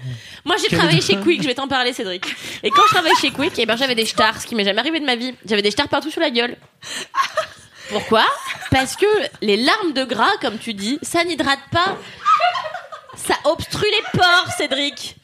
[0.45, 2.25] Moi, j'ai travaillé chez Quick, je vais t'en parler, Cédric.
[2.63, 4.81] Et quand je travaillais chez Quick, eh ben, j'avais des stars, ce qui m'est jamais
[4.81, 5.35] arrivé de ma vie.
[5.45, 6.57] J'avais des stars partout sur la gueule.
[7.91, 8.25] Pourquoi?
[8.71, 9.07] Parce que
[9.43, 11.97] les larmes de gras, comme tu dis, ça n'hydrate pas.
[13.17, 15.17] Ça obstrue les pores, Cédric.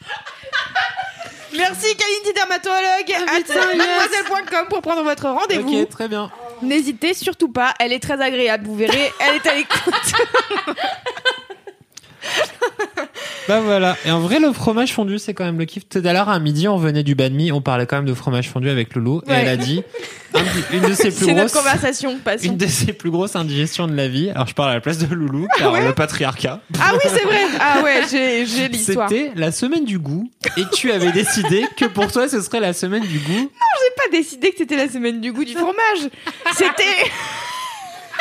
[1.56, 5.80] Merci Kalindi dermatologue à mademoiselle.com pour prendre votre rendez-vous.
[5.82, 6.30] Ok, très bien.
[6.62, 9.94] N'hésitez surtout pas, elle est très agréable, vous verrez, elle est à l'écoute.
[13.48, 13.96] Bah voilà.
[14.04, 15.88] Et en vrai, le fromage fondu, c'est quand même le kiff.
[15.88, 18.12] Tout à l'heure, à midi, on venait du banh mi, on parlait quand même de
[18.14, 19.22] fromage fondu avec Loulou.
[19.28, 19.84] Et elle a dit
[20.72, 21.52] une de ses plus grosses.
[21.52, 22.18] conversation.
[22.42, 24.30] Une de ses plus grosses indigestions de la vie.
[24.30, 25.86] Alors, je parle à la place de Loulou, car Ouais.
[25.86, 26.60] le patriarcat.
[26.80, 27.40] Ah oui, c'est vrai.
[27.60, 29.08] Ah ouais, j'ai j'ai l'histoire.
[29.08, 30.28] J'ai C'était la semaine du goût.
[30.56, 33.50] Et tu avais décidé que pour toi, ce serait la semaine du goût.
[33.96, 36.10] pas décidé que c'était la semaine du goût du fromage.
[36.56, 36.82] C'était.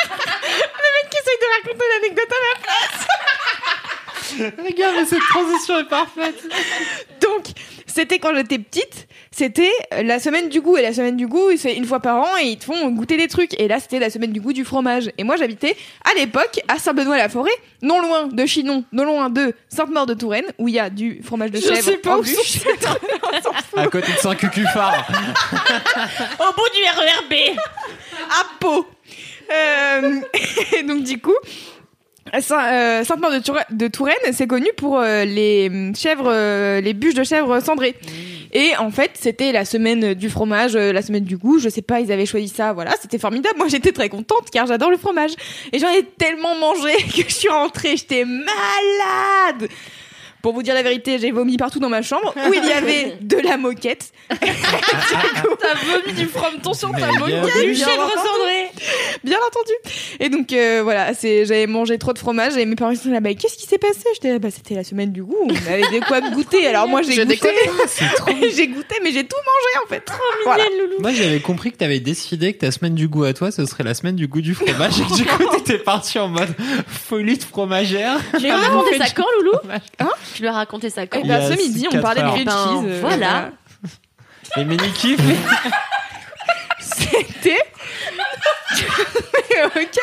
[0.06, 3.06] Le mec qui essaye de raconter l'anecdote à ma place.
[4.38, 6.42] Regarde, mais cette transition est parfaite.
[7.20, 7.44] Donc,
[7.86, 9.72] c'était quand j'étais petite, c'était
[10.02, 10.76] la semaine du goût.
[10.76, 13.16] Et la semaine du goût, c'est une fois par an et ils te font goûter
[13.16, 13.58] des trucs.
[13.58, 15.10] Et là, c'était la semaine du goût du fromage.
[15.16, 17.50] Et moi, j'habitais à l'époque à Saint-Benoît-la-Forêt,
[17.82, 21.58] non loin de Chinon, non loin de Sainte-Maure-de-Touraine, où il y a du fromage de
[21.58, 22.58] Je chèvre sais pas en où bûche.
[23.76, 25.06] À côté de Saint-Cucuphard.
[26.40, 27.58] Au bout du RERB.
[28.30, 28.86] à Pau.
[29.50, 30.20] Euh,
[30.76, 31.34] et donc du coup,
[32.40, 36.80] Saint- euh, Sainte-Maure de, Toura- de Touraine, c'est connu pour euh, les hum, chèvres, euh,
[36.80, 37.94] les bûches de chèvre cendrées.
[38.52, 41.58] Et en fait, c'était la semaine du fromage, euh, la semaine du goût.
[41.58, 42.72] Je sais pas, ils avaient choisi ça.
[42.72, 43.56] Voilà, c'était formidable.
[43.58, 45.32] Moi, j'étais très contente car j'adore le fromage.
[45.72, 49.68] Et j'en ai tellement mangé que je suis rentrée, j'étais malade.
[50.46, 53.16] Pour vous dire la vérité, j'ai vomi partout dans ma chambre où il y avait
[53.20, 54.12] de la moquette.
[54.30, 57.42] T'as vomi du frometon sur ta Mais moquette.
[57.64, 58.28] Du Bien chèvre entendu.
[58.28, 58.66] cendré.
[59.24, 59.72] Bien entendu.
[60.20, 63.10] Et donc euh, voilà, c'est j'avais mangé trop de fromage et mes parents ils sont
[63.10, 64.04] là bah qu'est-ce qui s'est passé?
[64.14, 66.64] J'étais là bah c'était la semaine du goût, on avait de quoi goûter.
[66.68, 67.38] Alors moi j'ai Je goûté.
[68.16, 70.12] trop j'ai goûté mais j'ai tout mangé en fait.
[70.44, 70.62] Voilà.
[71.00, 73.82] Moi, j'avais compris que t'avais décidé que ta semaine du goût à toi, ce serait
[73.82, 75.00] la semaine du goût du fromage.
[75.00, 76.54] Et du coup, t'étais parti en mode
[76.88, 78.18] folie de fromagère.
[78.32, 79.58] Ah, raconté fait ça quand, Loulou
[79.98, 80.08] Hein?
[80.36, 82.46] Tu lui as raconté ça quand Et a bah ce midi on parlait de grilled
[82.46, 82.84] Ben, cheese.
[82.88, 83.50] euh, voilà.
[84.56, 85.18] Les mini-kifs.
[86.78, 87.58] C'était.
[88.76, 89.98] ok.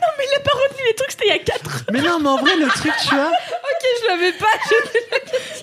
[0.00, 2.18] Non, mais il a pas retenu les trucs, c'était il y a 4 Mais non,
[2.20, 3.28] mais en vrai, le truc, tu vois.
[3.28, 4.46] Ok je l'avais pas.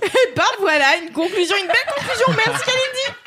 [0.04, 2.26] Et bah voilà une conclusion, une belle conclusion.
[2.46, 3.18] Merci Kalindi.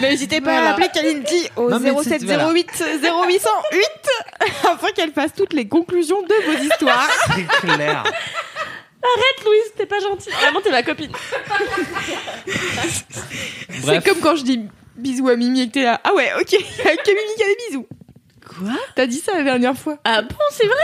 [0.00, 0.68] N'hésitez pas Voilà.
[0.68, 3.82] à appeler Kalindi au Non, mais c'est- 0708 0808
[4.70, 7.08] afin qu'elle fasse toutes les conclusions de vos histoires.
[7.34, 8.04] C'est clair.
[9.14, 10.32] Arrête, Louise, t'es pas gentille.
[10.40, 11.10] Vraiment, t'es ma copine.
[13.70, 14.04] C'est Bref.
[14.04, 14.60] comme quand je dis
[14.96, 16.00] bisous à Mimi et que t'es là.
[16.04, 17.86] Ah ouais, ok, il y a que Mimi qui a des bisous.
[18.46, 18.72] Quoi?
[18.94, 19.98] T'as dit ça la dernière fois.
[20.04, 20.76] Ah bon, c'est vrai?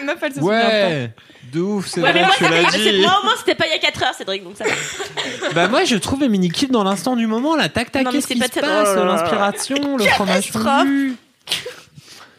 [0.04, 0.66] meuf, elle se souvient pas.
[0.66, 1.10] Ouais.
[1.52, 3.00] De ouf, c'est Ouais, mais vrai, moi, tu ça l'as fait- c'est- dit.
[3.00, 5.50] moi, au moins, c'était pas il y a 4 heures, Cédric, donc ça va.
[5.54, 8.10] Bah moi je trouve les mini kifs dans l'instant du moment là tac tac Non,
[8.10, 8.96] mais qu'est-ce c'est qui pas se passe?
[8.96, 10.50] l'inspiration le fromage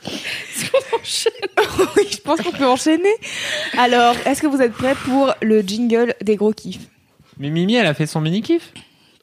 [0.72, 1.28] catastrophe.
[1.68, 3.14] fondu oui, je pense qu'on peut enchaîner.
[3.78, 6.88] Alors, est-ce que vous êtes prêts pour le jingle des gros kiffs?
[7.38, 8.72] Mais Mimi elle a fait son mini kiff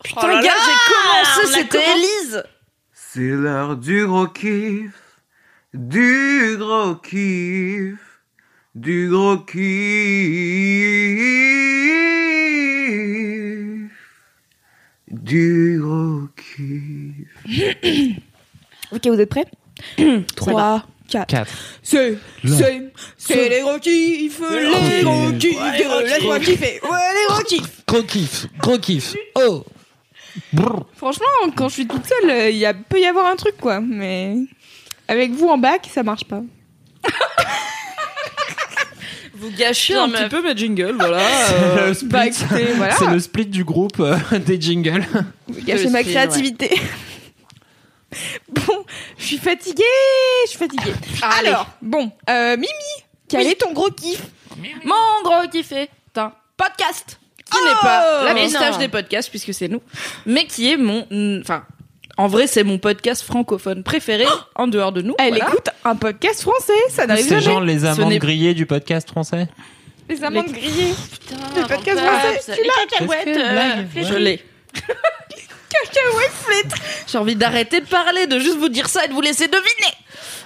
[0.05, 1.79] Putain, gars, j'ai commencé, a c'était.
[1.97, 2.43] Elise.
[2.93, 4.93] C'est l'heure du gros kiff,
[5.73, 7.99] du gros kiff,
[8.75, 9.63] du gros kiff,
[15.11, 17.29] du gros kiff.
[18.91, 19.47] Ok, vous êtes prêts?
[20.37, 21.27] 3, 4.
[21.27, 21.51] 4
[21.83, 25.59] C'est, c'est, c'est les gros kiffs, les gros kiffs.
[25.59, 26.81] kiffs, laisse-moi kiffer.
[26.83, 27.83] Ouais, les gros kiffs.
[27.87, 29.65] gros kiff gros kiff oh
[30.53, 30.87] Brrr.
[30.97, 31.27] Franchement,
[31.57, 33.81] quand je suis toute seule, euh, il y a, peut y avoir un truc, quoi.
[33.81, 34.37] Mais
[35.09, 36.43] avec vous en bac, ça marche pas.
[39.35, 40.21] Vous gâchez un meuf.
[40.21, 41.19] petit peu mes jingles, voilà.
[41.49, 42.09] C'est euh, le split.
[42.09, 42.95] bah, écoutez, voilà.
[42.97, 44.17] C'est le split du groupe euh,
[44.47, 45.05] des jingles.
[45.67, 46.71] Gâcher Le ma créativité.
[48.53, 48.82] bon,
[49.23, 49.83] je suis fatiguée,
[50.45, 50.93] je suis fatiguée.
[51.23, 51.49] Allez.
[51.49, 52.69] Alors, bon, euh, Mimi,
[53.29, 53.53] quel Oui.
[53.53, 54.21] est ton gros kiff
[54.85, 54.95] Mon
[55.25, 58.79] gros kiff est un podcast qui Oh n'est pas la Mais moustache non.
[58.79, 59.81] des podcasts puisque c'est nous,
[60.27, 61.07] mais qui est mon,
[61.41, 61.65] enfin,
[62.17, 65.15] en vrai c'est mon podcast francophone préféré en dehors de nous.
[65.19, 65.47] Elle voilà.
[65.49, 67.43] écoute un podcast français, ça n'arrive C'est jamais.
[67.45, 69.49] genre les amandes grillées du podcast français.
[70.09, 70.95] Les amandes Les- grillées.
[71.11, 72.55] Putain, Le podcast français, ça.
[72.57, 73.29] tu l'as cacahuètes.
[73.97, 74.19] Est-ce que
[77.07, 79.95] J'ai envie d'arrêter de parler, de juste vous dire ça et de vous laisser deviner.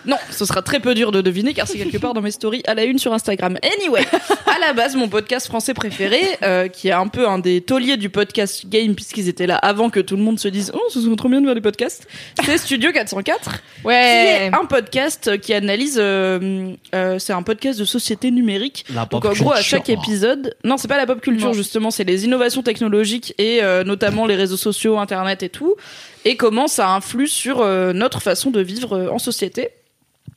[0.07, 2.63] Non, ce sera très peu dur de deviner car c'est quelque part dans mes stories
[2.67, 3.59] à la une sur Instagram.
[3.81, 4.03] Anyway,
[4.47, 7.97] à la base, mon podcast français préféré, euh, qui est un peu un des tauliers
[7.97, 11.01] du podcast game puisqu'ils étaient là avant que tout le monde se dise oh ce
[11.01, 12.07] serait trop bien de faire des podcasts,
[12.45, 14.49] c'est Studio 404 qui Ouais.
[14.51, 15.97] est un podcast qui analyse.
[16.01, 18.85] euh, euh, c'est un podcast de société numérique.
[18.95, 21.53] La Donc en gros, à chaque épisode, non, c'est pas la pop culture Non.
[21.53, 25.75] justement, c'est les innovations technologiques et euh, notamment les réseaux sociaux, Internet et tout,
[26.25, 29.71] et comment ça influe sur euh, notre façon de vivre euh, en société.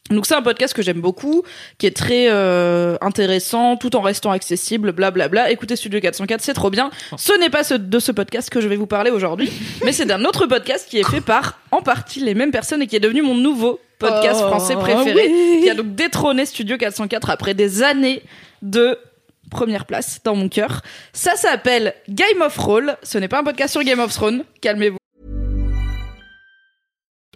[0.09, 1.43] Donc c'est un podcast que j'aime beaucoup,
[1.77, 5.51] qui est très euh, intéressant, tout en restant accessible, blablabla.
[5.51, 6.89] Écoutez Studio 404, c'est trop bien.
[7.17, 9.51] Ce n'est pas ce, de ce podcast que je vais vous parler aujourd'hui,
[9.83, 12.87] mais c'est d'un autre podcast qui est fait par en partie les mêmes personnes et
[12.87, 15.59] qui est devenu mon nouveau podcast Oh, français préféré, oui.
[15.63, 18.23] qui a donc détrôné Studio 404 après des années
[18.61, 18.97] de
[19.51, 20.81] première place dans mon cœur.
[21.13, 22.95] Ça s'appelle Game of Roll.
[23.03, 24.43] Ce n'est pas un podcast sur Game of Thrones.
[24.61, 24.97] Calmez-vous.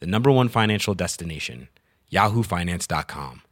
[0.00, 1.68] the number one financial destination,
[2.12, 3.42] yahoofinance.com.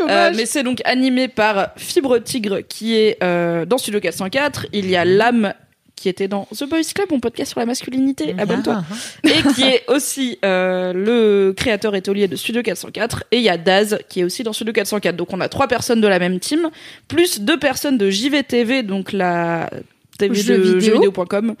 [0.00, 4.66] Euh, mais c'est donc animé par Fibre Tigre qui est euh, dans Studio 404.
[4.72, 5.54] Il y a Lame
[5.96, 8.34] qui était dans The Boys Club, mon podcast sur la masculinité.
[8.36, 8.84] Abonne-toi.
[9.24, 13.24] Et qui est aussi euh, le créateur et taulier de Studio 404.
[13.30, 15.16] Et il y a Daz qui est aussi dans Studio 404.
[15.16, 16.70] Donc on a trois personnes de la même team,
[17.08, 19.70] plus deux personnes de JVTV, donc la
[20.18, 21.02] TV Jeux de vidéo.
[21.02, 21.54] jeuxvideo.com.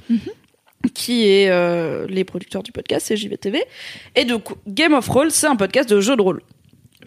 [0.92, 3.64] qui est euh, les producteurs du podcast, c'est JVTV.
[4.16, 6.42] Et donc, Game of Roll, c'est un podcast de jeux de rôle.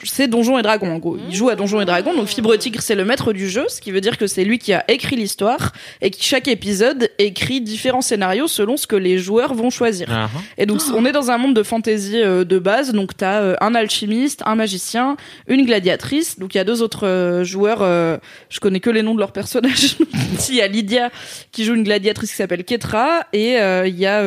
[0.04, 1.18] C'est Donjons et Dragons, en gros.
[1.30, 3.82] Il joue à Donjons et Dragons, donc Fibre Tigre, c'est le maître du jeu, ce
[3.82, 5.72] qui veut dire que c'est lui qui a écrit l'histoire
[6.02, 10.08] et qui, chaque épisode, écrit différents scénarios selon ce que les joueurs vont choisir.
[10.12, 12.93] Ah, Et donc, on est dans un monde de fantasy euh, de base.
[12.93, 15.18] Donc, t'as euh, un alchimiste, un magicien,
[15.48, 16.39] une gladiatrice.
[16.39, 17.80] Donc, il y a deux autres euh, joueurs.
[17.82, 18.18] euh,
[18.50, 19.98] je connais que les noms de leurs personnages.
[20.50, 21.10] Il y a Lydia
[21.52, 23.22] qui joue une gladiatrice qui s'appelle Ketra.
[23.34, 24.22] Et euh, il y a...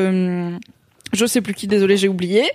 [1.12, 2.50] je sais plus qui, désolé, j'ai oublié,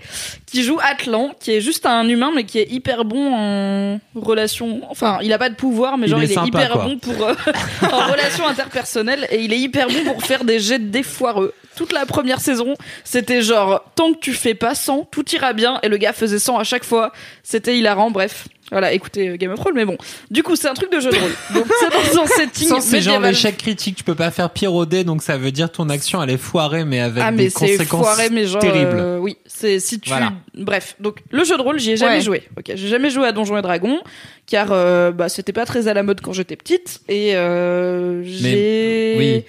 [0.45, 4.81] qui joue Atlan, qui est juste un humain, mais qui est hyper bon en relation.
[4.89, 6.83] Enfin, il a pas de pouvoir, mais Il genre est il est sympa, hyper quoi.
[6.85, 7.33] bon pour euh,
[7.91, 11.53] en relation interpersonnelle et il est hyper bon pour faire des jets de dés foireux.
[11.75, 15.79] Toute la première saison, c'était genre tant que tu fais pas 100, tout ira bien
[15.83, 17.11] et le gars faisait 100 à chaque fois.
[17.43, 18.47] C'était hilarant, bref.
[18.71, 19.95] Voilà, écoutez euh, Game of Thrones, mais bon.
[20.31, 21.31] Du coup, c'est un truc de jeu de rôle.
[21.53, 24.73] Donc c'est dans un setting Sans c'est genre l'échec critique, tu peux pas faire pire
[24.73, 27.37] au dé, donc ça veut dire ton action elle est foirée, mais avec ah des
[27.37, 28.97] mais c'est conséquences foiré mais genre terribles.
[28.99, 30.33] euh, oui c'est si tu Voilà.
[30.55, 32.21] bref donc le jeu de rôle j'y ai jamais Ouais.
[32.21, 33.99] joué ok j'ai jamais joué à Donjons et Dragons
[34.47, 39.15] car euh, bah c'était pas très à la mode quand j'étais petite et euh, j'ai
[39.17, 39.43] oui.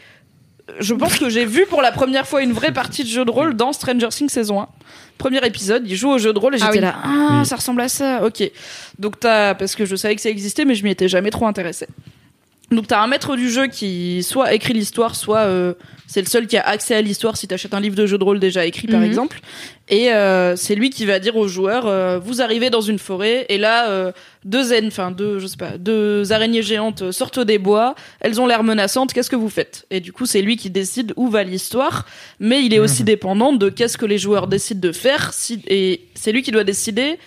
[0.81, 3.31] Je pense que j'ai vu pour la première fois une vraie partie de jeu de
[3.31, 4.69] rôle dans Stranger Things saison 1
[5.19, 6.83] premier épisode il joue au jeu de rôle et Ah j'étais oui.
[6.85, 7.47] là ah Oui.
[7.47, 8.51] ça ressemble à ça ok
[8.99, 11.47] donc t'as parce que je savais que ça existait mais je m'y étais jamais trop
[11.47, 11.87] intéressée
[12.71, 15.75] donc t'as un maître du jeu qui soit écrit l'histoire, soit euh,
[16.07, 18.25] c'est le seul qui a accès à l'histoire si t'achètes un livre de jeu de
[18.25, 19.07] rôle déjà écrit par Mhm.
[19.07, 19.41] exemple.
[19.89, 23.47] Et euh, c'est lui qui va dire aux joueurs euh, vous arrivez dans une forêt
[23.49, 24.11] et là euh,
[24.45, 28.63] deux enfin deux je sais pas deux araignées géantes sortent des bois, elles ont l'air
[28.65, 29.87] menaçantes, qu'est-ce que vous faites?
[29.91, 32.07] Et du coup c'est lui qui décide où va l'histoire,
[32.41, 36.01] mais il est aussi dépendant de qu'est-ce que les joueurs décident de faire si et
[36.15, 37.19] c'est lui qui doit décider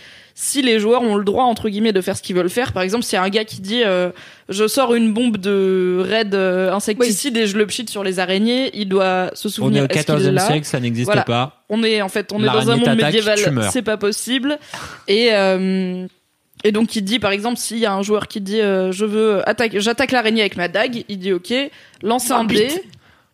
[0.42, 2.82] si les joueurs ont le droit entre guillemets de faire ce qu'ils veulent faire par
[2.82, 4.10] exemple s'il y a un gars qui dit euh,
[4.48, 8.70] je sors une bombe de raid euh, insecticide et je le pchite sur les araignées
[8.74, 11.08] il doit se On est souvenir au est-ce qu'il est 14e là siècle, ça n'existe
[11.08, 11.24] Voilà.
[11.24, 11.66] pas.
[11.68, 13.38] on est en fait on est dans un monde médiéval
[13.70, 14.58] c'est pas possible
[15.10, 16.08] et euh,
[16.64, 19.04] et donc il dit par exemple s'il y a un joueur qui dit euh, je
[19.04, 21.54] veux attaquer j'attaque l'araignée avec ma dague il dit ok
[22.02, 22.70] lance un dé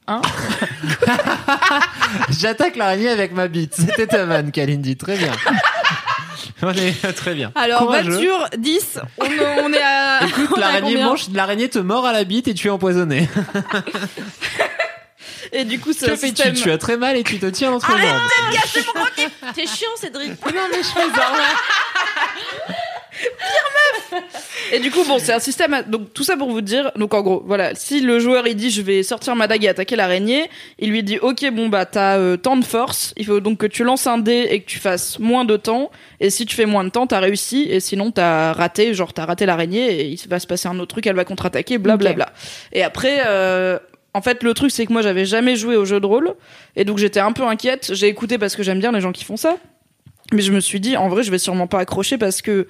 [0.08, 0.22] hein
[2.40, 3.74] J'attaque l'araignée avec ma bite.
[3.76, 5.32] C'était ta vanne, Kalindi, très bien.
[6.62, 7.52] On est très bien.
[7.56, 8.12] Alors, Courageux.
[8.12, 9.26] voiture 10, on,
[9.64, 10.22] on est à.
[10.28, 13.28] Écoute, l'araignée mange, l'araignée te mord à la bite et tu es empoisonné.
[15.52, 16.54] Et du coup, c'est Que un fais-tu système.
[16.56, 18.20] Tu as très mal et tu te tiens entre Arrête jambes.
[18.50, 20.32] de gâcher mon croquis T'es chiant, Cédric.
[20.46, 21.32] Non, mais je fais ça.
[24.72, 25.74] Et du coup, bon, c'est un système.
[25.74, 26.92] à- Donc tout ça pour vous dire.
[26.96, 29.70] Donc en gros, voilà, si le joueur il dit je vais sortir ma dague et
[29.70, 30.50] attaquer l'araignée,
[30.80, 33.66] il lui dit ok bon bah t'as euh, tant de force, il faut donc que
[33.68, 35.92] tu lances un dé et que tu fasses moins de temps.
[36.20, 37.68] Et si tu fais moins de temps, t'as réussi.
[37.70, 40.88] Et sinon t'as raté, genre t'as raté l'araignée et il va se passer un autre
[40.96, 42.30] truc, elle va contre-attaquer, blablabla.
[42.74, 43.22] Et après.
[43.28, 43.78] Euh,
[44.14, 46.36] en fait, le truc, c'est que moi, j'avais jamais joué au jeu de rôle,
[46.78, 47.94] et donc j'étais un peu inquiète.
[47.94, 49.58] J'ai écouté parce que j'aime bien les gens qui font ça,
[50.32, 52.66] mais je me suis dit, en vrai, je vais sûrement pas accrocher parce que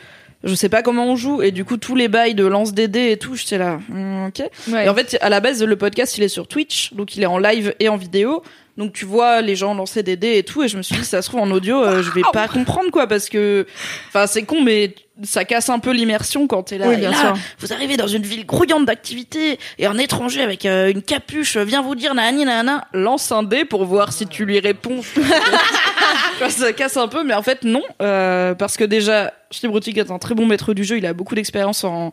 [0.45, 2.87] je sais pas comment on joue, et du coup, tous les bails de lance des
[2.87, 4.43] dés et tout, j'étais là, hmm, ok.
[4.71, 4.85] Ouais.
[4.85, 7.27] Et en fait, à la base, le podcast, il est sur Twitch, donc il est
[7.27, 8.43] en live et en vidéo.
[8.77, 11.05] Donc tu vois les gens lancer des dés et tout, et je me suis dit,
[11.05, 13.65] ça se trouve en audio, euh, je vais pas comprendre quoi, parce que,
[14.09, 16.89] enfin, c'est con, mais ça casse un peu l'immersion quand t'es là.
[16.89, 17.33] Oui, bien là, sûr.
[17.59, 21.81] Vous arrivez dans une ville grouillante d'activité, et un étranger avec euh, une capuche vient
[21.81, 25.01] vous dire nanani nanana, lance un dé pour voir si tu lui réponds.
[26.49, 30.19] Ça casse un peu, mais en fait non, euh, parce que déjà, Steve est un
[30.19, 32.11] très bon maître du jeu, il a beaucoup d'expérience en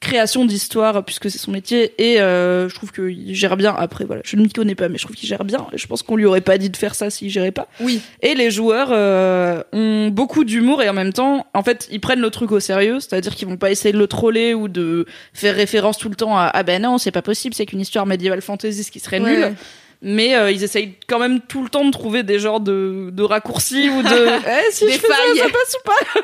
[0.00, 3.74] création d'histoire puisque c'est son métier et euh, je trouve qu'il gère bien.
[3.76, 5.66] Après voilà je ne m'y connais pas mais je trouve qu'il gère bien.
[5.74, 7.66] Je pense qu'on lui aurait pas dit de faire ça s'il gérait pas.
[7.80, 8.00] Oui.
[8.20, 12.20] et les joueurs euh, ont beaucoup d'humour et en même temps en fait ils prennent
[12.20, 13.00] le truc au sérieux.
[13.00, 16.36] C'est-à-dire qu'ils vont pas essayer de le troller ou de faire référence tout le temps
[16.36, 19.20] à ah ben non c'est pas possible c'est qu'une histoire médiévale fantasy ce qui serait
[19.20, 19.36] Ouais.
[19.48, 19.54] nul
[20.02, 23.22] mais euh, ils essayent quand même tout le temps de trouver des genres de, de
[23.22, 24.08] raccourcis ou de
[24.68, 26.20] eh, si Des je fais ça, ça passe ou pas?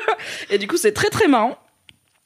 [0.51, 1.57] Et du coup c'est très très marrant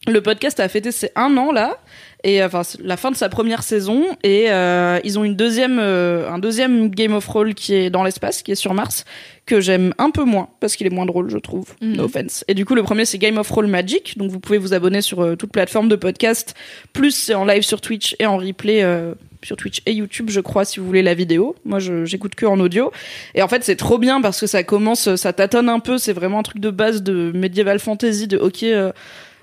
[0.08, 1.78] le podcast a fêté ses un an là
[2.24, 5.78] et enfin c'est la fin de sa première saison et euh, ils ont une deuxième
[5.80, 9.06] euh, un deuxième Game of Roll qui est dans l'espace qui est sur Mars
[9.46, 11.74] que j'aime un peu moins parce qu'il est moins drôle je trouve.
[11.82, 11.96] Mhm.
[11.96, 12.44] no offense.
[12.48, 15.02] Et du coup le premier c'est Game of Roll Magic donc vous pouvez vous abonner
[15.02, 16.56] sur euh, toute plateforme de podcast.
[16.94, 20.40] Plus c'est en live sur Twitch et en replay euh, sur Twitch et YouTube je
[20.40, 21.56] crois si vous voulez la vidéo.
[21.66, 22.92] Moi j'écoute que en audio.
[23.36, 25.98] Et en fait c'est trop bien parce que ça commence ça tâtonne un peu.
[25.98, 28.92] C'est vraiment un truc de base de medieval fantasy de ok euh,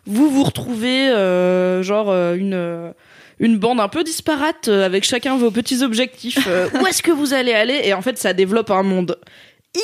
[0.06, 2.92] vous vous retrouvez euh, genre euh, une euh,
[3.40, 6.46] une bande un peu disparate euh, avec chacun vos petits objectifs.
[6.48, 7.80] Euh, où est-ce que vous allez aller?
[7.84, 9.18] Et en fait, ça développe un monde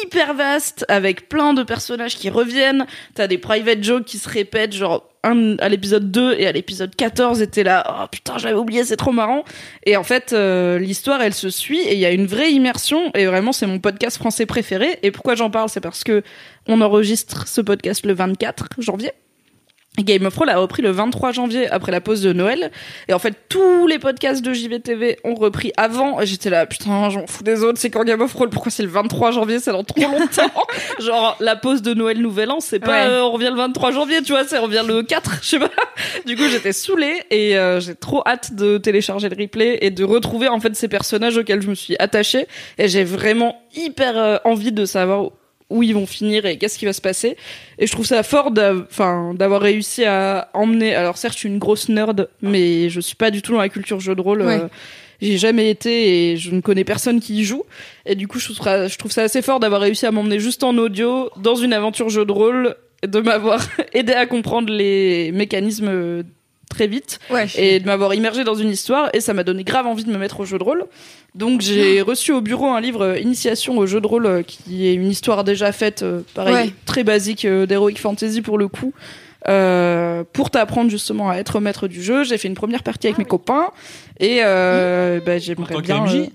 [0.04, 2.86] hyper vaste avec plein de personnages qui reviennent.
[3.14, 6.96] T'as des private jokes qui se répètent, genre un à l'épisode 2 et à l'épisode
[6.96, 9.44] 14 était là oh putain j'avais oublié c'est trop marrant
[9.84, 13.12] et en fait euh, l'histoire elle se suit et il y a une vraie immersion
[13.12, 15.68] et vraiment c'est mon podcast français préféré et pourquoi j'en parle?
[15.68, 16.22] C'est parce que
[16.68, 19.12] on enregistre ce podcast le 24 janvier
[20.04, 22.70] Game of Thrones a repris le 23 janvier après la pause de Noël.
[23.08, 26.18] Et en fait, tous les podcasts de JVTV ont repris avant.
[26.24, 27.78] J'étais là, putain, j'en fous des autres.
[27.78, 28.50] C'est quand Game of Thrones?
[28.50, 29.58] Pourquoi c'est le 23 janvier?
[29.58, 30.50] C'est dans trop longtemps.
[31.00, 33.06] Genre, la pause de Noël, Nouvel An, c'est pas Ouais.
[33.10, 35.58] euh, on revient le 23 janvier, tu vois, c'est on revient le 4, je sais
[35.58, 35.70] pas.
[36.26, 40.04] Du coup, j'étais saoulée et euh, j'ai trop hâte de télécharger le replay et de
[40.04, 42.46] retrouver en fait ces personnages auxquels je me suis attachée.
[42.78, 45.30] Et j'ai vraiment hyper euh, envie de savoir
[45.70, 47.36] où ils vont finir et qu'est-ce qui va se passer.
[47.78, 50.94] Et je trouve ça fort d'avoir réussi à emmener.
[50.94, 53.68] Alors certes, je suis une grosse nerd, mais je suis pas du tout dans la
[53.68, 54.42] culture jeu de rôle.
[54.42, 54.60] Ouais.
[54.60, 54.68] euh,
[55.22, 57.62] J'ai jamais été et je ne connais personne qui y joue.
[58.06, 60.40] Et du coup, je trouve, ça- je trouve ça assez fort d'avoir réussi à m'emmener
[60.40, 63.60] juste en audio dans une aventure jeu de rôle, et de m'avoir
[63.94, 66.22] aidé à comprendre les mécanismes
[66.70, 67.46] très vite Ouais.
[67.56, 70.16] et de m'avoir immergé dans une histoire et ça m'a donné grave envie de me
[70.16, 70.84] mettre au jeu de rôle.
[71.34, 74.86] Donc j'ai reçu au bureau un livre euh, Initiation au jeu de rôle euh, qui
[74.88, 76.70] est une histoire déjà faite, euh, pareil, Ouais.
[76.86, 78.92] très basique euh, d'heroic fantasy pour le coup.
[79.48, 83.18] euh, pour t'apprendre justement à être maître du jeu, j'ai fait une première partie avec
[83.18, 83.70] mes copains
[84.18, 86.04] et euh, bah, j'aimerais bien.
[86.06, 86.26] euh,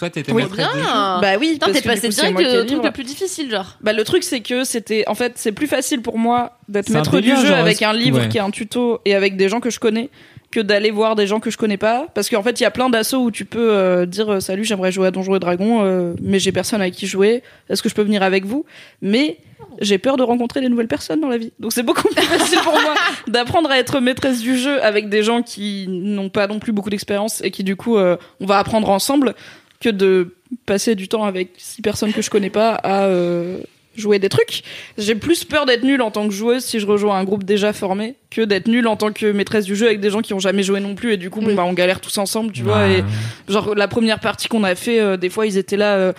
[0.00, 0.44] Toi, t'étais Oui.
[0.44, 0.74] maîtresse Bien.
[0.74, 0.88] du jeu.
[1.20, 3.76] Bah oui, Putain, t'es passé direct le truc le plus difficile, genre.
[3.82, 7.10] Bah le truc c'est que c'était en fait c'est plus facile pour moi d'être maître
[7.10, 8.28] délire, du jeu genre, avec un livre ouais.
[8.28, 10.08] qui est un tuto et avec des gens que je connais
[10.50, 12.70] que d'aller voir des gens que je connais pas parce qu'en fait il y a
[12.70, 15.84] plein d'assauts où tu peux euh, dire euh, salut j'aimerais jouer à Donjons et Dragons
[15.84, 18.64] euh, mais j'ai personne avec qui jouer est-ce que je peux venir avec vous?
[19.02, 19.36] Mais
[19.80, 22.58] j'ai peur de rencontrer des nouvelles personnes dans la vie donc c'est beaucoup plus facile
[22.64, 22.94] pour moi
[23.28, 26.90] d'apprendre à être maîtresse du jeu avec des gens qui n'ont pas non plus beaucoup
[26.90, 29.34] d'expérience et qui du coup euh, on va apprendre ensemble
[29.80, 30.34] que de
[30.66, 33.58] passer du temps avec six personnes que je connais pas à euh,
[33.96, 34.62] jouer des trucs.
[34.98, 37.72] J'ai plus peur d'être nulle en tant que joueuse si je rejoins un groupe déjà
[37.72, 40.38] formé que d'être nulle en tant que maîtresse du jeu avec des gens qui ont
[40.38, 42.88] jamais joué non plus et du coup bon, bah on galère tous ensemble, tu vois.
[42.88, 43.04] Et
[43.48, 45.96] genre la première partie qu'on a fait, euh, des fois ils étaient là.
[45.96, 46.12] euh,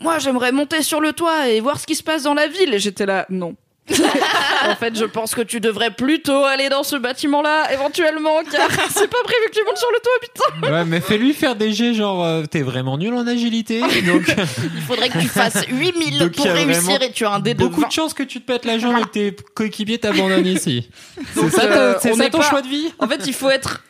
[0.00, 2.72] moi j'aimerais monter sur le toit et voir ce qui se passe dans la ville
[2.74, 3.54] et j'étais là non.
[4.68, 9.08] en fait, je pense que tu devrais plutôt aller dans ce bâtiment-là, éventuellement, car c'est
[9.10, 10.72] pas prévu que tu montes sur le toit, putain.
[10.72, 14.22] Ouais, mais fais-lui faire des jets genre euh, t'es vraiment nul en agilité, donc
[14.76, 17.58] Il faudrait que tu fasses 8000 Donc, pour réussir et tu as un dé de
[17.58, 17.88] beaucoup 20.
[17.88, 20.88] de chances que tu te pètes la jambe et que tes coéquipiers t'abandonnent ici.
[21.34, 21.94] C'est ça, euh,
[22.30, 22.92] ton pas- choix de vie?
[23.00, 23.82] En fait, il faut être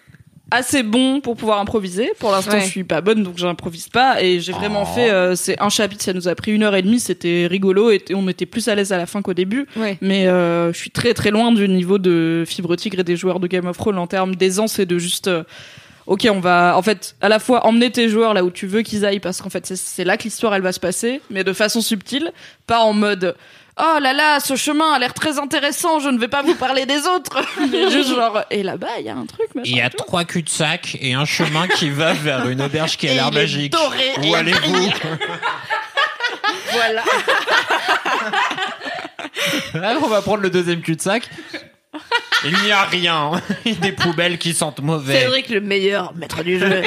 [0.53, 2.13] assez bon pour pouvoir improviser.
[2.19, 2.61] Pour l'instant, Ouais.
[2.61, 4.23] je suis pas bonne, donc j'improvise pas.
[4.23, 6.83] Et j'ai vraiment fait, euh, c'est un chapitre, ça nous a pris une heure et
[6.83, 7.01] demie.
[7.01, 9.67] C'était rigolo et on était plus à l'aise à la fin qu'au début.
[9.77, 9.99] Ouais.
[10.01, 13.41] Mais euh, je suis très très loin du niveau de Fibre Tigre et des joueurs
[13.41, 15.29] de Game of Thrones en termes d'aisance et de juste.
[15.29, 15.43] euh,
[16.07, 18.83] Ok, on va en fait à la fois emmener tes joueurs là où tu veux
[18.83, 21.45] qu'ils aillent parce qu'en fait c'est- c'est là que l'histoire elle va se passer, mais
[21.45, 22.33] de façon subtile,
[22.67, 23.37] pas en mode
[23.79, 26.87] oh là là ce chemin a l'air très intéressant, je ne vais pas vous parler
[26.87, 27.43] des autres,
[27.91, 29.71] juste genre et là-bas il y a un truc machin.
[29.71, 33.15] Il y a trois cul-de-sac et un chemin qui va vers une auberge qui a
[33.15, 33.73] l'air magique.
[33.73, 34.91] doré Où allez-vous
[36.73, 37.03] Voilà.
[39.75, 41.29] Ah, On va prendre le deuxième cul-de-sac.
[42.45, 43.33] Il n'y a rien.
[43.81, 45.21] Des poubelles qui sentent mauvais.
[45.21, 46.83] Cédric, le meilleur maître du jeu.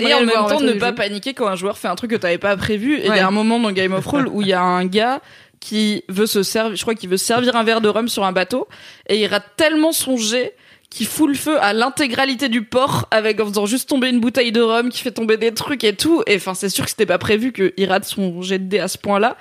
[0.00, 2.38] Et en même temps, ne pas paniquer quand un joueur fait un truc que t'avais
[2.38, 2.96] pas prévu.
[2.98, 4.86] Et il y a un moment dans Game of Thrones où il y a un
[4.86, 5.20] gars
[5.62, 8.24] qui veut se servir, je crois qu'il veut se servir un verre de rhum sur
[8.24, 8.66] un bateau,
[9.08, 10.56] et il rate tellement son jet
[10.90, 14.52] qu'il fout le feu à l'intégralité du port avec en faisant juste tomber une bouteille
[14.52, 16.22] de rhum qui fait tomber des trucs et tout.
[16.26, 18.88] Et enfin, c'est sûr que c'était pas prévu qu'il rate son jet de dé à
[18.88, 19.36] ce point-là.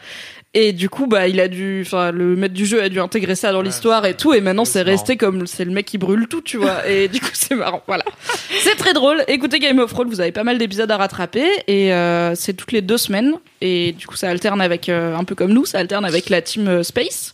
[0.53, 3.35] Et du coup, bah, il a dû, enfin, le maître du jeu a dû intégrer
[3.35, 4.33] ça dans l'histoire et tout.
[4.33, 6.85] Et maintenant, c'est resté comme c'est le mec qui brûle tout, tu vois.
[6.89, 7.81] Et du coup, c'est marrant.
[7.87, 8.03] Voilà.
[8.59, 9.23] C'est très drôle.
[9.29, 12.73] Écoutez Game of Thrones, vous avez pas mal d'épisodes à rattraper et euh, c'est toutes
[12.73, 13.35] les deux semaines.
[13.61, 16.41] Et du coup, ça alterne avec euh, un peu comme nous, ça alterne avec la
[16.41, 17.33] team euh, Space.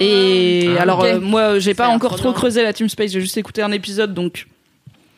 [0.00, 1.04] Et Ah, alors ok.
[1.06, 2.38] euh, moi, j'ai pas encore trop trop bien.
[2.38, 3.10] creusé la team Space.
[3.12, 4.46] J'ai juste écouté un épisode, donc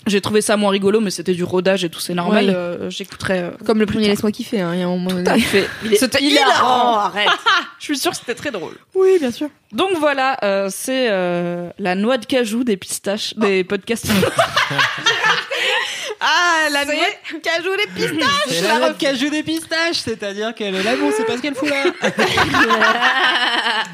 [0.07, 2.47] j'ai trouvé ça moins rigolo, mais c'était du rodage et tout, c'est normal.
[2.47, 2.55] Oui.
[2.55, 3.39] Euh, J'écouterai.
[3.41, 5.69] euh, Comme le premier Laisse-moi kiffer, hein, il y a un moment tout à fait.
[5.97, 6.99] C'était hilarant.
[6.99, 7.29] arrête.
[7.79, 8.75] Je suis sûre que c'était très drôle.
[8.95, 9.49] Oui, bien sûr.
[9.73, 11.09] Donc voilà, euh, c'est
[11.79, 14.07] la noix de cajou des pistaches, des podcasts.
[16.20, 16.95] Ah, la noix
[17.43, 21.12] cajou les pistaches C'est la robe qui joue des pistaches, c'est-à-dire qu'elle est là, bon,
[21.16, 21.85] c'est pas ce qu'elle fout là.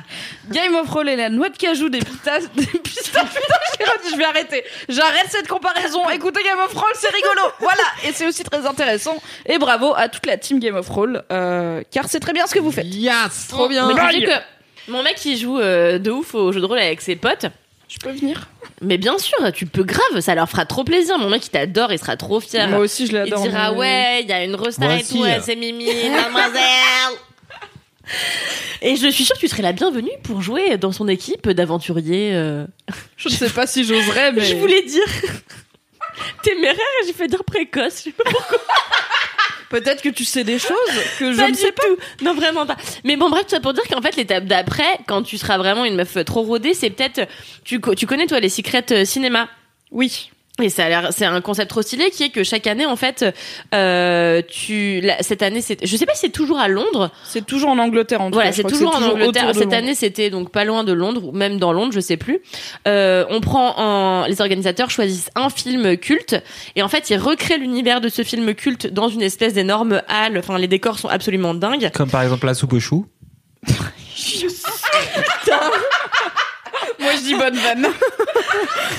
[0.50, 2.44] Game of Thrones et la noix de cajou des pistaches.
[2.54, 3.24] Des pistaches.
[3.78, 4.64] Putain, je vais arrêter.
[4.88, 6.08] J'arrête cette comparaison.
[6.10, 7.42] Écoutez Game of Thrones, c'est rigolo.
[7.60, 7.82] Voilà.
[8.06, 9.16] Et c'est aussi très intéressant.
[9.46, 12.54] Et bravo à toute la team Game of Thrones, euh, car c'est très bien ce
[12.54, 12.86] que vous faites.
[12.86, 13.88] Yes Trop bien.
[13.88, 14.32] Mais que
[14.88, 17.46] mon mec, il joue euh, de ouf au jeu de rôle avec ses potes.
[17.94, 18.48] Je peux venir
[18.80, 21.16] Mais bien sûr, tu peux grave, ça leur fera trop plaisir.
[21.18, 22.66] Mon mec, il t'adore, il sera trop fier.
[22.68, 23.42] Moi aussi, je il l'adore.
[23.42, 26.60] dira mais- ouais, il y a une resta Moi et tout, c'est Mimi, mademoiselle.
[28.82, 32.32] Et je suis sûre que tu serais la bienvenue pour jouer dans son équipe d'aventuriers.
[32.34, 32.66] euh.
[33.16, 34.44] Je ne sais pas si j'oserais, mais.
[34.44, 35.06] Je voulais dire
[36.42, 37.98] téméraire et j'ai fait dire précoce.
[37.98, 38.24] Je sais pas
[39.74, 40.70] Peut-être que tu sais des choses
[41.18, 41.82] que je ne sais pas.
[41.82, 42.24] tout.
[42.24, 42.76] Non, vraiment pas.
[43.02, 45.84] Mais bon, bref, tout ça pour dire qu'en fait, l'étape d'après, quand tu seras vraiment
[45.84, 47.28] une meuf trop rodée, c'est peut-être.
[47.64, 49.48] Tu, tu connais, toi, les secrets euh, cinéma
[49.90, 50.30] Oui.
[50.62, 52.94] Et ça a l'air, c'est un concept trop stylé qui est que chaque année, en
[52.94, 53.24] fait,
[53.74, 57.10] euh, tu, la- cette année, c'est, je sais pas si c'est toujours à Londres.
[57.24, 59.46] C'est toujours en Angleterre en tout Voilà, c'est toujours en Angleterre.
[59.52, 59.74] Cette Londres.
[59.76, 62.40] année, c'était donc pas loin de Londres, ou même dans Londres, je sais plus.
[62.86, 66.36] Euh, on prend en, les organisateurs choisissent un film culte,
[66.76, 70.38] et en fait, ils recréent l'univers de ce film culte dans une espèce d'énorme halle.
[70.38, 71.90] Enfin, les décors sont absolument dingues.
[71.92, 73.06] Comme par exemple la soupe aux choux.
[77.04, 77.86] Moi, je dis bonne vanne.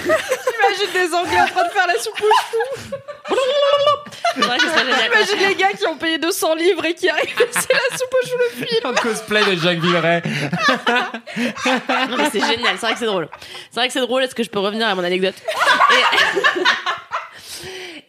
[0.04, 3.36] J'imagine des Anglais en train de faire la soupe aux.
[4.36, 7.36] J'imagine les gars qui ont payé 200 livres et qui arrivent.
[7.52, 8.82] C'est la soupe aux choux le film.
[8.86, 10.22] Un cosplay de Jacques Villeray.
[12.10, 13.28] Non, mais c'est génial, c'est vrai que c'est drôle.
[13.72, 15.36] C'est vrai que c'est drôle, est-ce que je peux revenir à mon anecdote?
[15.92, 16.04] Et,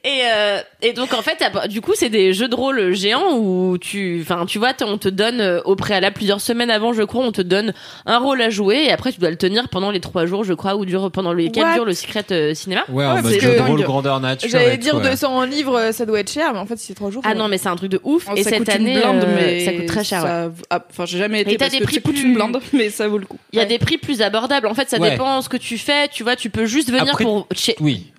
[0.07, 3.77] et, euh, et donc en fait, du coup, c'est des jeux de rôle géants où
[3.79, 7.25] tu, enfin, tu vois, on te donne euh, au préalable plusieurs semaines avant, je crois,
[7.25, 7.73] on te donne
[8.07, 10.53] un rôle à jouer et après tu dois le tenir pendant les trois jours, je
[10.55, 12.83] crois, ou dure pendant les quatre jours le secret euh, cinéma.
[12.89, 14.49] Ouais, Ouais, parce jeu que- de rôle grandeur nature.
[14.49, 15.03] J'allais dire ouais.
[15.03, 17.23] 200 livres, ça doit être cher, mais en fait, si c'est 3 jours.
[17.27, 18.27] Ah non, mais c'est un truc de ouf.
[18.31, 20.25] Oh, et ça cette coûte année, une blinde, euh, mais ça coûte très cher.
[20.71, 22.61] ah, Enfin, j'ai jamais été Et parce des que prix ça coûte plus- une blinde,
[22.73, 23.39] mais ça vaut le coup.
[23.53, 24.69] Il y a des prix plus abordables.
[24.69, 25.11] En fait, ça Ouais.
[25.11, 26.07] dépend ce que tu fais.
[26.09, 27.49] Tu vois, tu peux juste venir Après- pour
[27.81, 28.13] Oui.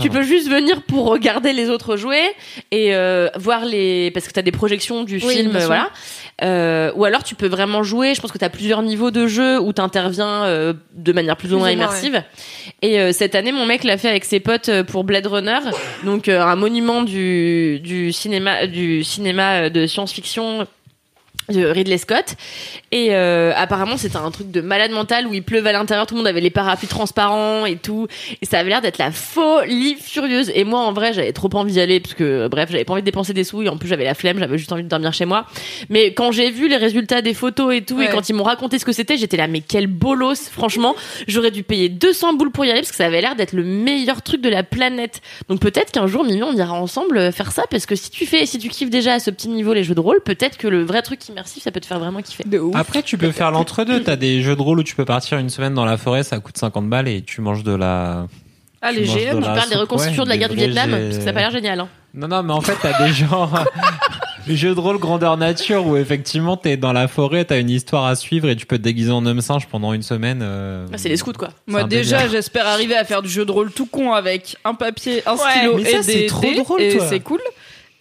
[0.00, 2.22] Tu peux juste venir pour regarder les autres jouer
[2.70, 5.90] et euh, voir les parce que t'as des projections du Oui, film, voilà.
[6.42, 8.14] Euh, ou alors tu peux vraiment jouer.
[8.14, 11.50] Je pense que t'as plusieurs niveaux de jeu où t'interviens euh, de manière plus ou
[11.50, 12.22] Plus moins ou moins, immersive.
[12.80, 15.58] Et euh, cette année, mon mec l'a fait avec ses potes pour Blade Runner,
[16.04, 20.66] donc un monument du du cinéma du cinéma de science-fiction
[21.48, 22.36] de Ridley Scott.
[22.90, 26.14] Et euh, apparemment c'était un truc de malade mental où il pleuvait à l'intérieur tout
[26.14, 28.06] le monde avait les parapluies transparents et tout.
[28.40, 30.50] Et ça avait l'air d'être la folie furieuse.
[30.54, 33.02] Et moi en vrai j'avais trop envie d'y aller parce que bref j'avais pas envie
[33.02, 35.12] de dépenser des sous et en plus j'avais la flemme j'avais juste envie de dormir
[35.12, 35.46] chez moi.
[35.88, 38.78] Mais quand j'ai vu les résultats des photos et tout et quand ils m'ont raconté
[38.78, 40.94] ce que c'était j'étais là mais quel bolos franchement.
[41.28, 43.64] J'aurais dû payer 200 boules pour y aller parce que ça avait l'air d'être le
[43.64, 45.20] meilleur truc de la planète.
[45.48, 48.26] Donc peut-être qu'un jour Mimi on ira ensemble euh, faire ça parce que si tu
[48.26, 50.68] fais si tu kiffes déjà à ce petit niveau les jeux de rôle peut-être que
[50.68, 52.76] le vrai truc immersif ça peut te faire vraiment kiffer De ouf.
[52.76, 54.02] Après, tu peux faire l'entre-deux.
[54.02, 56.38] T'as des jeux de rôle où tu peux partir une semaine dans la forêt, ça
[56.38, 58.26] coûte 50 balles et tu manges de la.
[58.84, 59.36] Ah, tu les GM.
[59.36, 61.32] Tu parles des reconstitutions ouais, de la guerre du Vietnam G- parce que ça a
[61.32, 61.88] pas l'air génial hein.
[62.14, 63.64] Non, non, mais en fait, t'as des genres.
[64.48, 68.06] Les jeux de rôle grandeur nature où effectivement t'es dans la forêt, t'as une histoire
[68.06, 70.40] à suivre et tu peux te déguiser en homme singe pendant une semaine.
[70.42, 73.52] euh, Ah, c'est les scouts quoi Moi déjà, j'espère arriver à faire du jeu de
[73.52, 76.42] rôle tout con avec un papier, un Ouais, stylo mais et ça, c'est des trop
[76.42, 77.06] dés, drôle, et toi.
[77.08, 77.38] c'est cool.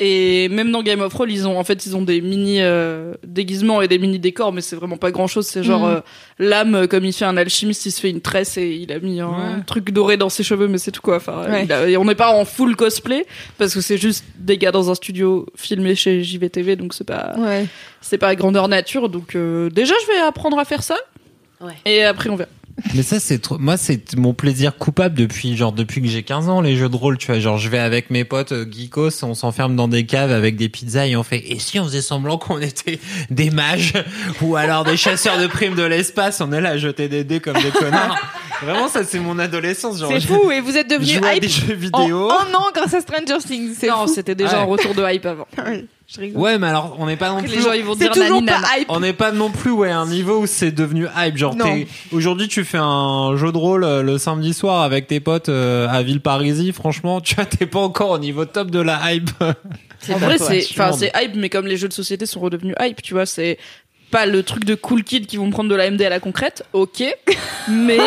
[0.03, 3.13] Et même dans Game of Thrones, ils ont en fait ils ont des mini euh,
[3.23, 5.45] déguisements et des mini décors, mais c'est vraiment pas grand chose.
[5.45, 5.95] C'est genre Mhm.
[5.97, 6.01] euh,
[6.39, 8.97] l'âme euh, comme il fait un alchimiste, il se fait une tresse et il a
[8.97, 9.63] mis un Ouais.
[9.67, 11.17] truc doré dans ses cheveux, mais c'est tout quoi.
[11.17, 11.65] Enfin, Ouais.
[11.65, 13.27] il a- et on n'est pas en full cosplay
[13.59, 17.35] parce que c'est juste des gars dans un studio filmé chez JVTV, donc c'est pas
[17.37, 17.67] Ouais.
[18.01, 19.07] c'est pas grandeur nature.
[19.07, 20.95] Donc euh, déjà, je vais apprendre à faire ça.
[21.61, 21.73] Ouais.
[21.85, 22.49] Et après on verra.
[22.95, 23.57] Mais ça, c'est trop.
[23.57, 26.95] Moi, c'est mon plaisir coupable depuis genre depuis que j'ai 15 ans les jeux de
[26.95, 27.17] rôle.
[27.17, 30.31] Tu vois, genre je vais avec mes potes euh, geekos, on s'enferme dans des caves
[30.31, 31.43] avec des pizzas et on fait.
[31.51, 32.99] Et si on faisait semblant qu'on était
[33.29, 33.93] des mages
[34.41, 37.39] ou alors des chasseurs de primes de l'espace, on est là à jeter des dés
[37.39, 38.17] comme des connards.
[38.63, 39.99] Vraiment, ça c'est mon adolescence.
[39.99, 42.29] Genre, C'est fou, et vous êtes devenu hype des jeux en vidéo.
[42.31, 43.73] un an grâce à Stranger Things.
[43.79, 44.13] C'est Non, fou.
[44.13, 44.61] c'était déjà Ouais.
[44.61, 45.47] un retour de hype avant.
[46.11, 46.41] Oui, je rigole.
[46.41, 47.55] Ouais, mais alors on n'est pas non plus.
[47.55, 48.87] les gens ils vont dire toujours pas hype.
[48.89, 51.37] On n'est pas non plus ouais à un niveau où c'est devenu hype.
[51.37, 51.55] Genre
[52.11, 55.87] aujourd'hui tu fais un jeu de rôle euh, le samedi soir avec tes potes euh,
[55.89, 56.73] à Villeparisis.
[56.73, 59.31] Franchement, tu vois t'es pas encore au niveau top de la hype.
[60.09, 63.03] En vrai, c'est, enfin, c'est hype, mais comme les jeux de société sont redevenus hype,
[63.03, 63.59] tu vois, c'est
[64.09, 66.65] pas le truc de cool kid qui vont prendre de la MD à la concrète,
[66.73, 67.03] ok,
[67.69, 67.99] mais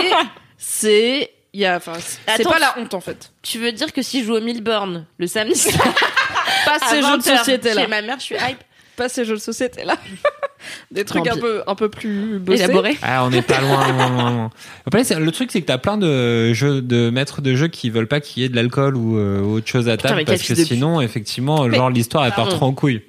[0.58, 1.92] c'est, il y a, enfin,
[2.36, 3.32] c'est pas la honte en fait.
[3.42, 5.86] tu veux dire que si je joue au Milburn le samedi soir
[6.64, 8.58] Pas ces jeux de 20, société là, chez ma mère je suis hype
[8.96, 9.96] pas ces jeux de société là,
[10.92, 12.62] des trucs un peu, un peu plus bossés.
[12.62, 14.50] élaboré Ah, on n'est pas loin, loin, loin, loin.
[14.86, 17.90] Après, c'est- le truc, c'est que t'as plein de jeux, de maîtres de jeux qui
[17.90, 20.42] veulent pas qu'il y ait de l'alcool ou euh, autre chose à table mais parce
[20.44, 23.02] que sinon, effectivement, genre l'histoire elle part trop en couille.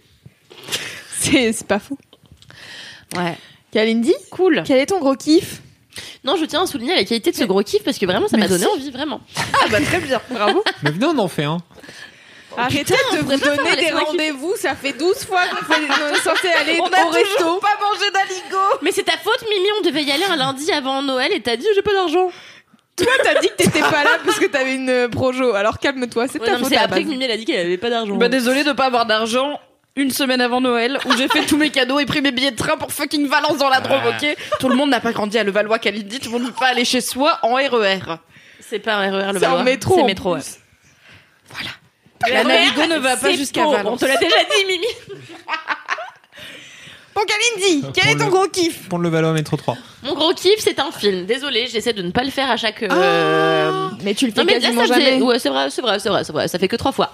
[1.19, 1.97] C'est pas fou.
[3.15, 3.37] ouais
[3.71, 5.61] Kalindi, cool quel est ton gros kiff?
[6.23, 8.37] Non je tiens à souligner la qualité de ce gros kiff parce que vraiment ça
[8.37, 10.63] m'a donné envie vraiment Ah bah très bien, bravo.
[10.83, 11.59] Mais venez, on en fait un.
[12.57, 15.73] Arrêtez de on vous donner des rendez-vous, ça fait 12 fois qu'on
[16.13, 17.59] est censé aller On au a resto.
[17.59, 18.57] pas mangé d'aligo.
[18.81, 21.55] mais c'est ta faute Mimi on devait y aller un lundi avant Noël et t'as
[21.57, 22.29] dit j'ai pas d'argent
[22.95, 25.53] Toi, t'as dit que t'étais pas là parce que t'avais une euh, projo.
[25.53, 27.05] Alors calme-toi, c'est Ouais, ta non, mais faute c'est après base.
[27.05, 29.59] que Mimi elle a dit qu'elle avait pas d'argent Bah désolé de pas avoir d'argent.
[29.97, 32.57] Une semaine avant Noël, où j'ai fait tous mes cadeaux et pris mes billets de
[32.57, 34.35] train pour fucking Valence dans la Drôme, ok?
[34.59, 36.83] Tout le monde n'a pas grandi à Levallois, Kalindi, tout le monde peut pas aller
[36.83, 38.17] chez soi en E RER.
[38.59, 39.63] c'est pas un RER le C'est en Valois.
[39.63, 40.41] métro, c'est métro ouais.
[40.41, 41.65] plus.
[42.29, 43.93] La Navigo ne va pas jusqu'à Valence.
[43.93, 44.85] on te l'a déjà dit Mimi
[47.15, 48.89] Bon, Kalindi, quel est ton le- gros kiff?
[48.89, 49.77] Pour le Valois Métro 3.
[50.03, 51.25] Mon gros kiff, c'est un film.
[51.25, 52.83] Désolée, j'essaie de ne pas le faire à chaque.
[52.83, 55.21] euh, Mais tu le fais Non mais là, quasiment ça faisait- jamais.
[55.21, 56.47] Ouais, c'est vrai, c'est vrai, c'est vrai, c'est vrai.
[56.49, 57.11] Ça fait que trois fois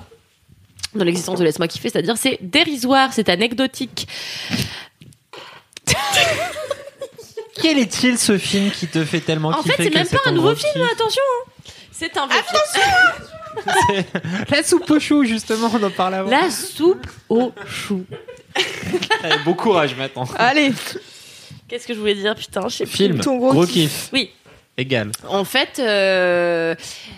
[0.96, 4.08] dans l'existence de laisse-moi kiffer, c'est-à-dire c'est dérisoire, c'est anecdotique.
[7.62, 10.18] Quel est-il ce film qui te fait tellement En kiffer fait, c'est que même pas
[10.24, 10.92] ton un nouveau gros film, kiff?
[10.94, 11.22] attention.
[11.48, 11.52] hein.
[11.92, 12.82] C'est un vieux film.
[14.50, 16.30] La soupe au chou, justement, on en parle avant.
[16.30, 18.06] La soupe au chou.
[19.24, 20.26] Allez, bon courage maintenant.
[20.38, 20.72] Allez,
[21.68, 22.94] Qu'est-ce que je voulais dire, putain, je sais plus.
[22.98, 23.74] Film, Ton gros gros, kiff.
[23.74, 24.10] kiff.
[24.12, 24.30] Oui.
[24.78, 25.12] Égal.
[25.28, 26.76] En fait, euh,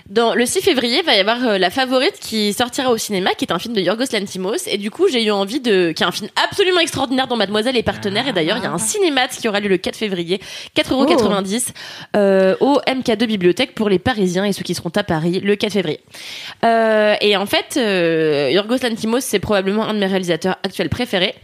[0.09, 3.45] dans le 6 février, va y avoir euh, La Favorite qui sortira au cinéma, qui
[3.45, 4.67] est un film de Yorgos Lanthimos.
[4.67, 7.77] Et du coup, j'ai eu envie de, qui est un film absolument extraordinaire dont Mademoiselle
[7.77, 8.27] est partenaire.
[8.27, 10.41] Et d'ailleurs, il y a un cinémat qui aura lieu le 4 février,
[10.75, 11.67] 4,90€
[12.15, 15.73] euh, au MK2 Bibliothèque pour les Parisiens et ceux qui seront à Paris le 4
[15.73, 15.99] février.
[16.63, 17.75] Et en fait,
[18.51, 21.35] Yorgos Lanthimos, c'est probablement un de mes réalisateurs actuels préférés.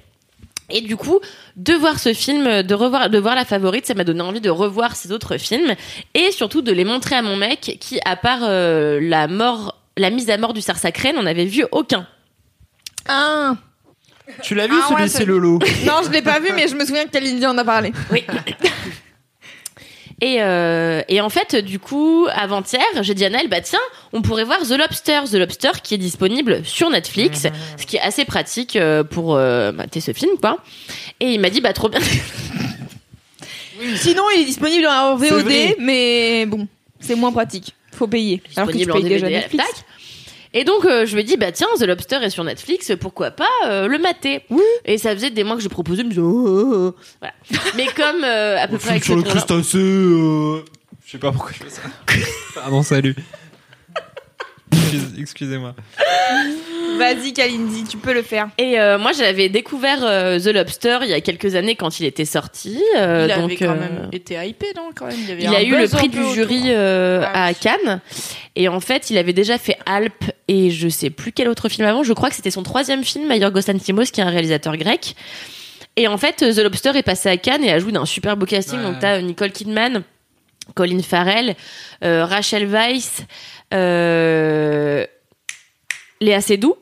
[0.70, 1.20] Et du coup,
[1.56, 4.50] de voir ce film, de revoir, de voir la favorite, ça m'a donné envie de
[4.50, 5.74] revoir ces autres films
[6.14, 10.10] et surtout de les montrer à mon mec qui, à part euh, la mort, la
[10.10, 12.08] mise à mort du Sarsacré, n'en avait vu aucun.
[13.08, 13.58] un.
[14.44, 16.76] Tu l'as vu Ah ouais, celui c'est Lolo Non, je l'ai pas vu, mais je
[16.76, 17.92] me souviens que Kalindi en a parlé.
[18.12, 18.24] Oui.
[20.22, 23.80] Et, euh, et en fait, du coup, avant-hier, j'ai dit à Naël, bah tiens,
[24.12, 27.48] on pourrait voir The Lobster, The Lobster qui est disponible sur Netflix,
[27.78, 30.58] ce qui est assez pratique euh, pour euh, mater ce film, quoi.
[31.20, 32.02] Et il m'a dit, bah trop bien.
[33.96, 36.68] Sinon, il est disponible en VOD, mais bon,
[37.00, 37.74] c'est moins pratique.
[37.94, 38.42] Faut payer.
[38.56, 39.86] Alors que tu disponible en payes déjà Netflix.
[40.54, 43.46] Et donc euh, je ai dit bah tiens The Lobster est sur Netflix, pourquoi pas
[43.68, 44.44] euh, le mater
[44.86, 46.96] Et ça faisait des mois que je proposais, je me disais, oh, oh, oh.
[47.20, 47.34] Voilà.
[47.78, 49.78] Mais comme euh, à peu près avec sur le crustacé.
[49.78, 50.64] euh,
[51.06, 51.82] Je sais pas pourquoi je fais ça.
[52.56, 53.16] Pardon, salut.
[54.72, 55.76] Excuse- Excusez-moi.
[56.98, 58.50] Vas-y, Kalindi, tu peux le faire.
[58.58, 62.06] Et euh, moi j'avais découvert euh, The Lobster il y a quelques années quand il
[62.06, 62.82] était sorti.
[62.98, 65.16] euh, il donc avait quand euh, même été hypé, non quand même?
[65.18, 68.02] Il, y avait Il a eu le prix du jury euh, Ah à Cannes.
[68.56, 71.88] Et en fait, il avait déjà fait Alp et je sais plus quel autre film
[71.88, 72.04] avant.
[72.04, 75.16] Je crois que c'était son troisième film, Yorgos Lanthimos, qui est un réalisateur grec.
[75.96, 78.46] Et en fait, The Lobster est passé à Cannes et a joué d'un super beau
[78.46, 78.80] casting.
[78.80, 78.86] Ouais.
[78.86, 80.04] Donc, t'as Nicole Kidman,
[80.76, 81.56] Colin Farrell,
[82.04, 83.22] euh, Rachel Weisz,
[83.74, 85.06] euh,
[86.22, 86.76] Léa Seydoux.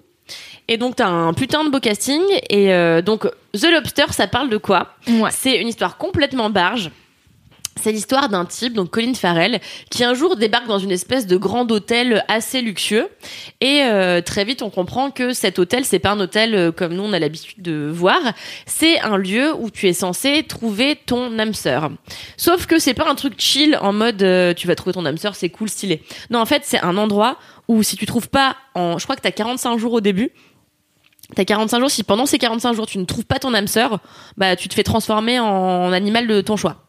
[0.67, 2.21] Et donc, t'as un putain de beau casting.
[2.49, 5.29] Et euh, donc, The Lobster, ça parle de quoi Ouais.
[5.31, 6.91] C'est une histoire complètement barge.
[7.81, 9.59] C'est l'histoire d'un type, donc Colin Farrell,
[9.89, 13.07] qui un jour débarque dans une espèce de grand hôtel assez luxueux.
[13.61, 16.93] Et euh, très vite, on comprend que cet hôtel, c'est pas un hôtel euh, comme
[16.93, 18.19] nous on a l'habitude de voir.
[18.65, 21.91] C'est un lieu où tu es censé trouver ton âme sœur.
[22.37, 25.17] Sauf que c'est pas un truc chill en mode euh, tu vas trouver ton âme
[25.17, 26.03] sœur, c'est cool, stylé.
[26.29, 27.37] Non, en fait, c'est un endroit
[27.67, 30.31] où si tu trouves pas en, je crois que t'as 45 jours au début.
[31.35, 33.99] T'as 45 jours, si pendant ces 45 jours tu ne trouves pas ton âme sœur,
[34.37, 36.86] bah tu te fais transformer en animal de ton choix.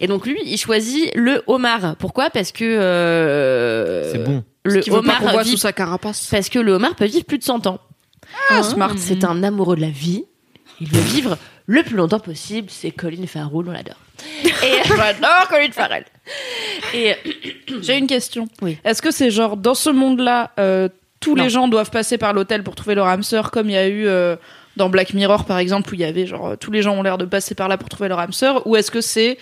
[0.00, 1.96] Et donc lui, il choisit le homard.
[1.96, 2.30] Pourquoi?
[2.30, 4.44] Parce que euh, C'est bon.
[4.64, 6.28] Le Qui veut pas homard voit vit- sous sa carapace.
[6.30, 7.78] parce que le homard peut vivre plus de 100 ans.
[8.50, 8.94] Ah, smart.
[8.96, 10.24] C'est un amoureux de la vie.
[10.80, 12.68] Il veut vivre le plus longtemps possible.
[12.70, 13.96] C'est Colin Farrell, on l'adore.
[14.42, 16.04] Et J'adore Colin Farrell.
[16.94, 17.14] Et
[17.82, 18.48] J'ai une question.
[18.62, 18.78] Oui.
[18.84, 20.88] Est-ce que c'est genre dans ce monde-là, euh,
[21.20, 21.44] tous Non.
[21.44, 23.86] les gens doivent passer par l'hôtel pour trouver leur âme sœur, comme il y a
[23.88, 24.36] eu euh,
[24.76, 27.18] dans Black Mirror par exemple, où il y avait genre tous les gens ont l'air
[27.18, 29.38] de passer par là pour trouver leur âme sœur, ou est-ce que c'est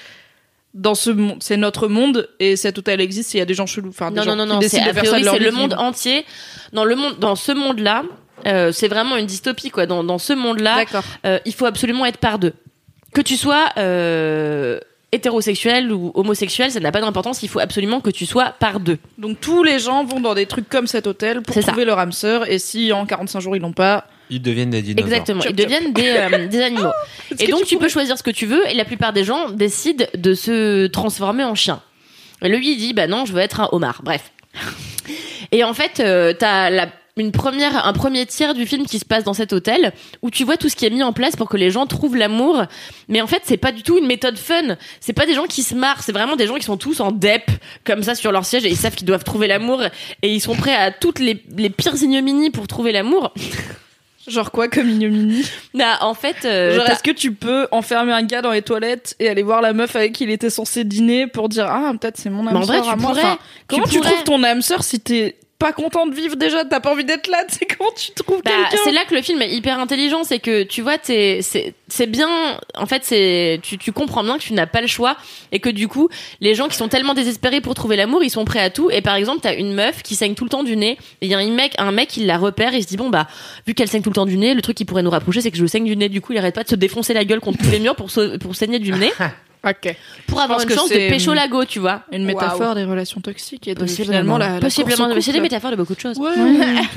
[0.75, 3.55] dans ce monde, c'est notre monde et cet hôtel existe, et il y a des
[3.55, 5.11] gens chelous, enfin des non, gens non, non, qui c'est décident a de faire ça
[5.11, 6.25] priori de leur c'est le monde entier.
[6.73, 8.05] Dans le monde, dans ce monde-là,
[8.47, 9.87] euh, c'est vraiment une dystopie quoi.
[9.87, 10.85] Dans, dans ce monde-là,
[11.27, 12.55] euh, il faut absolument être par deux.
[13.13, 14.81] Que tu sois euh,
[15.13, 17.43] hétérosexuel ou homosexuel, ça n'a pas d'importance.
[17.43, 18.99] Il faut absolument que tu sois par deux.
[19.19, 21.63] Donc tous les gens vont dans des trucs comme cet hôtel pour ça.
[21.63, 24.83] trouver leur âme sœur, et si en 45 jours ils l'ont pas, Ils deviennent des
[24.83, 25.07] dinosaures.
[25.13, 25.45] Exactement.
[25.45, 26.91] Ils deviennent des, euh, des animaux.
[27.39, 29.51] Et donc, tu tu, peux choisir ce que tu veux, et la plupart des gens
[29.51, 31.83] décident de se transformer en chien.
[32.43, 34.01] Et lui, il dit, bah non, je veux être un homard.
[34.03, 34.33] Bref.
[35.53, 39.05] Et en fait, euh, t'as la, une première, un premier tiers du film qui se
[39.05, 39.93] passe dans cet hôtel,
[40.23, 42.17] où tu vois tout ce qui est mis en place pour que les gens trouvent
[42.17, 42.63] l'amour.
[43.09, 44.77] Mais en fait, c'est pas du tout une méthode fun.
[45.01, 47.13] C'est pas des gens qui se marrent, c'est vraiment des gens qui sont tous en
[47.13, 47.51] dep,
[47.85, 49.83] comme ça, sur leur siège, et ils savent qu'ils doivent trouver l'amour,
[50.23, 53.33] et ils sont prêts à toutes les, les pires ignominies pour trouver l'amour.
[54.29, 55.45] genre quoi comme ignominie?
[55.75, 58.63] Bah, en fait, euh, Genre, t'as- est-ce que tu peux enfermer un gars dans les
[58.63, 61.93] toilettes et aller voir la meuf avec qui il était censé dîner pour dire ah
[62.01, 63.11] peut-être c'est mon âme Mais en vrai, sœur tu à moi.
[63.11, 63.23] pourrais.
[63.23, 63.39] Enfin,
[63.69, 64.11] comment tu, pourrais.
[64.13, 67.29] trouves ton âme sœur si t'es pas content de vivre déjà T'as pas envie d'être
[67.29, 70.25] là C'est comment tu trouves Bah, quelqu'un c'est là que le film est hyper intelligent,
[70.25, 72.59] c'est que tu vois, t'es- c'est c'est bien.
[72.75, 75.17] En fait, c'est tu, tu comprends bien que tu n'as pas le choix
[75.53, 76.09] et que du coup,
[76.41, 78.91] les gens qui sont tellement désespérés pour trouver l'amour, ils sont prêts à tout.
[78.91, 80.93] Et par exemple, t'as une meuf qui saigne tout le temps du nez.
[81.21, 82.97] Et il y a un mec, un mec, il la repère et il se dit
[82.97, 83.27] bon bah,
[83.67, 85.51] vu qu'elle saigne tout le temps du nez, le truc qui pourrait nous rapprocher, c'est
[85.51, 86.09] que je saigne du nez.
[86.09, 88.11] Du coup, il arrête pas de se défoncer la gueule contre tous les murs pour
[88.41, 89.13] pour saigner du nez,
[89.65, 89.95] Ok.
[90.27, 92.03] pour avoir une chance de pécho lago, tu vois.
[92.11, 94.07] Une métaphore des relations toxiques et de Possiblement.
[94.13, 95.09] finalement la, la Possiblement.
[95.21, 96.19] c'est des métaphores de beaucoup de choses.
[96.19, 96.31] Ouais,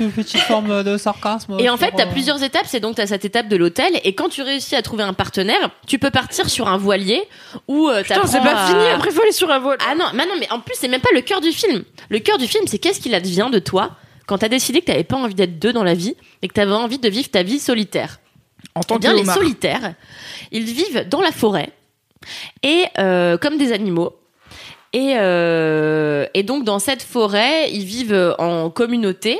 [0.00, 1.56] une petite forme de sarcasme.
[1.60, 2.64] Et en fait, t'as euh, plusieurs étapes.
[2.66, 5.70] C'est donc t'as cette étape de l'hôtel, et quand tu réussis à trouver un partenaire,
[5.86, 7.22] tu peux partir sur un voilier
[7.68, 8.84] où euh, t'apprends c'est pas à- fini.
[8.94, 9.76] Après, faut aller sur un vol.
[9.88, 11.84] Ah non, mais non, mais en plus c'est même pas le cœur du film.
[12.08, 13.92] Le cœur du film, c'est qu'est-ce qu'il advient de toi
[14.26, 16.72] quand t'as décidé que t'avais pas envie d'être deux dans la vie et que t'avais
[16.72, 18.18] envie de vivre ta vie solitaire?
[18.74, 19.94] En tant Eh bien, que les solitaires,
[20.50, 21.70] ils vivent dans la forêt
[22.62, 24.16] et euh, comme des animaux.
[24.92, 29.38] Et, euh, et donc dans cette forêt, ils vivent en communauté.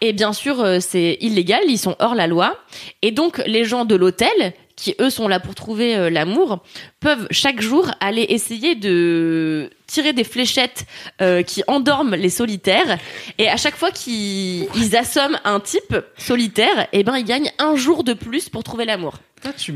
[0.00, 2.56] Et bien sûr, euh, c'est illégal, ils sont hors la loi.
[3.02, 6.62] Et donc les gens de l'hôtel, qui eux sont là pour trouver euh, l'amour,
[7.00, 10.84] peuvent chaque jour aller essayer de tirer des fléchettes
[11.20, 12.96] euh, qui endorment les solitaires.
[13.38, 17.74] Et à chaque fois qu'ils ils assomment un type solitaire, et ben ils gagnent un
[17.74, 19.14] jour de plus pour trouver l'amour.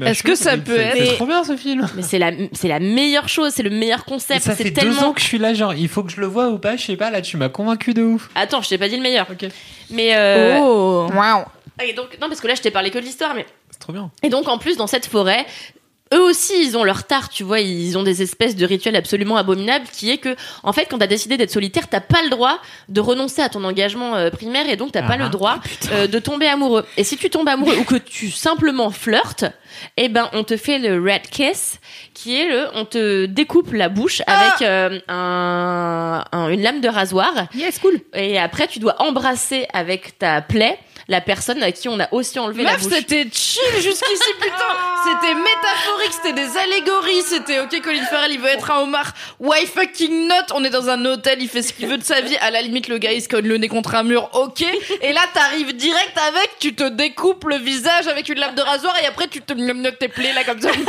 [0.06, 1.88] Est-ce que ça peut être- C'est trop bien ce film.
[1.96, 4.40] Mais c'est la, c'est la meilleure chose, c'est le meilleur Et concept.
[4.42, 5.08] ça C'est fait deux tellement.
[5.08, 6.84] ans que je suis là, genre, il faut que je le vois ou pas, je
[6.84, 8.28] sais pas, là, tu m'as convaincu de ouf.
[8.36, 9.26] Attends, je t'ai pas dit le meilleur.
[9.30, 9.48] Ok.
[9.90, 10.58] Mais euh...
[10.60, 11.08] Oh.
[11.84, 13.46] Et donc non parce que là je t'ai parlé que de l'histoire, mais
[13.82, 14.10] trop bien.
[14.22, 15.44] et donc en plus dans cette forêt.
[16.14, 19.38] eux aussi, ils ont leur tard, tu vois, ils ont des espèces de rituels absolument
[19.38, 22.59] abominables qui est que, en fait, quand t'as décidé d'être solitaire, t'as pas le droit
[22.90, 25.24] de renoncer à ton engagement euh, primaire et donc t'as pas Ah.
[25.24, 25.56] le droit
[25.92, 26.84] euh, de tomber amoureux.
[26.98, 29.46] Et si tu tombes amoureux ou que tu simplement flirtes,
[29.96, 31.80] eh ben, on te fait le red kiss,
[32.12, 36.88] qui est le, on te découpe la bouche avec euh, un, un- une lame de
[36.88, 37.32] rasoir.
[37.54, 37.98] Yes, cool.
[38.14, 42.38] Et après, tu dois embrasser avec ta plaie la personne à qui on a aussi
[42.38, 42.92] enlevé la Meuf, bouche.
[42.94, 44.56] c'était chill jusqu'ici, putain.
[45.04, 49.12] C'était métaphorique, c'était des allégories, c'était ok, Colin Farrell, il veut être un homard.
[49.40, 50.54] Why fucking not?
[50.54, 52.36] On est dans un hôtel, il fait ce qu'il veut de sa vie.
[52.40, 54.62] À la limite, le gars, il se cogne le nez contre un mur, ok.
[55.00, 58.94] Et là, t'arrives direct avec, tu te découpes le visage avec une lame de rasoir
[59.02, 60.70] et après, tu te notes tes plaies là comme ça.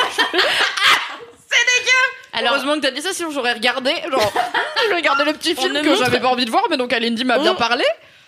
[2.36, 3.92] Alors, Heureusement que t'as dit ça, sinon j'aurais regardé.
[4.10, 4.34] Genre,
[4.90, 7.24] je regardais le petit film que montre- j'avais pas envie de voir, mais donc Alindy
[7.26, 7.84] m'a bien parlé.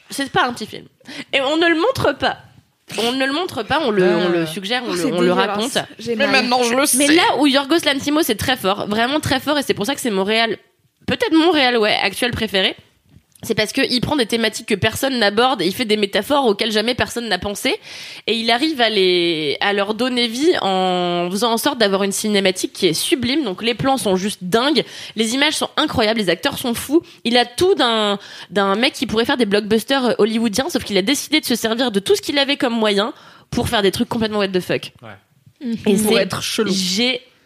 [0.09, 0.85] C'est pas un petit film.
[1.33, 2.37] Et on ne le montre pas.
[2.99, 5.21] On ne le montre pas, on le, on le suggère, on, Oh, le, c'est on
[5.21, 5.77] le raconte.
[6.05, 6.97] Mais maintenant, je le sais.
[6.99, 9.95] Mais là où Yorgos Lanthimos est très fort, vraiment très fort, et c'est pour ça
[9.95, 10.57] que c'est mon réal,
[11.07, 12.75] peut-être mon réal, ouais, actuel préféré.
[13.43, 16.71] C'est parce qu'il prend des thématiques que personne n'aborde et il fait des métaphores auxquelles
[16.71, 17.75] jamais personne n'a pensé
[18.27, 22.11] et il arrive à les à leur donner vie en faisant en sorte d'avoir une
[22.11, 23.43] cinématique qui est sublime.
[23.43, 24.83] Donc les plans sont juste dingues,
[25.15, 27.03] les images sont incroyables, les acteurs sont fous.
[27.23, 28.17] Il a tout d'un
[28.49, 31.91] d'un mec qui pourrait faire des blockbusters hollywoodiens, sauf qu'il a décidé de se servir
[31.91, 33.13] de tout ce qu'il avait comme moyen
[33.51, 34.91] pour faire des trucs complètement what the fuck.
[35.03, 35.69] Ouais.
[35.85, 36.71] Et Pour être chelou.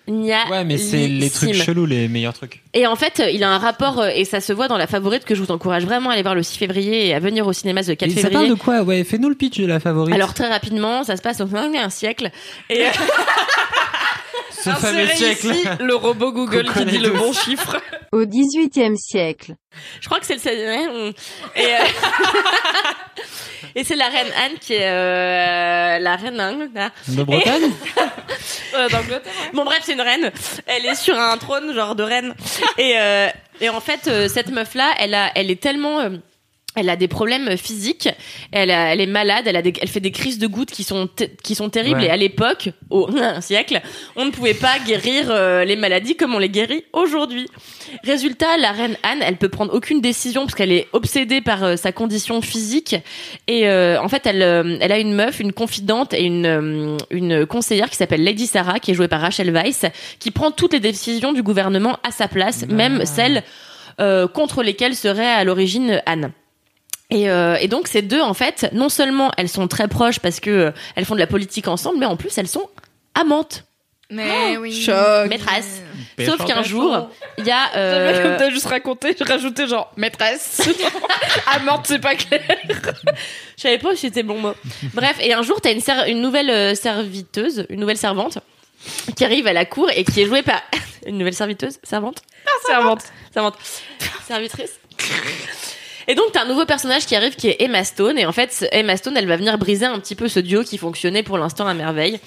[0.10, 2.62] Ouais, mais c'est les trucs chelous, les meilleurs trucs.
[2.74, 5.26] Et en fait, il a un rapport, euh, et ça se voit dans la favorite,
[5.26, 7.54] que je vous encourage vraiment à aller voir le 6 février et à venir au
[7.54, 8.34] cinéma le 4 Et ça février.
[8.34, 8.82] parle de quoi?
[8.82, 10.14] Ouais, fais-nous le pitch de la favorite.
[10.14, 11.46] Alors très rapidement, ça se passe au
[11.78, 12.32] un siècle.
[12.70, 12.84] Et
[14.64, 15.48] fameux siècle.
[15.48, 17.78] ici le robot Google qui dit le bon chiffre.
[18.12, 19.54] Au XVIIIe siècle.
[20.02, 21.14] je crois que c'est le 16
[21.56, 21.68] et, euh,
[23.76, 26.70] et c'est la reine Anne qui est euh, la reine Anne.
[26.74, 26.92] là.
[27.08, 27.72] De Bretagne?
[28.76, 29.34] Euh, d'Angleterre.
[29.54, 30.32] Bon bref, c'est une reine.
[30.68, 32.36] Elle est sur un trône genre de reine.
[32.78, 33.28] Et euh,
[33.62, 36.10] et en fait, euh, cette meuf là, elle a, elle est tellement euh,
[36.76, 38.08] elle a des problèmes physiques,
[38.52, 40.84] elle, a- elle est malade, elle, a des- elle fait des crises de gouttes qui
[40.84, 41.10] sont,
[41.44, 42.00] qui sont terribles.
[42.00, 42.06] Ouais.
[42.06, 43.10] Et à l'époque, au
[43.42, 43.82] siècle,
[44.16, 47.48] on ne pouvait pas guérir euh, les maladies comme on les guérit aujourd'hui.
[48.04, 51.76] Résultat, la reine Anne, elle peut prendre aucune décision parce qu'elle est obsédée par euh,
[51.76, 52.96] sa condition physique.
[53.48, 56.98] Et euh, en fait, elle, euh, elle a une meuf, une confidente et une, euh,
[57.10, 59.86] une conseillère qui s'appelle Lady Sarah, qui est jouée par Rachel Weisz,
[60.20, 63.44] qui prend toutes les décisions du gouvernement à sa place, même celles
[64.00, 66.32] euh, contre lesquelles serait à l'origine Anne.
[67.12, 70.40] Et, euh, et donc ces deux, en fait, non seulement elles sont très proches parce
[70.40, 72.70] que euh, elles font de la politique ensemble, mais en plus elles sont
[73.16, 73.64] amantes,
[74.12, 74.72] Mais oui.
[74.80, 75.28] Choc.
[75.28, 75.82] maîtresses.
[76.16, 77.10] Pécho, Sauf qu'un jour,
[77.40, 80.62] il y a euh, comme t'as juste raconté, j'ai rajouté genre maîtresse.
[81.48, 82.42] Amante, c'est pas clair.
[83.58, 84.54] Je savais pas si c'était bon mot.
[84.94, 88.38] Bref, et un jour, t'as une, une nouvelle euh, serviteuse, une nouvelle servante,
[89.16, 90.62] qui arrive à la cour et qui est jouée par
[91.08, 92.22] une nouvelle serviteuse, servante,
[92.68, 93.02] servante,
[93.34, 93.56] servante,
[94.28, 94.80] servitrice.
[96.10, 98.18] Et donc, t'as un nouveau personnage qui arrive qui est Emma Stone.
[98.18, 100.80] Et en fait, Emma Stone, elle va venir briser un petit peu ce duo qui
[100.80, 102.20] fonctionnait pour l'instant à merveille.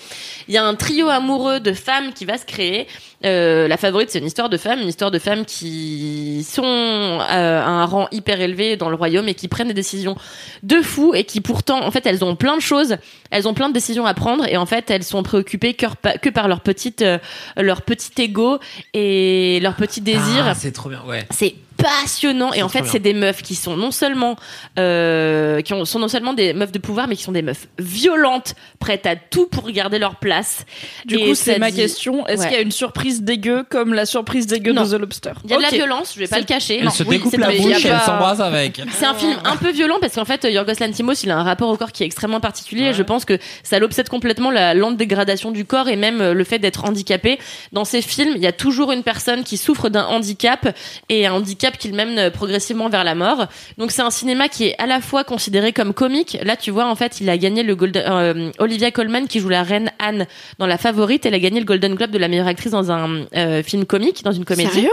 [0.47, 2.87] Il y a un trio amoureux de femmes qui va se créer.
[3.25, 7.61] Euh, la favorite, c'est une histoire de femmes, une histoire de femmes qui sont euh,
[7.61, 10.15] à un rang hyper élevé dans le royaume et qui prennent des décisions
[10.63, 12.99] de fou et qui pourtant, en fait, elles ont plein de choses,
[13.33, 15.87] elles ont plein de décisions à prendre et en fait, elles sont préoccupées que,
[16.21, 17.19] que par leur petite, euh,
[17.57, 18.61] leur petit ego
[18.95, 20.45] et leur petit désir.
[20.47, 21.27] Ah, c'est trop bien, ouais.
[21.31, 22.53] C'est passionnant.
[22.53, 24.37] Et en fait c'est des meufs qui sont non seulement
[24.79, 27.67] euh, qui ont, sont non seulement des meufs de pouvoir mais qui sont des meufs
[27.79, 30.65] violentes prêtes à tout pour garder leur place.
[31.05, 32.27] Du Et coup, c'est ma dit- question.
[32.27, 32.49] Est-ce Ouais.
[32.49, 34.85] qu'il y a une surprise dégueu comme la surprise dégueu Non.
[34.85, 35.33] de The Lobster?
[35.45, 36.79] Il y a de la violence je vais pas le cacher.
[36.79, 38.81] Elle Non, se oui, découpe c'est la bouche et pas- elle s'embrasse avec.
[38.93, 41.69] c'est un film un peu violent parce qu'en fait Yorgos Lanthimos il a un rapport
[41.69, 42.87] au corps qui est extrêmement particulier.
[42.87, 46.35] Et je pense que ça l'obsède complètement la lente dégradation du corps et même euh,
[46.35, 47.39] le fait d'être handicapé.
[47.73, 50.77] Dans ces films il y a toujours une personne qui souffre d'un handicap
[51.09, 53.47] et un handicap qui le mène euh, progressivement vers la mort.
[53.79, 56.39] Donc c'est un cinéma qui est à la fois considéré comme comique.
[56.43, 59.49] Là tu vois en fait il a gagné le Golden euh, Olivia Colman qui joue
[59.49, 60.27] la reine Anne
[60.59, 61.27] dans La Favorite.
[61.27, 64.23] Elle a gagné le Golden Globe de la meilleure actrice dans un euh, film comique
[64.25, 64.71] dans une comédie.
[64.71, 64.91] Sérieux?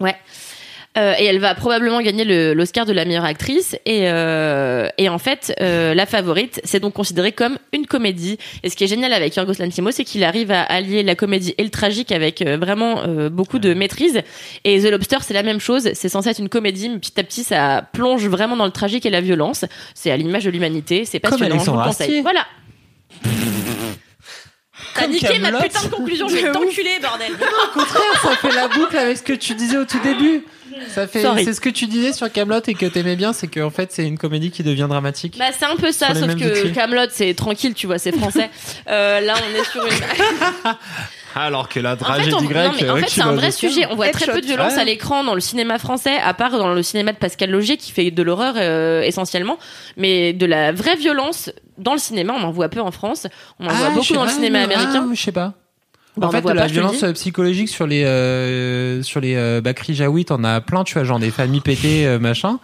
[0.00, 0.16] Ouais.
[0.96, 2.24] Euh, et elle va probablement gagner
[2.54, 3.76] l'Oscar de la meilleure actrice.
[3.86, 8.38] Et, euh, et en fait, euh, la favorite, c'est donc considéré comme une comédie.
[8.62, 11.54] Et ce qui est génial avec Yorgos Lanthimos, c'est qu'il arrive à allier la comédie
[11.58, 14.22] et le tragique avec vraiment beaucoup de maîtrise.
[14.64, 15.90] Et The Lobster, c'est la même chose.
[15.94, 19.06] C'est censé être une comédie, mais petit à petit, ça plonge vraiment dans le tragique
[19.06, 19.64] et la violence.
[19.94, 21.04] C'est à l'image de l'humanité.
[21.04, 21.58] C'est Comme passionnant.
[21.58, 22.18] je vous le Alexandre conseille.
[22.18, 22.22] Astier.
[22.22, 22.46] Voilà.
[24.98, 27.32] T'as niqué ma putain de conclusion, je vais t'enculer, bordel.
[27.32, 30.44] Au contraire, ça fait la boucle avec ce que tu disais au tout début.
[30.94, 33.70] Ça fait, c'est ce que tu disais sur Camelot et que t'aimais bien, c'est qu'en
[33.70, 35.36] fait c'est une comédie qui devient dramatique.
[35.36, 36.68] Bah c'est un peu ça, sauf que.
[36.68, 38.48] Camelot c'est tranquille, tu vois, c'est français.
[38.88, 39.92] Euh, là on est sur une.
[41.34, 42.66] Alors que la En fait, tragédie on- grecque.
[42.72, 43.86] non, mais en euh, fait, c'est un vrai sujet.
[43.90, 44.80] On voit très peu de violence Ouais.
[44.80, 47.92] à l'écran dans le cinéma français, à part dans le cinéma de Pascal Logier qui
[47.92, 49.58] fait de l'horreur euh, essentiellement,
[49.96, 53.26] mais de la vraie violence dans le cinéma, on en voit peu en France.
[53.60, 55.08] On en Ah, voit beaucoup dans le cinéma ah, américain.
[55.14, 55.54] je sais pas.
[56.16, 59.36] Bah, en fait, en de la pas, violence euh, psychologique sur les euh, sur les
[59.36, 62.58] euh, Bakri Jaoui, t'en as plein, tu vois, genre des familles pétées, euh, machin.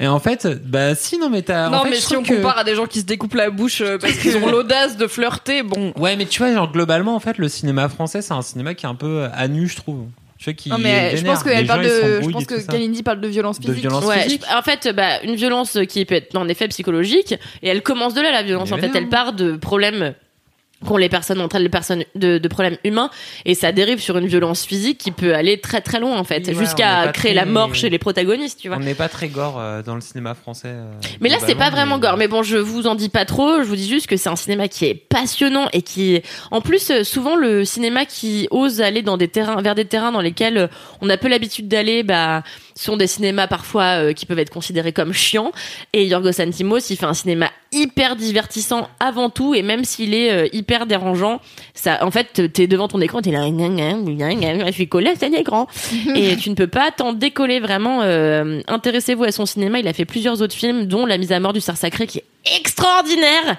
[0.00, 1.68] Et en fait, bah si, non, mais t'as.
[1.68, 3.34] en Non, fait, mais je si on que- compare à des gens qui se découpent
[3.34, 5.92] la bouche euh, parce qu'ils ont l'audace de flirter, bon.
[5.96, 8.84] Ouais, mais tu vois, genre globalement, en fait, le cinéma français, c'est un cinéma qui
[8.84, 10.06] est un peu à nu, je trouve.
[10.50, 12.20] Qui Non, mais je pense qu'elle Les parle de.
[12.22, 12.66] Je pense que.
[12.66, 13.80] Kalindi parle de violence De physique.
[13.82, 14.42] violence Ouais, physique.
[14.50, 18.14] je- en fait, bah, une violence qui peut être en effet psychologique, et elle commence
[18.14, 18.70] de là la violence.
[18.70, 20.14] Mais en fait, elle part de problèmes
[20.86, 23.10] qu'ont les personnes entre elles, les personnes de, de problèmes humains,
[23.44, 26.44] et ça dérive sur une violence physique qui peut aller très très loin en fait,
[26.48, 28.76] Oui, jusqu'à créer très- la mort chez les protagonistes, tu vois.
[28.76, 30.68] On n'est pas très gore euh, dans le cinéma français.
[30.68, 32.16] euh, Mais là, c'est pas vraiment mais- gore.
[32.16, 33.58] Mais bon, je vous en dis pas trop.
[33.62, 36.90] Je vous dis juste que c'est un cinéma qui est passionnant et qui, en plus,
[36.90, 40.58] euh, souvent le cinéma qui ose aller dans des terrains, vers des terrains dans lesquels
[40.58, 40.66] euh,
[41.00, 42.42] on a peu l'habitude d'aller, bah,
[42.74, 45.52] sont des cinémas parfois euh, qui peuvent être considérés comme chiants.
[45.92, 50.30] Et Yorgos Lanthimos, il fait un cinéma hyper divertissant avant tout, et même s'il est
[50.30, 51.40] euh, hyper dérangeant,
[51.74, 55.66] ça, en fait, t'es devant ton écran, t'es là, je suis collé à cet écran.
[56.14, 58.02] et tu ne peux pas t'en décoller vraiment.
[58.02, 59.78] euh, Intéressez-vous à son cinéma.
[59.80, 62.18] Il a fait plusieurs autres films, dont La mise à mort du cerf sacré, qui
[62.18, 62.24] est
[62.58, 63.56] extraordinaire.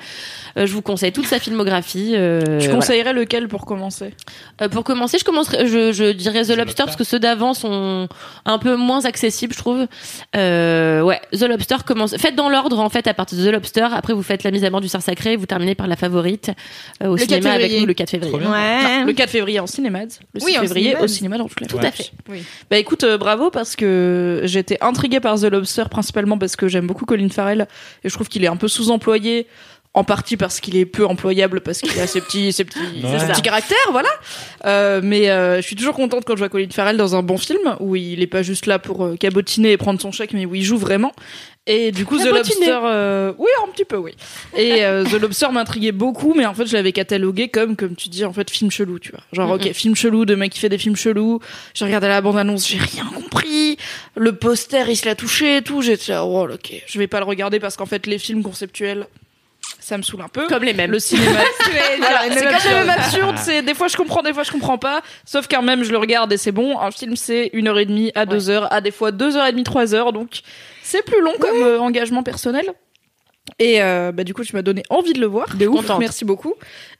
[0.57, 2.13] Euh, je vous conseille toute sa filmographie.
[2.15, 2.75] euh, Tu voilà.
[2.75, 4.13] conseillerais lequel pour commencer
[4.61, 8.07] Euh, pour commencer, je commencerai, je, je dirais The, Lobster, parce que ceux d'avant sont
[8.45, 9.87] un peu moins accessibles, je trouve.
[10.35, 12.15] Euh, ouais, The Lobster commence.
[12.17, 13.87] Faites dans l'ordre en fait à partir de The Lobster.
[13.93, 15.35] Après, vous faites la mise à mort du cerf sacré.
[15.35, 16.51] Vous terminez par la favorite
[17.01, 17.79] euh, au Le 4 cinéma avec février.
[17.81, 18.35] nous le 4 février.
[18.35, 18.99] Ouais.
[18.99, 21.03] Non, Le 4 février en cinéma, le 6 Oui, en février cinéma.
[21.03, 22.11] au cinéma dans Tout à fait.
[22.69, 26.87] Bah écoute, euh, bravo parce que j'étais intriguée par The Lobster principalement parce que j'aime
[26.87, 27.67] beaucoup Colin Farrell
[28.03, 29.47] et je trouve qu'il est un peu sous-employé.
[29.95, 33.19] En partie parce qu'il est peu employable parce qu'il a ses petits, ses petits, Ouais.
[33.19, 34.09] ses petits caractères, voilà.
[34.65, 37.37] Euh, mais euh, je suis toujours contente quand je vois Colin Farrell dans un bon
[37.37, 40.47] film où il est pas juste là pour euh, cabotiner et prendre son chèque, mais
[40.47, 41.11] où il joue vraiment.
[41.67, 42.25] Et du coup, The.
[42.25, 44.13] Lobster, euh, oui, un petit peu, oui.
[44.57, 48.09] Et euh, The Lobster m'intriguait beaucoup, mais en fait, je l'avais catalogué comme, comme tu
[48.09, 49.21] dis, en fait, film chelou, tu vois.
[49.31, 51.39] Genre, ok, film chelou de mec qui fait des films chelous.
[51.75, 53.77] J'ai regardé la bande-annonce, j'ai rien compris.
[54.17, 55.81] Le poster, il se l'a touché et tout.
[55.83, 59.07] J'étais là, oh, ok, je vais pas le regarder parce qu'en fait, les films conceptuels,
[59.79, 60.47] ça me saoule un peu.
[60.47, 60.91] Comme les mêmes.
[60.91, 61.39] Le cinéma.
[61.99, 62.99] Voilà, les c'est mêmes quand même absurdes.
[63.29, 63.35] absurde.
[63.37, 65.01] C'est des fois je comprends, des fois je comprends pas.
[65.25, 66.79] Sauf quand même je le regarde et c'est bon.
[66.79, 69.45] Un film c'est une heure et demie à deux heures, à des fois deux heures
[69.45, 70.13] et demie, trois heures.
[70.13, 70.41] Donc
[70.81, 72.65] c'est plus long comme euh, engagement personnel.
[73.59, 75.55] Et euh, bah du coup tu m'as donné envie de le voir.
[75.57, 75.81] De ouf.
[75.81, 75.99] contente.
[75.99, 76.53] Merci beaucoup.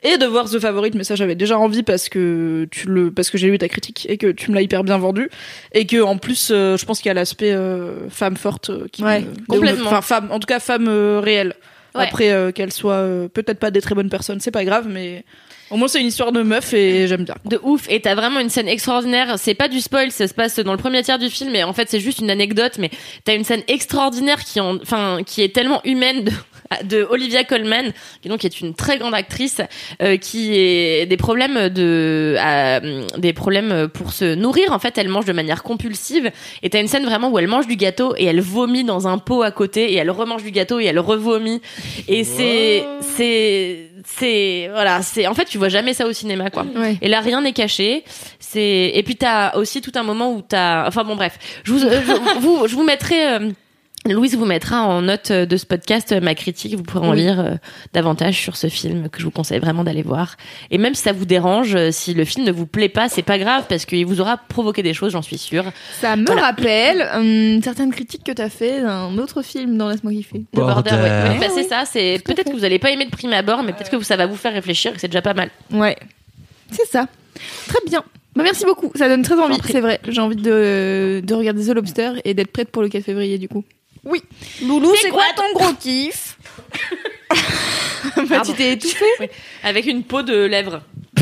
[0.04, 3.30] Et de voir The Favorite, mais ça j'avais déjà envie parce que tu le parce
[3.30, 5.30] que j'ai lu ta critique et que tu me l'as hyper bien vendu
[5.74, 7.56] et que en plus euh, je pense qu'il y a l'aspect
[8.10, 9.88] femme forte qui Ouais, me- complètement.
[9.88, 11.56] enfin femme en tout cas femme réelle.
[11.96, 12.04] Ouais.
[12.04, 15.24] Après euh, qu'elle soit euh, peut-être pas des très bonnes personnes, c'est pas grave, mais
[15.70, 17.36] au moins c'est une histoire de meuf et j'aime bien.
[17.46, 17.86] De ouf.
[17.90, 19.38] Et t'as vraiment une scène extraordinaire.
[19.38, 21.74] C'est pas du spoil, ça se passe dans le premier tiers du film, mais en
[21.74, 22.78] fait c'est juste une anecdote.
[22.80, 22.90] Mais
[23.26, 26.32] t'as une scène extraordinaire qui, en, enfin, qui est tellement humaine de,
[26.84, 27.92] de Olivia Colman,
[28.22, 29.62] qui donc est une très grande actrice,
[30.02, 34.72] euh, qui est des problèmes de, euh, des problèmes pour se nourrir.
[34.72, 36.32] En fait, elle mange de manière compulsive.
[36.64, 39.18] Et t'as une scène vraiment où elle mange du gâteau et elle vomit dans un
[39.18, 41.62] pot à côté et elle remange du gâteau et elle revomit.
[42.08, 46.66] Et c'est, c'est, c'est, voilà, c'est, en fait, tu vois jamais ça au cinéma, quoi.
[46.76, 46.98] Ouais.
[47.02, 48.04] Et là, rien n'est caché.
[48.40, 51.84] C'est et puis t'as aussi tout un moment où t'as, enfin bon bref, je vous,
[51.84, 53.28] euh, je, vous, je vous mettrai.
[53.28, 53.50] euh,
[54.06, 56.76] Louise vous mettra en note de ce podcast euh, ma critique.
[56.76, 57.18] Vous pourrez en Oui.
[57.20, 57.56] lire euh,
[57.94, 60.36] davantage sur ce film que je vous conseille vraiment d'aller voir.
[60.72, 63.22] Et même si ça vous dérange, euh, si le film ne vous plaît pas, c'est
[63.22, 65.64] pas grave parce qu'il vous aura provoqué des choses, j'en suis sûre.
[66.02, 66.42] Ça me Voilà.
[66.48, 70.40] rappelle hum, certaines critiques que t'as fait d'un autre film dans Laisse-moi kiffer.
[70.54, 70.98] Le border, ouais.
[70.98, 71.30] Border.
[71.30, 71.84] Ouais, bah, c'est ça.
[71.86, 74.26] C'est peut-être que vous allez pas aimer de prime abord, mais peut-être que ça va
[74.26, 74.92] vous faire réfléchir.
[74.92, 75.50] et que C'est déjà pas mal.
[75.72, 75.96] Ouais,
[76.72, 77.08] c'est ça.
[77.68, 78.04] Très bien.
[78.36, 80.02] Bah, merci beaucoup, ça donne très envie, c'est vrai.
[80.10, 83.48] J'ai envie de, de regarder The Lobster et d'être prête pour le 4 février du
[83.48, 83.64] coup.
[84.04, 84.22] Oui.
[84.64, 86.38] Loulou, c'est quoi ton gros kiff
[88.30, 89.28] bah, tu t'es étouffée Oui.
[89.64, 90.82] Avec une peau de lèvres.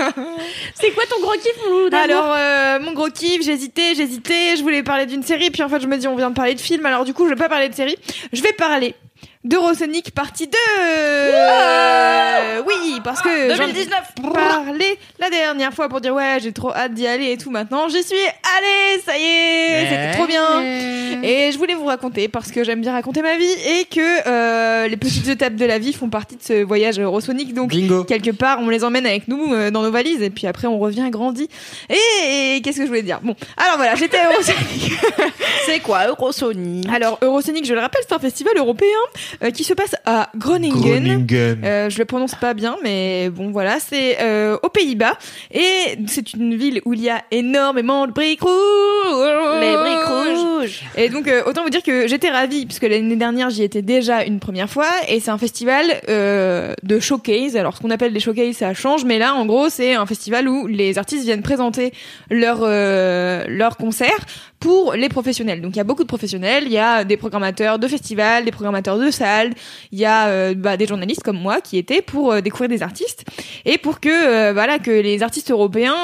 [0.74, 4.82] C'est quoi ton gros kiff, Loulou Alors, euh, mon gros kiff, j'hésitais, j'hésitais, je voulais
[4.82, 6.84] parler d'une série, puis en fait, je me dis, on vient de parler de film,
[6.86, 7.96] alors du coup, je vais pas parler de série.
[8.32, 8.94] Je vais parler
[9.42, 10.52] d'Eurosonic partie 2
[12.66, 14.02] Oui, parce que j'en ai 2019.
[14.34, 17.50] parlé la dernière fois pour dire ouais, j'ai trop hâte d'y aller et tout.
[17.50, 20.60] Maintenant, j'y suis allée, ça y est, c'était trop bien.
[21.22, 24.88] Et je voulais vous raconter parce que j'aime bien raconter ma vie et que euh,
[24.88, 27.54] les petites étapes de la vie font partie de ce voyage Eurosonic.
[27.54, 28.04] Donc Bingo.
[28.04, 30.78] quelque part, on les emmène avec nous euh, dans nos valises et puis après on
[30.78, 31.48] revient grandi.
[31.88, 33.20] Et, et qu'est-ce que je voulais dire?
[33.22, 34.92] Bon, alors voilà, j'étais à Eurosonic.
[35.66, 36.86] C'est quoi Eurosonic?
[36.92, 38.86] Alors Eurosonic, je le rappelle, c'est un festival européen
[39.42, 41.26] euh, qui se passe à Groningen.
[41.32, 45.16] Euh, je le prononce pas bien, mais bon voilà, c'est euh, aux Pays-Bas
[45.52, 49.60] et c'est une ville où il y a énormément de briques rouges.
[49.60, 50.82] Les briques rouges.
[50.96, 54.24] Et donc euh, autant vous dire que j'étais ravie puisque l'année dernière j'y étais déjà
[54.24, 57.56] une première fois et c'est un festival euh, de showcase.
[57.56, 60.48] Alors ce qu'on appelle des showcase ça change, mais là en gros c'est un festival
[60.48, 61.92] où les artistes viennent présenter
[62.30, 64.18] leur euh, leur concert
[64.58, 65.62] pour les professionnels.
[65.62, 68.50] Donc il y a beaucoup de professionnels, il y a des programmateurs de festivals, des
[68.50, 69.10] programmateurs de
[69.92, 72.82] il y a euh, bah, des journalistes comme moi qui étaient pour euh, découvrir des
[72.82, 73.24] artistes
[73.64, 75.96] et pour que euh, voilà que les artistes européens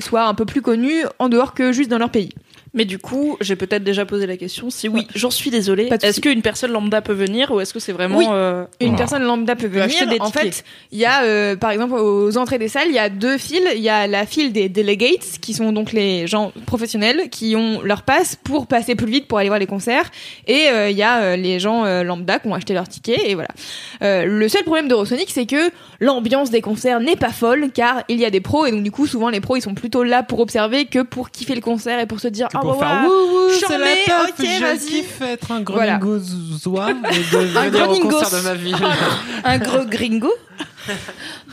[0.00, 2.30] soient un peu plus connus en dehors que juste dans leur pays.
[2.74, 4.70] Mais du coup, j'ai peut-être déjà posé la question.
[4.70, 5.90] Si oui, j'en suis désolée.
[6.02, 8.26] Est-ce qu'une personne lambda peut venir ou est-ce que c'est vraiment Oui.
[8.30, 10.08] euh, Une personne lambda peut venir.
[10.08, 12.98] des En fait, il y a, euh, par exemple, aux entrées des salles, il y
[12.98, 13.68] a deux files.
[13.74, 17.82] Il y a la file des delegates, qui sont donc les gens professionnels qui ont
[17.82, 20.10] leur passe pour passer plus vite pour aller voir les concerts.
[20.46, 23.18] Et euh, il y a euh, les gens euh, lambda qui ont acheté leur ticket.
[23.30, 23.50] Et voilà.
[24.02, 25.70] Euh, le seul problème d'Eurosonic, c'est que
[26.00, 28.64] l'ambiance des concerts n'est pas folle, car il y a des pros.
[28.64, 31.30] Et donc, du coup, souvent, les pros, ils sont plutôt là pour observer que pour
[31.30, 34.46] kiffer le concert et pour se dire, pour faire wouh wouh, c'est la teuf, ok,
[34.46, 35.62] je kiffe être un et
[37.32, 38.76] de Un venir au concert de ma ville.
[39.44, 40.32] un gros gringo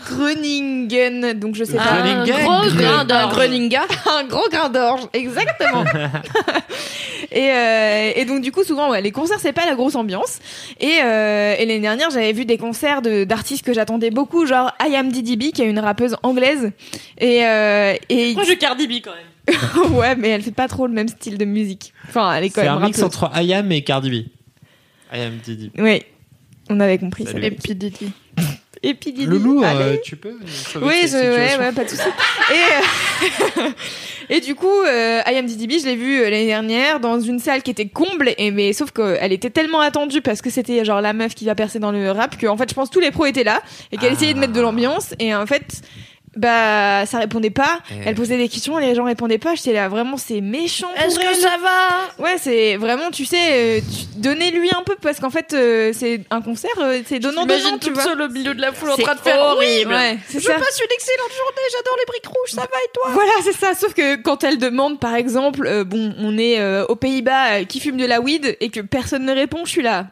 [0.09, 2.01] Groningen, donc je sais pas.
[2.03, 3.33] Un gros grain Un d'orge.
[3.35, 3.81] greninga
[4.17, 5.83] un gros grain d'orge, exactement.
[7.31, 10.39] et, euh, et donc du coup souvent ouais, les concerts c'est pas la grosse ambiance.
[10.79, 14.71] Et, euh, et l'année dernière j'avais vu des concerts de d'artistes que j'attendais beaucoup, genre
[14.81, 16.71] I Am DDB qui est une rappeuse anglaise.
[17.19, 19.19] Et, euh, et Moi, je Cardi B quand même.
[19.91, 21.93] ouais mais elle fait pas trop le même style de musique.
[22.07, 25.15] Enfin elle est quand C'est même un mix entre IAM et Cardi B.
[25.15, 25.71] IAM Didi.
[25.77, 26.03] Oui,
[26.69, 27.41] on avait compris Salut.
[27.41, 27.47] ça.
[27.47, 28.11] et puis Didi.
[28.81, 29.25] Et puis Didi.
[29.25, 30.35] Loulou, euh, tu peux
[30.81, 32.01] Oui, je, ouais, ouais, pas de souci.
[32.49, 33.69] Et, euh,
[34.29, 37.39] et du coup, euh, I Am DDB, je l'ai vu euh, l'année dernière dans une
[37.39, 41.01] salle qui était comble, et mais sauf qu'elle était tellement attendue parce que c'était genre
[41.01, 42.99] la meuf qui va percer dans le rap que en fait, je pense que tous
[42.99, 43.61] les pros étaient là
[43.91, 45.81] et qu'elle essayait de mettre de l'ambiance et en fait.
[46.35, 47.79] Bah, ça répondait pas.
[47.91, 47.95] Eh.
[48.05, 49.55] Elle posait des questions, les gens répondaient pas.
[49.55, 50.87] J'étais là, vraiment, c'est méchant.
[50.95, 51.35] Est-ce que elle.
[51.35, 52.23] ça va?
[52.23, 56.21] Ouais, c'est vraiment, tu sais, euh, tu- donnez-lui un peu parce qu'en fait, euh, c'est
[56.29, 58.03] un concert, euh, c'est donnant donnant, tu vois.
[58.03, 59.91] seule au milieu de la foule en train de faire horrible.
[59.91, 60.53] Ouais, c'est je ça.
[60.53, 63.09] passe une excellente journée, j'adore les briques rouges, ça va et toi?
[63.11, 63.73] Voilà, c'est ça.
[63.73, 67.63] Sauf que quand elle demande, par exemple, euh, bon, on est euh, aux Pays-Bas, euh,
[67.65, 70.07] qui fume de la weed et que personne ne répond, je suis là.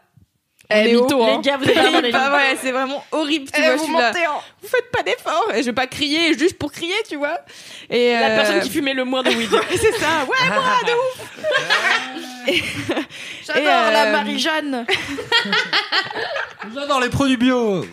[0.69, 1.37] Eh, mytho, hein.
[1.37, 3.71] Les gars, vous êtes vraiment les Bah ouais, c'est vraiment horrible, tu Eh, vois.
[3.73, 4.07] je vous suis là.
[4.09, 4.31] mentez, hein.
[4.61, 5.51] Vous faites pas d'efforts.
[5.55, 7.39] Et je vais pas crier juste pour crier, tu vois.
[7.89, 9.49] Et La euh, personne qui fumait le moins de weed.
[9.71, 10.25] c'est ça.
[10.27, 11.21] Ouais, moi, de ouf.
[13.47, 14.85] J'adore Et, euh, la Marie-Jeanne
[16.73, 17.85] J'adore les produits bio.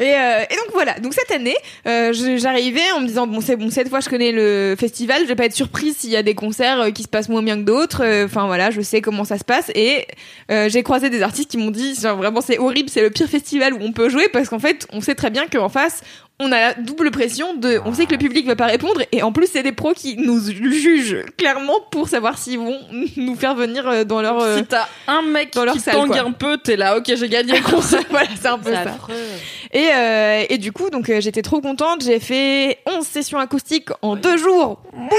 [0.00, 0.98] Et, euh, et donc voilà.
[1.00, 1.56] Donc cette année,
[1.86, 5.26] euh, j'arrivais en me disant bon c'est bon cette fois je connais le festival, je
[5.28, 7.56] vais pas être surprise s'il y a des concerts euh, qui se passent moins bien
[7.56, 8.02] que d'autres.
[8.02, 10.06] Euh, Enfin voilà, je sais comment ça se passe et
[10.48, 13.74] j'ai croisé des artistes qui m'ont dit genre vraiment c'est horrible, c'est le pire festival
[13.74, 16.00] où on peut jouer parce qu'en fait on sait très bien qu'en face
[16.40, 19.22] on a la double pression de on sait que le public va pas répondre et
[19.22, 22.76] en plus c'est des pros qui nous jugent clairement pour savoir s'ils vont
[23.16, 26.18] nous faire venir euh, dans leur euh, Si t'as un mec dans leur qui tangue
[26.18, 28.02] un peu, t'es là, ok, j'ai gagné le concert.
[28.10, 28.96] voilà, c'est un peu C'est ça.
[29.74, 32.02] Et, euh, et du coup, donc euh, j'étais trop contente.
[32.04, 34.80] J'ai fait 11 sessions acoustiques en deux jours.
[34.92, 35.10] Bouillard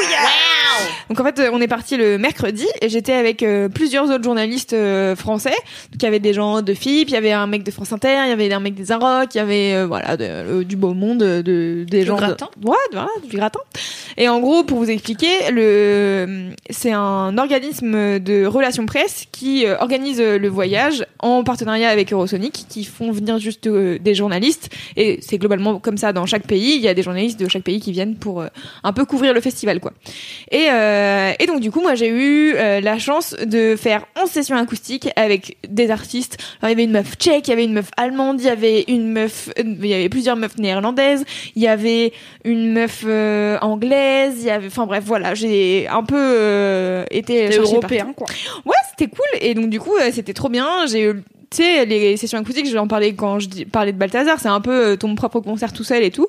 [1.10, 4.24] donc en fait, euh, on est parti le mercredi et j'étais avec euh, plusieurs autres
[4.24, 4.76] journalistes
[5.16, 5.52] français.
[5.92, 7.94] Donc il y avait des gens de FIP, il y avait un mec de France
[7.94, 10.94] Inter, il y avait un mec des Inrocks, il y avait voilà de- du beau
[10.94, 12.16] monde, de, de- des Du gens.
[12.16, 12.50] de- gratin.
[12.66, 13.60] Ouais, voilà, du gratin.
[14.18, 20.20] Et en gros, pour vous expliquer, le c'est un organisme de relations presse qui organise
[20.22, 24.45] le voyage en partenariat avec Eurosonic, qui font venir juste des journalistes.
[24.96, 26.76] Et c'est globalement comme ça dans chaque pays.
[26.76, 28.48] Il y a des journalistes de chaque pays qui viennent pour euh,
[28.84, 29.94] un peu couvrir le festival, quoi.
[30.52, 34.30] Et, euh, et donc du coup, moi j'ai eu euh, la chance de faire 11
[34.30, 36.38] sessions acoustiques avec des artistes.
[36.62, 38.50] Alors il y avait une meuf tchèque, il y avait une meuf allemande, il y
[38.50, 41.24] avait une meuf, euh, il y avait plusieurs meufs néerlandaises,
[41.56, 42.14] il y avait
[42.44, 47.58] une meuf euh, anglaise, il y avait, enfin bref, voilà, j'ai un peu euh, été
[47.58, 48.34] européen, partout.
[48.66, 49.26] Ouais, c'était cool.
[49.42, 50.86] Et donc du coup, euh, c'était trop bien.
[50.88, 53.98] J'ai eu tu sais, les sessions acoustiques, je vais en parler quand je parlais de
[53.98, 56.28] Balthazar, c'est un peu euh, ton propre concert tout seul et tout.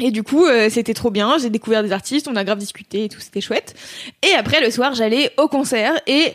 [0.00, 1.38] Et du coup, euh, c'était trop bien.
[1.38, 3.74] J'ai découvert des artistes, on a grave discuté et tout, c'était chouette.
[4.22, 6.34] Et après, le soir, j'allais au concert et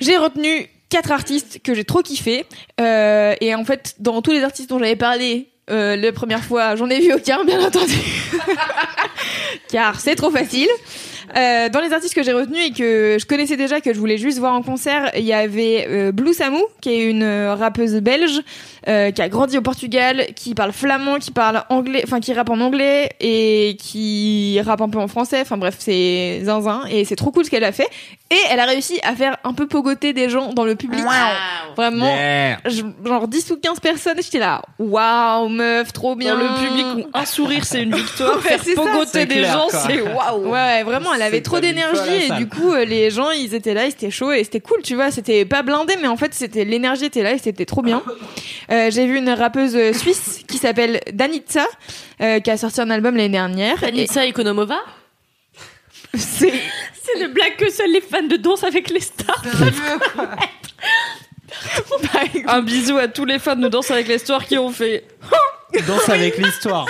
[0.00, 2.46] j'ai retenu quatre artistes que j'ai trop kiffé.
[2.80, 6.90] Euh, et en fait, dans tous les artistes dont j'avais parlé la première fois, j'en
[6.90, 7.94] ai vu aucun, bien entendu.
[9.70, 10.68] Car c'est trop facile.
[11.36, 14.18] Euh, dans les artistes que j'ai retenus et que je connaissais déjà, que je voulais
[14.18, 17.94] juste voir en concert, il y avait euh, Blue Samu, qui est une euh, rappeuse
[17.96, 18.40] belge,
[18.86, 22.50] euh, qui a grandi au Portugal, qui parle flamand, qui parle anglais, enfin qui rappe
[22.50, 25.40] en anglais et qui rappe un peu en français.
[25.40, 27.88] Enfin bref, c'est zinzin et c'est trop cool ce qu'elle a fait.
[28.30, 31.00] Et elle a réussi à faire un peu pogoter des gens dans le public.
[31.76, 32.58] Vraiment, Yeah.
[32.66, 36.36] je- genre 10 ou 15 personnes, j'étais là, waouh, meuf, trop bien.
[36.36, 38.72] Dans le public où un sourire c'est une victoire, Ouais, faire ça.
[38.80, 40.44] pogoter des clair, gens c'est waouh.
[40.44, 43.54] Ouais, ouais, vraiment, elle avait C'est trop d'énergie et du coup, euh, les gens, ils
[43.54, 45.10] étaient là, ils étaient chauds et c'était cool, tu vois.
[45.10, 48.02] C'était pas blindé, mais en fait, c'était l'énergie était là et c'était trop bien.
[48.70, 51.66] Euh, J'ai vu une rappeuse euh, suisse qui s'appelle Danitza,
[52.20, 53.82] euh, qui a sorti un album l'année dernière.
[53.82, 54.78] Et Anitza Ekonomova
[56.14, 56.52] C'est
[56.92, 59.42] C'est une blague que seuls les fans de danse avec les stars
[62.46, 65.04] Un bisou à tous les fans de Danse avec l'histoire qui ont fait
[65.86, 66.86] Danse avec l'histoire.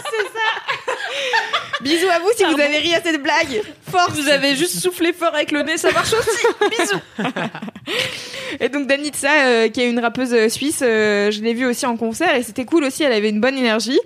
[1.82, 3.62] Bisous à vous si vous avez ri à cette blague.
[3.90, 4.18] Force.
[4.18, 6.70] Vous avez juste soufflé fort avec le nez, ça marche aussi.
[6.70, 7.01] Bisous.
[8.60, 11.86] Et donc Danitza, euh, qui est une rappeuse euh, suisse, euh, je l'ai vue aussi
[11.86, 13.02] en concert et c'était cool aussi.
[13.02, 13.98] Elle avait une bonne énergie.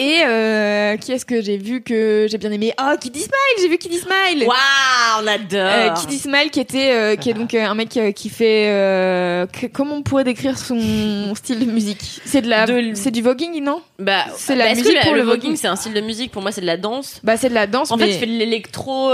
[0.00, 2.72] Et euh, qui est-ce que j'ai vu que j'ai bien aimé?
[2.80, 4.44] Oh, Kiddy Smile, j'ai vu Kiddy Smile.
[4.46, 7.96] Waouh, on Euh, adore Kiddy Smile qui était euh, qui est donc euh, un mec
[7.96, 12.20] euh, qui fait euh, que- comment on pourrait décrire son style de musique?
[12.24, 13.80] C'est de la De- c'est du voguing non?
[13.98, 16.30] Bah, C'est la bah, musique que pour le, le voguing, c'est un style de musique?
[16.32, 17.20] Pour moi, c'est de la danse.
[17.22, 19.10] Bah c'est de la danse En mais fait, je fais de l'électro.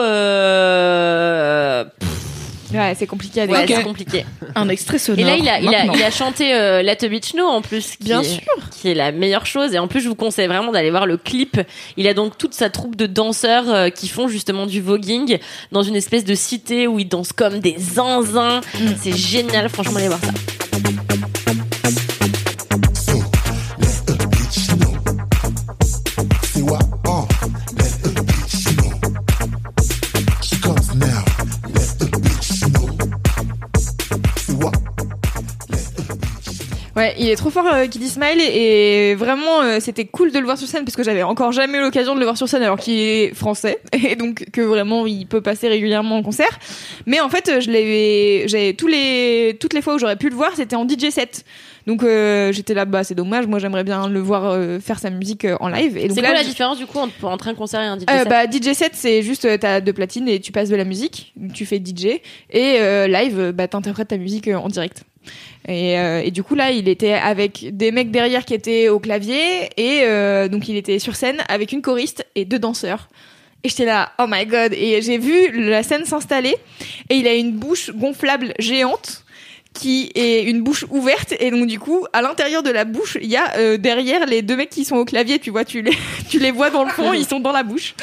[2.75, 4.25] Ouais, c'est compliqué à Ouais, c'est compliqué.
[4.55, 5.21] Un extrait sonore.
[5.21, 5.95] Et là, il a, il a, maintenant.
[5.95, 7.97] il a chanté euh, Let the Beach Know en plus.
[7.97, 8.55] Qui Bien est, sûr.
[8.71, 9.75] Qui est la meilleure chose.
[9.75, 11.61] Et en plus, je vous conseille vraiment d'aller voir le clip.
[11.97, 15.39] Il a donc toute sa troupe de danseurs euh, qui font justement du voguing
[15.73, 18.61] dans une espèce de cité où ils dansent comme des zinzins.
[19.01, 20.33] C'est génial, franchement, allez voir ça.
[37.05, 40.57] Ouais, il est trop fort euh, Smile et vraiment euh, c'était cool de le voir
[40.57, 42.79] sur scène parce que j'avais encore jamais eu l'occasion de le voir sur scène alors
[42.79, 46.59] qu'il est français et donc que vraiment il peut passer régulièrement en concert.
[47.05, 50.35] Mais en fait, je l'avais j'ai tous les toutes les fois où j'aurais pu le
[50.35, 51.45] voir, c'était en DJ set.
[51.87, 55.11] Donc euh, j'étais là bah c'est dommage, moi j'aimerais bien le voir euh, faire sa
[55.11, 57.49] musique euh, en live et donc C'est là, quoi la différence du coup entre, entre
[57.49, 58.29] un concert et un DJ set?
[58.29, 61.67] bah DJ set c'est juste t'as deux platines et tu passes de la musique, tu
[61.67, 62.21] fais DJ
[62.51, 65.05] et live bah t'interprètes ta musique en direct.
[65.67, 68.99] Et, euh, et du coup là il était avec des mecs derrière qui étaient au
[68.99, 73.09] clavier et euh, donc il était sur scène avec une choriste et deux danseurs.
[73.63, 74.75] Et j'étais là, oh my god.
[74.75, 76.55] Et j'ai vu la scène s'installer
[77.09, 79.24] et il a une bouche gonflable géante
[79.75, 83.29] qui est une bouche ouverte et donc du coup à l'intérieur de la bouche il
[83.29, 85.93] y a euh, derrière les deux mecs qui sont au clavier tu vois tu les
[86.31, 87.95] tu les vois dans le fond ils sont dans la bouche.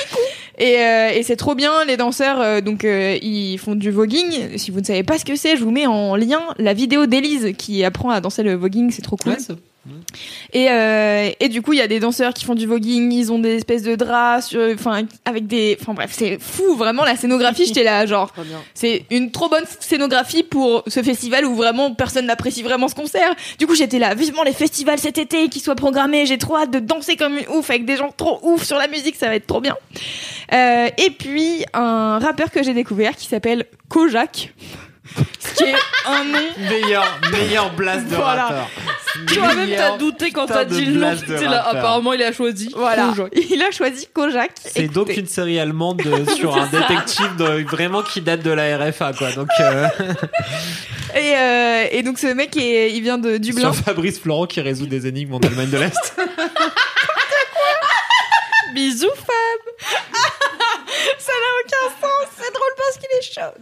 [0.58, 4.58] Et, euh, et c'est trop bien les danseurs euh, donc ils font du voguing.
[4.58, 7.06] Si vous ne savez pas ce que c'est je vous mets en lien la vidéo
[7.08, 9.34] d'Élise qui apprend à danser le voguing c'est trop cool.
[9.34, 9.56] Ouais,
[10.54, 13.32] et, euh, et du coup, il y a des danseurs qui font du voguing, ils
[13.32, 17.66] ont des espèces de draps, enfin avec des, enfin bref, c'est fou vraiment la scénographie.
[17.66, 18.34] J'étais là, genre,
[18.74, 23.34] c'est une trop bonne scénographie pour ce festival où vraiment personne n'apprécie vraiment ce concert.
[23.58, 26.26] Du coup, j'étais là, vivement les festivals cet été qui soient programmés.
[26.26, 28.88] J'ai trop hâte de danser comme une ouf avec des gens trop ouf sur la
[28.88, 29.76] musique, ça va être trop bien.
[30.54, 34.54] Euh, et puis un rappeur que j'ai découvert qui s'appelle Kojak.
[35.40, 35.76] Ce qui est
[36.06, 36.40] un nom
[36.70, 38.44] Meilleur, meilleur blast de Voilà.
[38.44, 38.70] rappeur.
[39.28, 41.00] Toi-même, t'as Meilleur douté quand putain t'as de dit le nom.
[41.00, 41.80] blast de T'es là, rappeur.
[41.82, 42.72] apparemment, il a choisi.
[42.76, 43.34] Voilà, Kojak.
[43.50, 44.52] il a choisi Kojak.
[44.56, 48.78] C'est donc une série allemande de- sur un détective de- vraiment qui date de la
[48.78, 49.32] RFA quoi.
[49.34, 49.88] Donc euh,
[51.16, 53.74] Et, euh, et donc ce mec, est, il vient de Dublin.
[53.74, 56.16] sur Fabrice Florent qui résout des énigmes en Allemagne de l'Est.
[58.74, 59.62] Bisous, Fab.
[61.18, 62.28] Ça n'a aucun sens.
[62.38, 63.54] C'est drôle parce qu'il est chaud.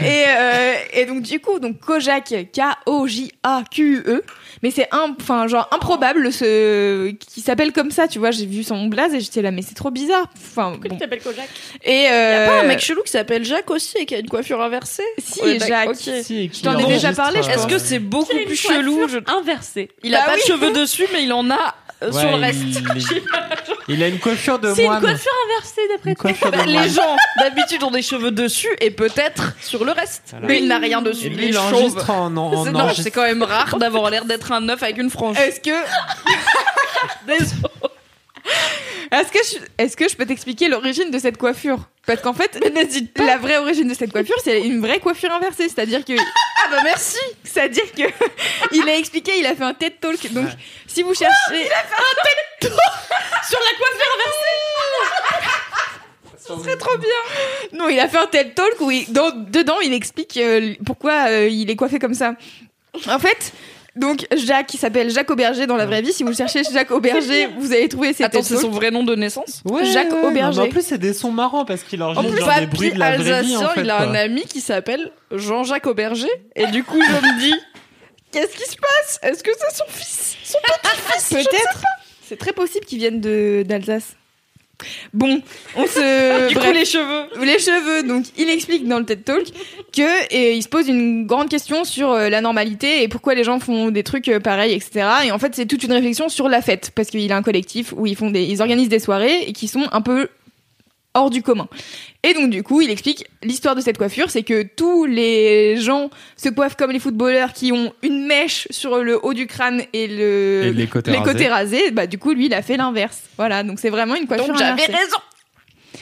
[0.04, 4.22] et, euh, et donc du coup, donc Kojak, K-O-J-A-Q-E.
[4.62, 8.08] Mais c'est un, enfin genre improbable ce qui s'appelle comme ça.
[8.08, 10.26] Tu vois, j'ai vu son blaze et j'étais là, mais c'est trop bizarre.
[10.36, 10.96] Enfin Pourquoi bon.
[10.96, 11.48] tu t'appelles Kojak?
[11.84, 14.18] Et Y a euh, pas un mec chelou qui s'appelle Jacques aussi et qui a
[14.18, 15.04] une coiffure inversée?
[15.18, 15.94] Si, Jacques.
[15.96, 19.18] Si, Je t'en ai déjà parlé, euh, Est-ce que c'est beaucoup a plus chelou je-
[19.32, 19.90] inversée?
[20.02, 20.40] Il a Bah pas oui.
[20.40, 22.58] de cheveux dessus, mais il en a euh, Ouais, sur le reste.
[22.62, 23.22] il-
[23.90, 25.00] Il a une coiffure de C'est une moine.
[25.00, 26.30] coiffure inversée d'après Une toi.
[26.30, 26.68] coiffure de moine.
[26.84, 30.24] les gens d'habitude ont des cheveux dessus et peut-être sur le reste.
[30.32, 30.46] Voilà.
[30.46, 31.28] Mais il n'a rien dessus.
[31.28, 31.64] Et il est il chauve.
[31.74, 34.68] enregistre en, en, en C'est- non, enregistre- c'est quand même rare d'avoir l'air d'être un
[34.68, 35.38] œuf avec une frange.
[35.38, 35.70] est-ce que
[37.26, 37.62] Désolé.
[39.10, 41.88] Est-ce que, je, est-ce que je peux t'expliquer l'origine de cette coiffure?
[42.06, 42.58] Parce qu'en fait,
[43.14, 43.24] pas.
[43.24, 45.68] La vraie origine de cette coiffure, c'est une vraie coiffure inversée.
[45.68, 46.12] C'est-à-dire que.
[46.18, 48.02] Ah bah merci C'est-à-dire que.
[48.72, 50.32] Il a expliqué, il a fait un TED Talk.
[50.32, 50.48] Donc,
[50.86, 51.34] si vous cherchez.
[51.52, 52.38] il a fait un TED
[52.70, 52.80] Talk
[53.48, 54.56] Sur la coiffure inversée
[56.38, 57.20] Ce serait trop bien
[57.78, 61.28] Non, il a fait un TED Talk où, il- dans- dedans, il explique euh, pourquoi
[61.28, 62.34] euh, il est coiffé comme ça.
[63.08, 63.52] En fait.
[63.98, 66.12] Donc Jacques, qui s'appelle Jacques Auberger dans la vraie vie.
[66.12, 69.14] Si vous cherchez Jacques Auberger, vous allez trouver ses Attends, c'est son vrai nom de
[69.14, 69.62] naissance?
[69.92, 70.60] Jacques ouais, Auberger.
[70.60, 72.92] mais En plus, c'est des sons marrants parce qu'il En enregistre plus, genre des bruits
[72.92, 73.54] de la vraie vie.
[73.54, 74.06] alsacien, En fait, il a quoi.
[74.06, 76.28] un ami qui s'appelle Jean-Jacques Auberger.
[76.56, 77.54] Et du coup, je me dis,
[78.32, 79.18] qu'est-ce qui se passe?
[79.22, 80.36] Est-ce que c'est son fils?
[80.44, 81.28] Son petit-fils?
[81.30, 81.82] Peut-être.
[82.26, 84.14] C'est très possible qu'ils viennent de d'Alsace.
[85.12, 85.40] Bon,
[85.76, 86.48] on se.
[86.48, 87.44] Du coup, les cheveux.
[87.44, 88.06] Les cheveux.
[88.06, 89.46] Donc, il explique dans le TED Talk
[89.92, 93.44] que et il se pose une grande question sur euh, la normalité et pourquoi les
[93.44, 95.08] gens font des trucs euh, pareils, etc.
[95.26, 97.92] Et en fait, c'est toute une réflexion sur la fête parce qu'il a un collectif
[97.96, 100.28] où ils font des, ils organisent des soirées et qui sont un peu
[101.14, 101.68] hors du commun.
[102.22, 106.10] Et donc du coup, il explique l'histoire de cette coiffure, c'est que tous les gens
[106.36, 110.06] se coiffent comme les footballeurs qui ont une mèche sur le haut du crâne et
[110.06, 111.48] le Et les côtés rasés.
[111.48, 111.90] rasés.
[111.90, 113.22] Bah du coup, lui, il a fait l'inverse.
[113.36, 114.48] Voilà, donc c'est vraiment une coiffure.
[114.48, 115.18] Donc j'avais raison.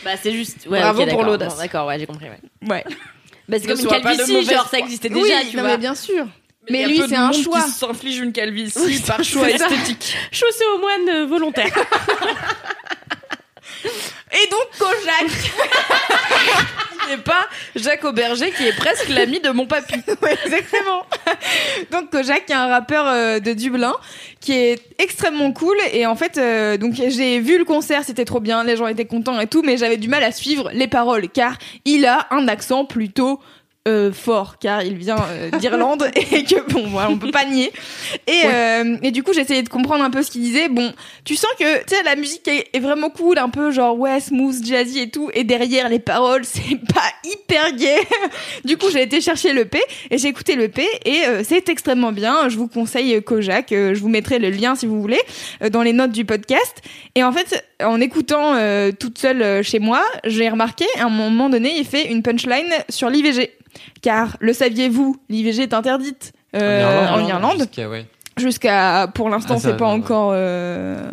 [0.04, 0.66] Bah c'est juste.
[0.68, 1.54] Ouais, Bravo pour l'audace.
[1.54, 2.26] Bon, D'accord, ouais, j'ai compris.
[2.26, 2.68] Ouais.
[2.68, 2.84] Ouais.
[3.48, 5.70] Bah c'est comme une calvitie, genre ça existait Oui, déjà, tu non, vois.
[5.72, 6.26] mais bien sûr.
[6.68, 7.62] Mais lui, c'est un choix.
[7.62, 10.16] qui s'inflige une calvitie par choix esthétique.
[10.32, 11.72] Chaussée au moine euh, volontaire.
[13.84, 15.52] Et donc Kojak.
[17.12, 17.46] Et pas
[17.76, 19.94] Jacques Auberger qui est presque l'ami de mon papy.
[20.44, 21.06] Exactement.
[21.92, 23.94] donc Kojak, qui est un rappeur euh, de Dublin,
[24.40, 25.76] qui est extrêmement cool.
[25.92, 29.04] Et en fait, euh, donc j'ai vu le concert, c'était trop bien, les gens étaient
[29.04, 32.48] contents et tout, mais j'avais du mal à suivre les paroles, car il a un
[32.48, 33.40] accent plutôt
[33.86, 37.72] euh, fort, car il vient euh, d'Irlande et que bon, voilà, on peut pas nier.
[38.26, 40.68] Et, euh, et du coup, j'essayais de comprendre un peu ce qu'il disait.
[40.68, 40.92] Bon,
[41.24, 44.18] tu sens que tu sais la musique est, est vraiment cool, un peu genre ouais
[44.20, 45.30] smooth, jazzy et tout.
[45.34, 47.96] Et derrière les paroles, c'est pas hyper gay.
[48.64, 49.80] du coup, j'ai été chercher le P
[50.10, 52.48] et j'ai écouté le P et euh, c'est extrêmement bien.
[52.48, 53.70] Je vous conseille Kojak.
[53.70, 55.20] Euh, je vous mettrai le lien si vous voulez
[55.70, 56.82] dans les notes du podcast.
[57.14, 58.54] Et en fait, en écoutant
[58.98, 63.10] toute seule chez moi, j'ai remarqué à un moment donné, il fait une punchline sur
[63.10, 63.52] l'IVG.
[64.02, 67.58] Car le saviez-vous, l'IVG est interdite euh, en Irlande.
[67.58, 68.06] Jusqu'à- ouais.
[68.36, 71.10] jusqu'à pour l'instant Ah, ça, c'est pas encore euh,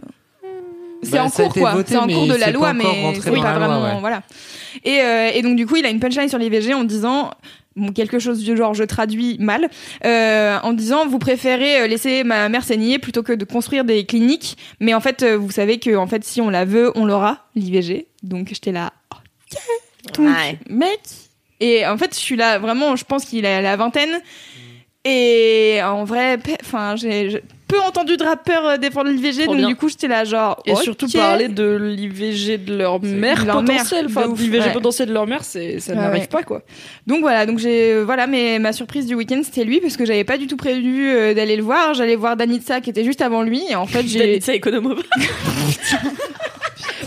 [1.01, 1.71] c'est Bah, en ça a cours été quoi.
[1.73, 3.41] voté, c'est en mais cours de la c'est loi pas encore mais rentré c'est dans
[3.41, 3.99] pas la loi, vraiment ouais.
[3.99, 4.21] voilà.
[4.85, 7.31] Et, euh, et donc du coup il a une punchline sur l'IVG en disant
[7.75, 9.69] bon, quelque chose du genre je traduis mal
[10.05, 14.05] euh, en disant vous préférez euh, laisser ma mère saigner plutôt que de construire des
[14.05, 14.57] cliniques.
[14.79, 17.39] Mais en fait euh, vous savez que en fait si on la veut on l'aura
[17.55, 19.59] l'IVG donc j'étais là ok.
[20.17, 20.57] Donc, Ouais.
[20.69, 20.99] mec
[21.65, 24.21] et en fait je suis là vraiment je pense qu'il a la vingtaine
[25.05, 29.67] et en vrai, enfin, j'ai peu entendu de rappeurs euh, défendre l'IVG, donc bien.
[29.67, 30.61] du coup, j'étais là, genre.
[30.65, 30.81] Et ok.
[30.81, 34.05] surtout parler de l'IVG de leur mère leur potentielle.
[34.05, 34.71] Enfin, l'IVG ouais.
[34.71, 36.27] potentiel de leur mère, c'est, ça Ouais, n'arrive ouais.
[36.27, 36.61] pas, quoi.
[37.05, 40.05] Donc voilà, donc j'ai, euh, voilà, mais ma surprise du week-end, c'était lui, parce que
[40.05, 41.93] j'avais pas du tout prévu euh, d'aller le voir.
[41.93, 44.39] J'allais voir Danitza, qui était juste avant lui, et en fait, j'ai.
[44.39, 44.95] ça économo.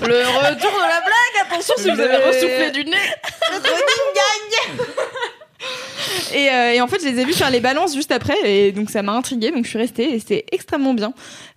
[0.02, 2.96] Le retour de la blague, attention si vous avez ressoufflé du nez.
[6.34, 8.72] Et, euh, et en fait, je les ai vus faire les balances juste après, et
[8.72, 11.12] donc ça m'a intriguée, donc je suis restée, et c'était extrêmement bien.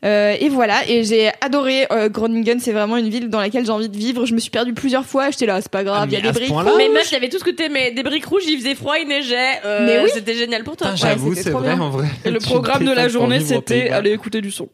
[0.06, 3.72] Euh, et voilà, et j'ai adoré euh, Groningen, c'est vraiment une ville dans laquelle j'ai
[3.72, 4.26] envie de vivre.
[4.26, 6.22] Je me suis perdue plusieurs fois, j'étais là, c'est pas grave, Ah, il y a
[6.22, 6.48] des briques.
[6.50, 7.92] point-là Mais meuf, j'avais tout ce que t'aimais.
[7.92, 9.60] Des briques rouges, il faisait froid, il neigeait.
[9.66, 10.10] euh, Mais oui.
[10.14, 10.92] C'était génial pour toi.
[10.96, 11.82] J'avoue, c'est vrai bien.
[11.82, 12.08] en vrai.
[12.26, 14.70] Et le programme de la journée, c'était aller écouter du son.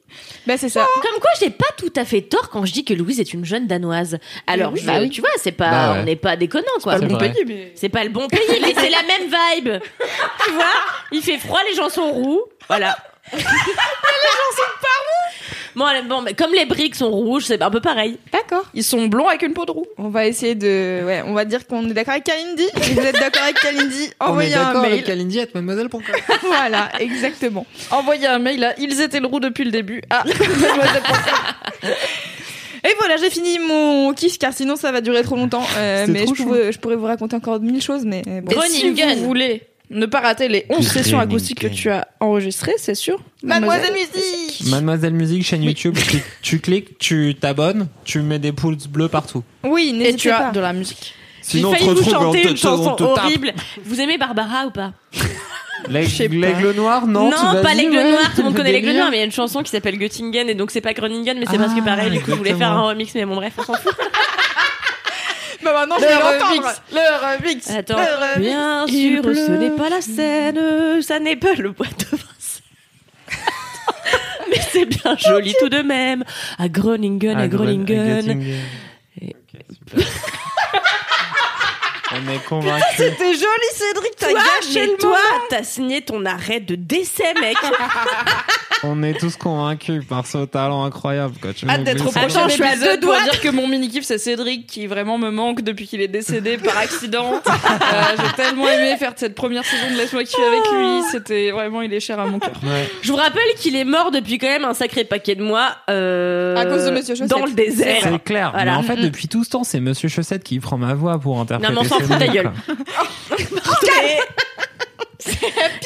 [0.45, 0.85] Bah, c'est ça.
[1.01, 3.45] Comme quoi, j'ai pas tout à fait tort quand je dis que Louise est une
[3.45, 4.17] jeune danoise.
[4.47, 5.09] Alors, oui, bah oui.
[5.09, 5.99] tu vois, c'est pas, Bah ouais.
[6.01, 6.93] on n'est pas déconnant, quoi.
[6.93, 7.31] Pas le C'est bon vrai.
[7.33, 7.71] pays, mais.
[7.75, 9.27] C'est pas le bon pays, mais c'est la même
[9.57, 9.64] vibe.
[10.45, 10.65] Tu vois,
[11.11, 12.41] il fait froid, les gens sont roux.
[12.67, 12.97] Voilà.
[13.33, 15.55] les gens sont pas roux.
[15.75, 18.17] Bon, bon, mais comme les briques sont rouges, c'est un peu pareil.
[18.31, 18.63] D'accord.
[18.73, 19.85] Ils sont blonds avec une peau de roux.
[19.97, 21.03] On va essayer de.
[21.05, 22.67] Ouais, on va dire qu'on est d'accord avec Kalindi.
[22.81, 24.93] Si vous êtes d'accord avec Kalindi, On est envoyez un d'accord mail.
[24.93, 26.01] avec Kalindi at mademoiselle.com.
[26.43, 27.65] voilà, exactement.
[27.91, 30.01] Envoyez un mail à ils étaient le roux depuis le début.
[30.09, 30.23] Ah,
[32.85, 35.63] Et voilà, j'ai fini mon kiff car sinon ça va durer trop longtemps.
[35.77, 38.51] Euh, mais je pourrais, je pourrais vous raconter encore mille choses, mais bon.
[38.61, 42.73] Et si vous voulez ne pas rater les 11 sessions acoustiques que tu as enregistrées,
[42.77, 43.19] c'est sûr.
[43.43, 48.87] Mademoiselle Musique Mademoiselle Musique, chaîne YouTube, tu, tu cliques, tu t'abonnes, tu mets des pouces
[48.87, 49.43] bleus partout.
[49.63, 50.51] Oui, Et n'hésitez tu as pas.
[50.51, 51.13] de la musique.
[51.41, 53.53] Sinon, on te retrouve, on chanter te- une on chanson horrible.
[53.83, 54.93] Vous aimez Barbara ou pas?
[55.89, 58.11] L'aigle noir, non tu pas l'aigle ouais.
[58.11, 59.97] noir, tout le monde connaît l'aigle noir, mais il y a une chanson qui s'appelle
[59.99, 62.11] Göttingen et donc c'est pas Groningen, mais c'est Ah, presque pareil.
[62.11, 63.93] Du coup, je voulais faire un remix, mais bon, bref, on s'en fout.
[65.63, 66.51] Bah maintenant, je Le vais l'entendre.
[66.51, 66.81] remix.
[66.91, 67.69] Le remix.
[67.71, 68.47] Attends, Le remix.
[68.47, 72.05] bien sûr, ce n'est pas la Seine, ça n'est pas le bois de
[74.51, 76.23] mais c'est bien joli tout de même.
[76.59, 78.43] À Groningen, à Groningen.
[82.11, 82.83] On est convaincus.
[82.97, 85.17] C'était joli, Cédric, t'as Toi, gâché le toi,
[85.49, 87.57] t'as signé ton arrêt de décès, mec.
[88.83, 91.33] On est tous convaincus par ce talent incroyable.
[91.41, 91.53] Quoi.
[91.53, 93.23] Tu Hâte d'être au prochain Attends, je suis à épisode deux pour doigts.
[93.23, 96.57] dire que mon mini kiff c'est Cédric qui vraiment me manque depuis qu'il est décédé
[96.57, 97.41] par accident.
[97.85, 101.03] Euh, J'ai tellement aimé faire cette première saison de Laisse-moi kiffer avec lui.
[101.11, 102.51] C'était vraiment il est cher à mon cœur.
[102.63, 102.89] Ouais.
[103.01, 105.75] Je vous rappelle qu'il est mort depuis quand même un sacré paquet de mois.
[105.89, 107.29] euh, À cause de Monsieur Chaussette.
[107.29, 107.97] Dans le désert.
[108.03, 108.51] C'est clair.
[108.53, 108.71] Voilà.
[108.73, 109.01] Mais en fait, Mm.
[109.03, 111.73] depuis tout ce temps, c'est Monsieur Chaussette qui prend ma voix pour interpréter.
[111.73, 112.51] Non, mais on s'en ces fout, ta gueule.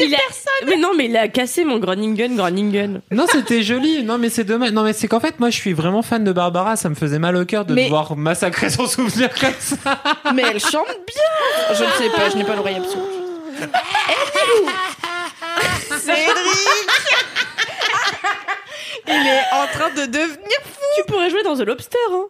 [0.01, 0.17] Il a-
[0.65, 3.01] Mais non, mais il a cassé mon Groningen, Groningen.
[3.11, 4.03] Non, c'était joli.
[4.03, 4.71] Non, mais c'est dommage.
[4.71, 6.75] Non, mais c'est qu'en fait, moi, je suis vraiment fan de Barbara.
[6.75, 9.75] Ça me faisait mal au cœur de Mais- devoir massacrer son souvenir comme ça.
[10.33, 11.75] Mais elle chante bien.
[11.75, 13.01] Je ne sais pas, je n'ai pas l'oreille absolue.
[15.99, 16.25] Cédric
[19.07, 20.57] Il est en train de devenir
[20.97, 22.25] Tu pourrais jouer dans The Lobster, hein.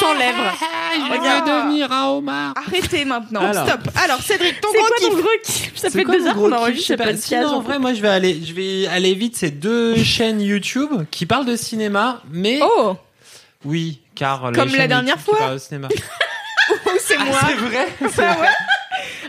[0.00, 0.54] Sans lèvres.
[0.94, 2.54] Je veux devenir un homard.
[2.56, 3.40] Arrêtez maintenant.
[3.40, 3.66] Alors.
[3.68, 3.80] Stop.
[4.02, 6.20] Alors Cédric, ton C'est gros quoi kiff ton gros kiff Ça C'est fait quoi deux
[6.22, 7.04] mon heures gros qu'on kiff enregistre Je sais ce pas.
[7.04, 7.26] podcast.
[7.26, 9.36] Sinon, en vrai, moi, je vais aller, je vais aller vite.
[9.36, 12.96] C'est deux chaînes YouTube qui parlent de cinéma, mais Oh
[13.64, 15.38] oui, car les Comme la chaînes dernière YouTube qui fois.
[15.38, 15.88] parlent de cinéma.
[16.68, 17.38] Oh, c'est moi.
[17.46, 17.88] c'est vrai.
[18.12, 18.40] c'est Ah vrai.
[18.42, 18.48] ouais.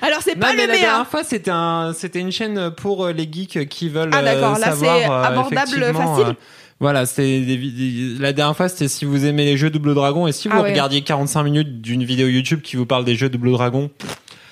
[0.02, 0.90] Alors c'est Non, pas mais le la meilleur.
[0.90, 4.56] dernière fois, c'était un, c'était une chaîne pour euh, les geeks qui veulent Ah, d'accord.
[4.56, 6.30] euh, Là, savoir, c'est euh, abordable, effectivement, facile.
[6.32, 6.34] euh,
[6.80, 10.48] voilà, vid- la dernière fois, c'était si vous aimez les jeux Double Dragon et si
[10.48, 10.70] vous Ah ouais.
[10.72, 13.90] regardiez 45 minutes d'une vidéo YouTube qui vous parle des jeux Double Dragon,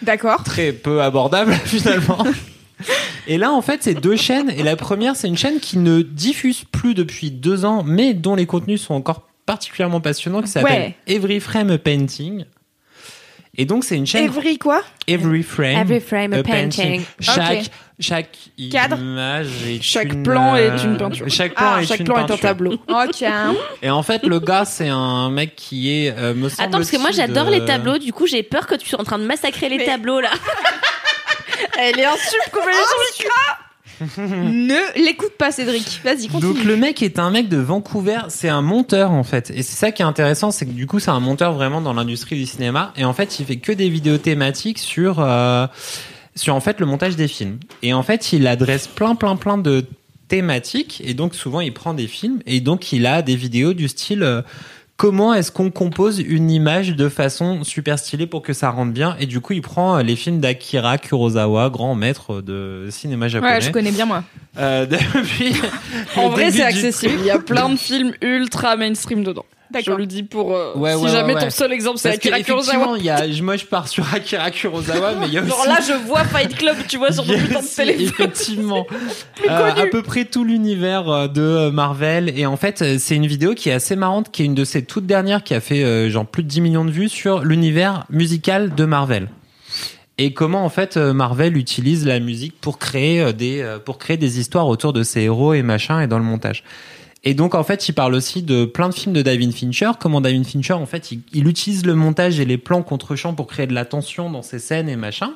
[0.01, 0.43] D'accord.
[0.43, 2.23] très peu abordable finalement.
[3.27, 4.49] Et là, en fait, c'est deux chaînes.
[4.49, 8.35] Et la première, c'est une chaîne qui ne diffuse plus depuis deux ans, mais dont
[8.35, 11.15] les contenus sont encore particulièrement passionnants, qui s'appelle Ouais.
[11.15, 12.45] Every Frame a Painting.
[13.57, 14.81] Et donc, c'est une chaîne Evry quoi?
[15.07, 17.03] Every Frame, Every frame a painting.
[17.21, 17.69] Chaque.
[17.99, 18.37] Chaque
[18.71, 18.97] Cadre.
[18.99, 21.25] image est Chaque une, plan est euh, une peinture.
[21.29, 22.73] Chaque plan Ah, est chaque une plan est un tableau.
[22.89, 23.55] Oh tiens.
[23.81, 26.97] Et en fait, le gars, c'est un mec qui est, euh, me Attends, parce que
[26.97, 29.25] moi j'adore de- les tableaux, du coup j'ai peur que tu sois en train de
[29.25, 30.31] massacrer les tableaux là.
[31.79, 32.39] Elle est est sur
[34.17, 36.01] Ne l'écoute pas Cédric.
[36.03, 36.53] Vas-y continue.
[36.53, 39.51] Donc le mec est un mec de Vancouver, c'est un monteur en fait.
[39.51, 41.93] Et c'est ça qui est intéressant, c'est que du coup c'est un monteur vraiment dans
[41.93, 42.91] l'industrie du cinéma.
[42.97, 45.67] Et en fait il fait que des vidéos thématiques sur euh,
[46.35, 47.59] sur en fait le montage des films.
[47.81, 49.85] Et en fait il adresse plein plein plein de
[50.27, 51.01] thématiques.
[51.05, 54.23] Et donc souvent il prend des films et donc il a des vidéos du style
[54.23, 54.41] euh,
[54.97, 59.15] comment est-ce qu'on compose une image de façon super stylée pour que ça rentre bien?
[59.19, 63.53] Et du coup il prend euh, les films d'Akira Kurosawa, grand maître de cinéma japonais.
[63.53, 64.23] Ouais, je connais bien moi.
[64.57, 64.85] Euh,
[65.15, 65.55] depuis
[66.15, 67.15] En vrai, c'est accessible.
[67.19, 69.45] Il y a plein de films ultra mainstream dedans.
[69.73, 72.39] Je le dis pour euh, Ouais, si ouais, jamais ouais, ton seul exemple c'est Akira
[72.39, 72.97] effectivement, Kurosawa.
[72.99, 75.49] il y a, moi je pars sur Akira Kurosawa, mais il y a aussi.
[75.49, 78.05] Genre là, je vois Fight Club, tu vois, sur ton putain de téléphone.
[78.05, 78.85] Effectivement.
[79.49, 82.33] Euh, à peu près tout l'univers euh, de euh, Marvel.
[82.37, 84.83] Et en fait, c'est une vidéo qui est assez marrante, qui est une de ses
[84.83, 88.05] toutes dernières, qui a fait euh, genre plus de 10 millions de vues sur l'univers
[88.09, 89.29] musical de Marvel.
[90.17, 94.67] Et comment en fait Marvel utilise la musique pour créer des pour créer des histoires
[94.67, 96.63] autour de ses héros et machin et dans le montage.
[97.25, 99.91] Et donc en fait, il parle aussi de plein de films de David Fincher.
[99.99, 103.33] Comment David Fincher en fait, il, il utilise le montage et les plans contre champ
[103.33, 105.31] pour créer de la tension dans ses scènes et machin.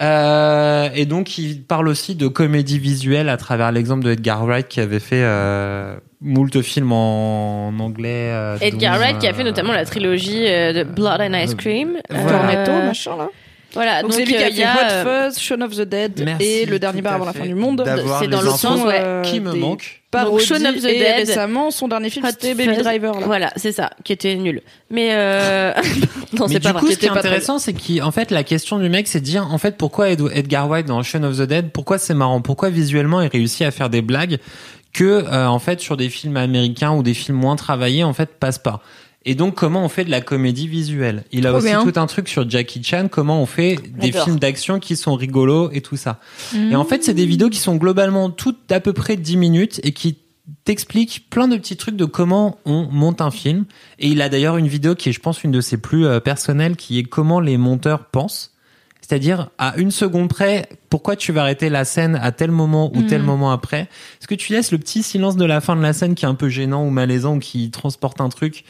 [0.00, 4.68] Euh, et donc il parle aussi de comédie visuelle à travers l'exemple de Edgar Wright
[4.68, 8.30] qui avait fait euh, moult films en, anglais.
[8.32, 11.56] euh, Edgar dont, Wright qui a fait notamment la trilogie euh, de Blood and Ice
[11.56, 11.98] Cream.
[12.08, 13.28] Cornetto, Euh, machin là.
[13.74, 15.74] Voilà, Donc donc c'est lui qui a il y fait a, Hot Fuzz, Shaun of
[15.76, 17.84] the Dead Merci, et Le Dernier bar avant la fin du monde.
[18.20, 19.00] C'est dans le sens, ouais.
[19.02, 19.97] Euh, qui me des manque.
[20.10, 21.16] Parodies Shaun of the et Dead.
[21.28, 22.82] récemment, son dernier film c'était Baby Fuzz.
[22.82, 23.20] Driver.
[23.20, 23.26] Là.
[23.26, 24.62] Voilà, c'est ça, qui était nul.
[24.90, 25.72] Mais euh...
[26.32, 26.80] non, c'est pas du vrai.
[26.80, 29.46] coup, ce qui est intéressant, c'est qu'en fait, la question du mec, c'est de dire,
[29.52, 32.70] en fait, pourquoi Ed- Edgar Wright dans Shaun of the Dead, pourquoi c'est marrant, pourquoi
[32.70, 34.38] visuellement il réussit à faire des blagues
[34.94, 38.30] que, euh, en fait, sur des films américains ou des films moins travaillés, en fait,
[38.40, 38.80] passe pas?
[39.24, 41.24] Et donc, comment on fait de la comédie visuelle?
[41.32, 41.84] Il a Trop aussi bien.
[41.84, 45.70] tout un truc sur Jackie Chan, comment on fait des films d'action qui sont rigolos
[45.72, 46.20] et tout ça.
[46.54, 46.72] Mmh.
[46.72, 49.80] Et en fait, c'est des vidéos qui sont globalement toutes d'à peu près 10 minutes
[49.82, 50.18] et qui
[50.64, 53.64] t'expliquent plein de petits trucs de comment on monte un film.
[53.98, 56.20] Et il a d'ailleurs une vidéo qui est, je pense, une de ses plus euh,
[56.20, 58.54] personnelles, qui est comment les monteurs pensent.
[59.00, 63.02] C'est-à-dire, à une seconde près, pourquoi tu vas arrêter la scène à tel moment ou
[63.02, 63.80] tel moment après?
[64.20, 66.28] Est-ce que tu laisses le petit silence de la fin de la scène qui est
[66.28, 68.64] un peu gênant ou malaisant ou qui transporte un truc?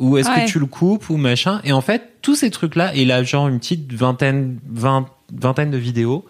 [0.00, 0.44] Ou est-ce Ouais.
[0.46, 3.46] que tu le coupes ou machin Et en fait, tous ces trucs-là, il a genre
[3.46, 6.24] une petite vingtaine, vingt, vingtaine de vidéos.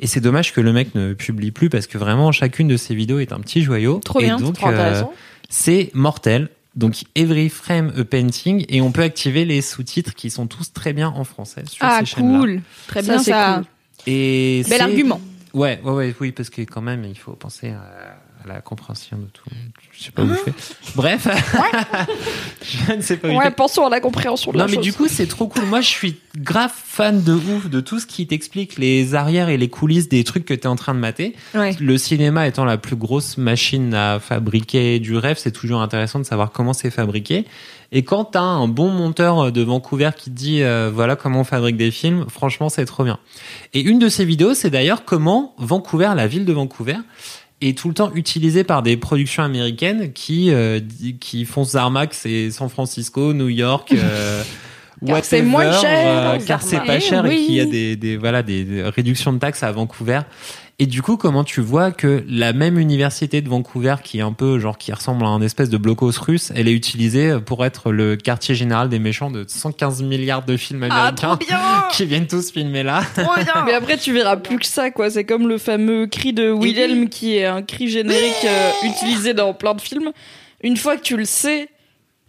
[0.00, 2.94] Et c'est dommage que le mec ne publie plus parce que vraiment chacune de ces
[2.94, 4.00] vidéos est un petit joyau.
[4.04, 5.12] Trop et bien, donc, trop intéressant.
[5.48, 6.50] c'est mortel.
[6.74, 10.92] Donc every frame a painting et on peut activer les sous-titres qui sont tous très
[10.94, 12.38] bien en français sur Ah, ces chaînes-là.
[12.40, 12.60] cool.
[12.88, 13.54] Très Ça, bien, c'est ça.
[13.56, 13.64] cool.
[14.12, 15.20] Et Bel argument.
[15.52, 18.11] Ouais, ouais, ouais, oui, parce que quand même, il faut penser à,
[18.44, 19.44] à la compréhension de tout.
[19.92, 20.52] Je sais pas où je fais.
[20.94, 21.26] Bref,
[22.88, 23.50] je ne sais pas où je Ouais, fais.
[23.50, 24.84] pensons à la compréhension de Non la mais chose.
[24.84, 25.64] du coup c'est trop cool.
[25.66, 29.56] Moi je suis grave fan de ouf de tout ce qui t'explique les arrières et
[29.56, 31.34] les coulisses des trucs que tu es en train de mater.
[31.54, 31.76] Ouais.
[31.80, 36.24] Le cinéma étant la plus grosse machine à fabriquer du rêve, c'est toujours intéressant de
[36.24, 37.44] savoir comment c'est fabriqué.
[37.94, 41.44] Et quand t'as un bon monteur de Vancouver qui te dit euh, voilà comment on
[41.44, 43.18] fabrique des films, franchement c'est trop bien.
[43.74, 46.96] Et une de ces vidéos c'est d'ailleurs comment Vancouver, la ville de Vancouver,
[47.62, 50.80] est tout le temps utilisée par des productions américaines qui euh,
[51.20, 53.92] qui font Zarmac, c'est San Francisco, New York.
[53.96, 54.42] euh,
[55.04, 58.16] Car c'est moins cher, euh, car c'est pas cher et qu'il y a des, des
[58.16, 60.20] voilà des réductions de taxes à Vancouver.
[60.78, 64.32] Et du coup, comment tu vois que la même université de Vancouver, qui est un
[64.32, 67.92] peu genre qui ressemble à un espèce de blocos russe, elle est utilisée pour être
[67.92, 71.60] le quartier général des méchants de 115 milliards de films Ah, américains trop bien
[71.92, 73.02] qui viennent tous filmer là.
[73.66, 75.10] Mais après, tu verras plus que ça, quoi.
[75.10, 79.54] C'est comme le fameux cri de Wilhelm qui est un cri générique euh, utilisé dans
[79.54, 80.10] plein de films.
[80.62, 81.68] Une fois que tu le sais,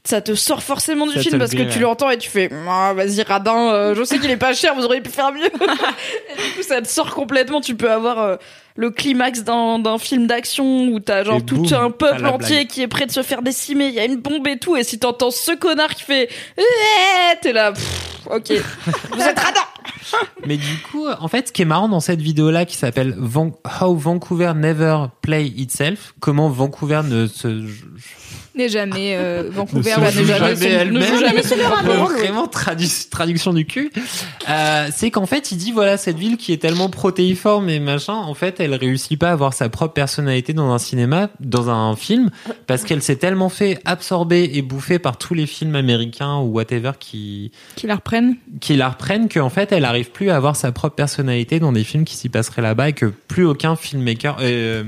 [0.05, 2.93] ça te sort forcément du Ça film parce que tu l'entends et tu fais ah,
[2.93, 5.45] vas-y radin euh, je sais qu'il est pas cher vous auriez pu faire mieux.
[5.45, 7.61] Et du coup ça te sort complètement.
[7.61, 8.35] Tu peux avoir euh,
[8.75, 12.67] le climax d'un film d'action où t'as genre Et tout boum, un peuple entier blague.
[12.67, 13.87] qui est prêt de se faire décimer.
[13.87, 17.35] Il y a une bombe et tout et si t'entends ce connard qui fait Eh
[17.41, 18.51] t'es là pff, ok.
[19.13, 19.61] Vous êtes radin.
[20.45, 23.57] Mais du coup, en fait, ce qui est marrant dans cette vidéo-là, qui s'appelle Van-
[23.81, 27.63] How Vancouver Never Play Itself, comment Vancouver ne se
[28.55, 31.01] N'est jamais euh, Vancouver ne joue jamais, elle-même.
[32.19, 33.91] Vraiment tradu- traduction du cul.
[34.49, 38.13] Euh, c'est qu'en fait, il dit voilà cette ville qui est tellement protéiforme et machin,
[38.13, 41.95] en fait, elle réussit pas à avoir sa propre personnalité dans un cinéma, dans un
[41.95, 42.29] film,
[42.67, 46.91] parce qu'elle s'est tellement fait absorber et bouffer par tous les films américains ou whatever
[46.99, 48.35] qui Qui la reprennent.
[48.61, 51.83] qui la reprennent qu'en fait elle arrive plus à avoir sa propre personnalité dans des
[51.83, 54.83] films qui s'y passeraient là-bas et que plus aucun filmmaker euh,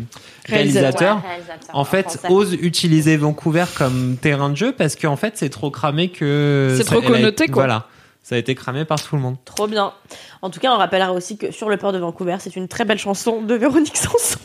[0.48, 2.28] réalisateur Ouais, réalisateur, en fait français.
[2.30, 6.84] ose utiliser Vancouver comme terrain de jeu parce qu'en fait c'est trop cramé que C'est
[6.84, 7.64] trop connoté, quoi.
[7.64, 7.88] voilà
[8.26, 9.94] ça a été cramé par tout le monde Trop bien.
[10.42, 12.84] En tout cas, on rappellera aussi que Sur le port de Vancouver, c'est une très
[12.84, 14.40] belle chanson de Véronique Sanson.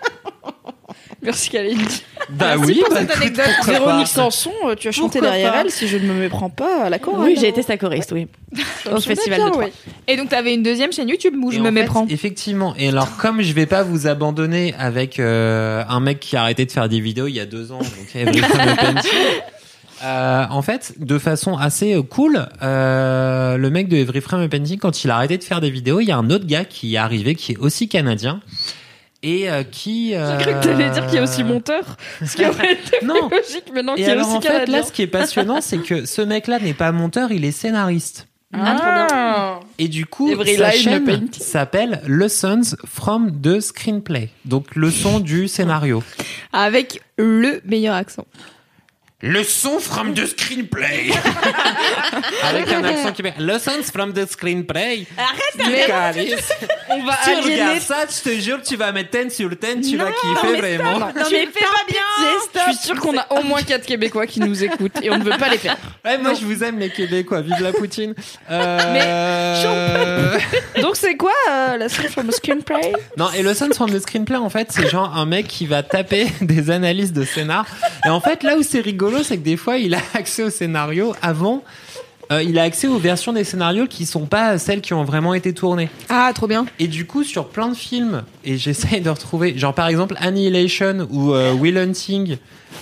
[1.22, 3.46] merci Kalindi bah Merci oui pour bah, cette anecdote.
[3.66, 4.06] Véronique.
[4.06, 6.84] Sanson, euh, tu as chanté Pourquoi derrière pas elle, si je ne me méprends pas,
[6.84, 7.24] à la chorale.
[7.24, 8.28] Oui, j'ai été sa choriste, oui.
[8.92, 9.68] Au festival de Troyes.
[10.08, 12.06] Et donc, t'avais une deuxième chaîne YouTube où je me fait, méprends.
[12.08, 12.74] effectivement.
[12.78, 16.66] Et alors, comme je vais pas vous abandonner avec euh, un mec qui a arrêté
[16.66, 19.00] de faire des vidéos il y a deux ans, donc Everything Open
[20.04, 24.48] Euh, en fait, de façon assez euh, cool, euh, le mec de Every Frame a
[24.48, 26.64] Painting, quand il a arrêté de faire des vidéos, il y a un autre gars
[26.64, 28.40] qui est arrivé, qui est aussi canadien,
[29.24, 30.10] et euh, qui...
[30.10, 31.96] J'ai cru que t'allais dire qu'il y a aussi monteur.
[32.24, 33.28] Ce qui aurait été plus Non.
[33.30, 34.76] logique, mais non, Et qu'il y a alors, aussi en fait, canadien.
[34.78, 38.26] là, ce qui est passionnant, c'est que ce mec-là n'est pas monteur, il est scénariste.
[38.56, 39.60] Ah, trop bien.
[39.78, 44.28] Et du coup, Every sa chaîne s'appelle Lessons from the Screenplay.
[44.44, 46.04] Donc, leçon du scénario.
[46.52, 48.26] Avec le meilleur accent.
[49.22, 51.10] Leçon from the Screenplay.
[52.42, 53.42] Avec un accent québécois.
[53.42, 55.06] Lessons from the Screenplay.
[55.16, 56.18] Arrête,
[56.90, 59.88] On va Tu aliéner regardes ça, je te jure, tu vas mettre 10 sur 10,
[59.88, 60.98] tu vas kiffer vraiment.
[60.98, 62.02] Non, Tu mais fais pas bien.
[62.66, 65.24] Je suis sûre qu'on a au moins 4 Québécois qui nous écoutent et on ne
[65.24, 65.80] veut pas les perdre.
[66.04, 67.40] Ouais, moi, je vous aime, les Québécois.
[67.40, 68.14] Vive la Poutine.
[68.50, 70.38] Euh...
[70.82, 72.92] Donc c'est quoi euh, la scène from a screenplay?
[73.16, 76.26] Non, et Lessons from the Screenplay, en fait, c'est genre un mec qui va taper
[76.40, 77.64] des analyses de scénar.
[78.04, 80.50] Et en fait, là où c'est rigolo, c'est que des fois, il a accès au
[80.50, 81.62] scénario avant.
[82.32, 85.34] euh, il a accès aux versions des scénarios qui sont pas celles qui ont vraiment
[85.34, 85.88] été tournées.
[86.08, 86.64] Ah, trop bien.
[86.78, 91.06] Et du coup, sur plein de films, et j'essaye de retrouver, genre par exemple Annihilation
[91.10, 92.38] ou euh, Will Hunting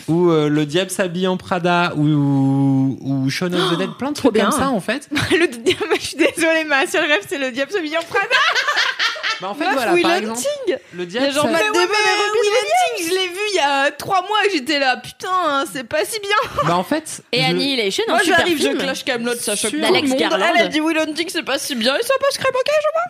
[0.08, 4.10] ou euh, Le Diable s'habille en Prada ou, ou, ou Shaun of the Dead, plein
[4.10, 4.58] de trop trucs comme bien.
[4.58, 5.08] ça en fait.
[5.32, 8.26] le diable, je suis désolée, ma seule rêve, c'est le diable s'habille en Prada.
[9.42, 11.64] Bah, en fait, Meuf, voilà, Will par Hunting exemple, le Diable a genre s'habille- Matt
[11.72, 14.78] Mais ouais, mais Will Hunting, je l'ai vu il y a trois mois et j'étais
[14.78, 16.62] là, putain, hein, c'est pas si bien.
[16.64, 19.70] Bah en fait, Et je- Annihilation, un Moi super j'arrive, je clash Camelot, ça choque
[19.72, 20.18] tout le d'Alex monde.
[20.18, 20.46] Garland.
[20.54, 23.04] Elle a dit Will Hunting c'est pas si bien et ça passe crème au cage.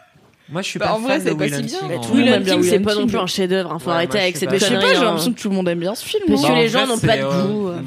[0.48, 1.78] moi je suis Bah, pas en vrai, fan de c'est pas Will si bien.
[1.82, 2.00] Hunting.
[2.00, 3.72] Tout le Will monde aime bien Hunting, c'est pas non plus un chef-d'œuvre.
[3.72, 5.04] hein, Faut Ouais, arrêter moi, avec sais Mais je sais pas, j'ai hein.
[5.04, 6.22] l'impression que tout le monde aime bien ce film.
[6.26, 6.50] Parce moi.
[6.50, 7.70] que les en gens n'ont pas de euh, goût.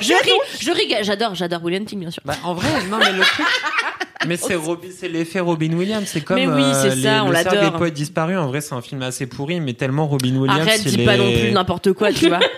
[0.00, 0.40] Je ris, donc.
[0.60, 2.22] je ris, j'adore, j'adore Will Hunting, bien sûr.
[2.24, 3.46] Bah, en vrai, non, mais le truc.
[4.26, 6.04] Mais c'est l'effet Robin Williams.
[6.06, 8.38] C'est comme Mais oui, c'est euh, ça, les- on le cercle des poètes disparus.
[8.38, 10.60] En vrai, c'est un film assez pourri, mais tellement Robin Williams.
[10.60, 12.40] Arrête, il dis pas non plus n'importe quoi, tu vois.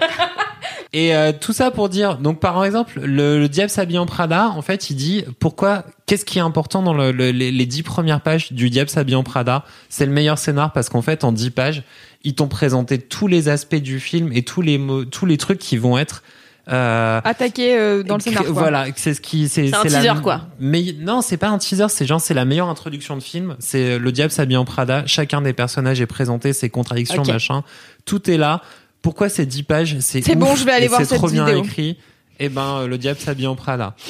[0.92, 4.48] Et euh, tout ça pour dire, donc par exemple, le, le diable s'habille en Prada,
[4.50, 7.82] en fait, il dit pourquoi, qu'est-ce qui est important dans le- le- les, les dix
[7.82, 9.64] premières pages du diable s'habille en Prada?
[9.90, 11.82] C'est le meilleur scénar parce qu'en fait, en dix pages,
[12.24, 14.80] ils t'ont présenté tous les aspects du film et tous les
[15.10, 16.22] tous les trucs qui vont être
[16.68, 18.42] Euh, Attaqué euh, dans le scénar.
[18.42, 18.52] quoi.
[18.52, 20.42] Voilà, c'est ce qui c'est C'est un la- teaser, quoi.
[20.58, 23.54] Mais non, c'est pas un teaser, c'est genre c'est la meilleure introduction de film.
[23.60, 25.04] C'est le diable s'habille en Prada.
[25.06, 27.62] Chacun des personnages est présenté, ses contradictions, machin.
[28.04, 28.62] Tout est là.
[29.02, 31.46] Pourquoi c'est 10 pages C'est C'est bon, je vais aller voir C'est cette trop bien
[31.46, 31.98] écrit.
[32.40, 33.94] Et ben euh, le diable s'habille en Prada.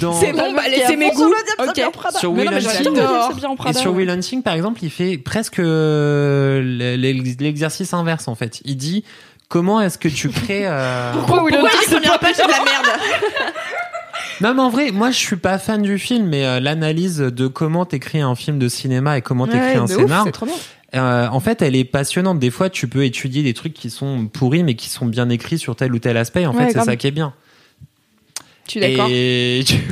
[0.00, 1.32] Dans- C'est bon, bah laissez mes goûts.
[1.58, 1.80] Ok.
[2.18, 2.48] Sur Will.
[2.48, 3.92] Hunting, Et Prada, sur.
[3.92, 8.60] Will Hunting, par exemple, il fait presque euh, l'exercice inverse en fait.
[8.64, 9.04] Il dit
[9.48, 10.62] comment est-ce que tu crées.
[10.66, 12.86] euh, Pourquoi Will Hunting, première page, c'est de la merde
[14.40, 17.46] Non, mais en vrai, moi, je suis pas fan du film, mais euh, l'analyse de
[17.46, 20.26] comment t'écris un film de cinéma et comment t'écris Ouais, un scénar,
[20.94, 22.38] euh, en fait, elle est passionnante.
[22.38, 25.58] Des fois, tu peux étudier des trucs qui sont pourris, mais qui sont bien écrits
[25.58, 26.46] sur tel ou tel aspect.
[26.46, 27.32] En Ouais, fait, c'est ça qui est bien.
[28.66, 29.08] Je suis d'accord.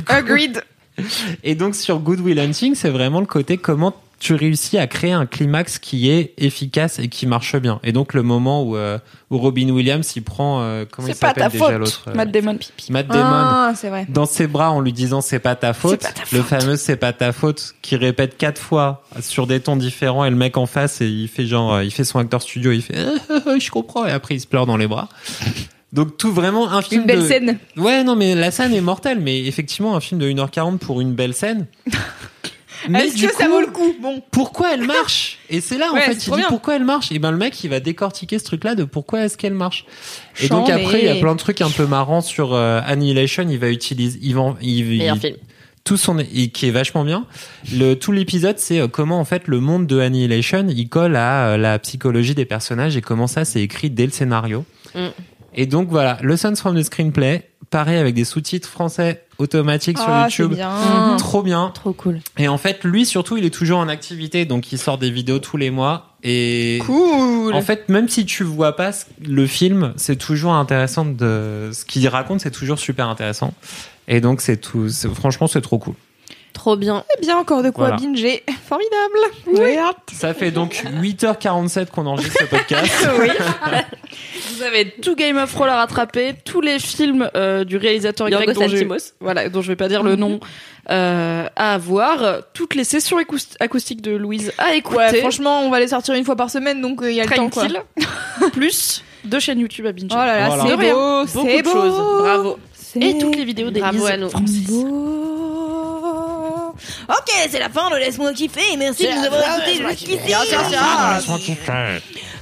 [0.07, 0.63] Agreed.
[1.43, 3.93] et donc, sur Good Will Hunting, c'est vraiment le côté comment
[4.23, 7.81] tu réussis à créer un climax qui est efficace et qui marche bien.
[7.83, 8.97] Et donc, le moment où, euh,
[9.29, 11.73] où Robin Williams, il prend, euh, comment il C'est pas s'appelle ta déjà faute.
[11.79, 12.57] l'autre euh, Matt Damon.
[12.89, 14.05] Matt Damon Ah, c'est vrai.
[14.07, 16.95] dans ses bras en lui disant c'est pas ta faute, pas ta le fameux c'est
[16.95, 20.67] pas ta faute qui répète quatre fois sur des tons différents et le mec en
[20.67, 23.69] face et il fait genre euh, il fait son acteur studio il fait Euh, je
[23.71, 25.09] comprends et après il se pleure dans les bras.
[25.93, 27.57] Donc tout vraiment un film Une belle de- scène.
[27.77, 31.13] Ouais non mais la scène est mortelle mais effectivement un film de 1h40 pour une
[31.13, 31.67] belle scène.
[32.89, 33.93] Mais Est-ce que ça vaut le coup?
[34.01, 34.21] Bon.
[34.31, 35.39] pourquoi elle marche?
[35.49, 36.45] Et c'est là en Ouais, fait, il dit bien.
[36.49, 37.11] pourquoi elle marche?
[37.11, 39.85] Et ben le mec, il va décortiquer ce truc-là de pourquoi est-ce qu'elle marche.
[40.41, 43.45] Et donc après, il y a plein de trucs un peu marrants sur euh, Annihilation.
[43.49, 45.35] Il va utiliser, il va, il, il- film.
[45.83, 47.25] tout son et qui est vachement bien.
[47.73, 51.49] Le tout l'épisode, c'est euh, comment en fait le monde de Annihilation, il colle à
[51.49, 54.65] euh, la psychologie des personnages et comment ça c'est écrit dès le scénario.
[54.95, 55.07] Mm.
[55.55, 57.43] Et donc voilà, Lessons from the Screenplay,
[57.73, 60.53] pareil avec des sous-titres français automatiques sur Ah, YouTube.
[60.53, 61.15] bien.
[61.17, 61.71] Trop bien.
[61.73, 62.19] Trop cool.
[62.37, 65.39] Et en fait, lui surtout, il est toujours en activité, donc il sort des vidéos
[65.39, 66.15] tous les mois.
[66.23, 67.51] Et Cool.
[67.53, 68.91] en fait, même si tu vois pas
[69.25, 73.53] le film, c'est toujours intéressant de ce qu'il raconte, c'est toujours super intéressant.
[74.07, 74.87] Et donc c'est tout.
[75.15, 75.95] Franchement, c'est trop cool.
[76.53, 77.03] Trop bien.
[77.17, 78.01] Eh bien, encore de quoi Voilà.
[78.01, 78.43] binger.
[78.67, 79.19] Formidable.
[79.47, 79.75] Oui.
[80.13, 83.09] Ça fait donc 8h47 qu'on enregistre ce podcast.
[83.19, 83.29] oui.
[84.55, 88.47] Vous avez tout Game of Thrones à rattraper, tous les films euh, du réalisateur grec
[88.47, 88.85] Yorgos dont je,
[89.19, 90.39] voilà, dont je vais pas dire le nom
[90.91, 93.17] euh, à voir, toutes les sessions
[93.59, 94.97] acoustiques de Louise à écouter.
[94.97, 97.25] Ouais, franchement, on va les sortir une fois par semaine, donc euh, il y a
[97.25, 97.65] le temps, quoi.
[98.53, 100.11] Plus deux chaînes YouTube à binge.
[100.11, 100.63] Oh là là, Voilà.
[100.67, 101.71] c'est beau, c'est beau.
[101.71, 102.21] choses.
[102.21, 102.59] Bravo.
[103.01, 104.29] Et toutes les vidéos Bravo d'Élise à nous.
[104.29, 104.67] Francis.
[104.69, 105.42] beau.
[107.09, 108.75] Ok, c'est la fin de Laisse-moi kiffer.
[108.77, 110.17] Merci de nous avoir écoutés jusqu'ici.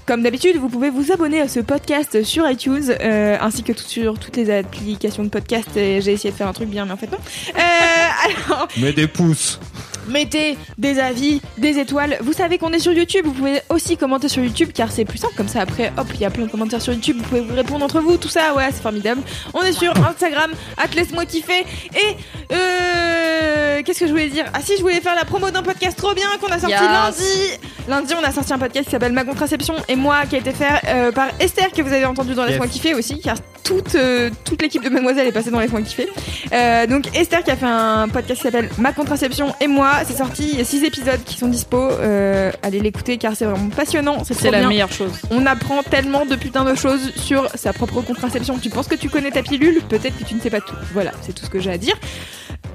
[0.06, 3.84] Comme d'habitude, vous pouvez vous abonner à ce podcast sur iTunes, euh, ainsi que tout-
[3.84, 5.70] sur toutes les applications de podcast.
[5.76, 7.18] J'ai essayé de faire un truc bien, mais en fait non.
[7.56, 7.60] Euh,
[8.50, 9.60] alors, Mets des pouces.
[10.08, 12.18] Mettez des avis, des étoiles.
[12.22, 13.26] Vous savez qu'on est sur YouTube.
[13.26, 15.34] Vous pouvez aussi commenter sur YouTube, car c'est plus simple.
[15.36, 17.18] Comme ça, après, hop, il y a plein de commentaires sur YouTube.
[17.18, 18.18] Vous pouvez vous répondre entre vous.
[18.18, 19.22] Tout ça, ouais, c'est formidable.
[19.54, 20.52] On est sur Instagram,
[20.96, 21.66] laisse-moi kiffer.
[21.96, 22.18] Et
[22.54, 24.46] euh, qu'est-ce que je voulais dire?
[24.54, 26.82] Ah si, je voulais faire la promo d'un podcast trop bien qu'on a sorti Yes.
[26.82, 27.58] lundi.
[27.88, 30.52] Lundi, on a sorti un podcast qui s'appelle Ma contraception et moi, qui a été
[30.52, 32.74] fait euh, par Esther, que vous avez entendu dans Laisse-moi Yes.
[32.76, 36.08] kiffer aussi, car toute, euh, toute l'équipe de Mademoiselle est passée dans Laisse-moi kiffer.
[36.52, 40.18] Euh, donc Esther qui a fait un podcast qui s'appelle Ma contraception et moi, c'est
[40.18, 41.78] sorti, il y a six épisodes qui sont dispo.
[41.78, 44.68] Euh, allez l'écouter car c'est vraiment passionnant, c'est la bien.
[44.70, 45.12] meilleure chose.
[45.32, 48.58] On apprend tellement de putain de choses sur sa propre contraception.
[48.60, 49.82] Tu penses que tu connais ta pilule?
[49.90, 50.76] Peut-être que tu ne sais pas tout.
[50.94, 51.96] Voilà, c'est tout ce que j'ai à dire.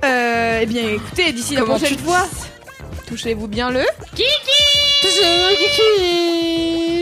[0.04, 2.26] Euh, eh bien, écoutez, d'ici la prochaine fois,
[3.06, 3.80] touchez-vous bien le.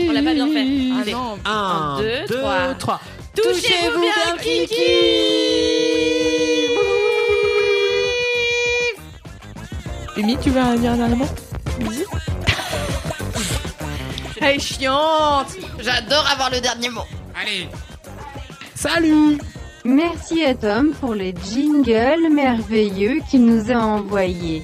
[0.07, 0.59] On l'a pas bien fait.
[1.01, 1.11] Allez.
[1.13, 1.37] non.
[1.45, 2.73] Un, deux, trois.
[2.79, 3.01] trois.
[3.35, 4.75] Touchez-vous bien le kiki
[10.17, 11.25] Amy, tu veux un dire un dernier mot
[11.79, 12.05] Bisous.
[14.41, 15.47] Elle est chiante
[15.79, 17.01] J'adore avoir le dernier mot.
[17.35, 17.67] Allez.
[18.75, 19.37] Salut.
[19.83, 24.63] Merci à Tom pour les jingles merveilleux qu'il nous a envoyés.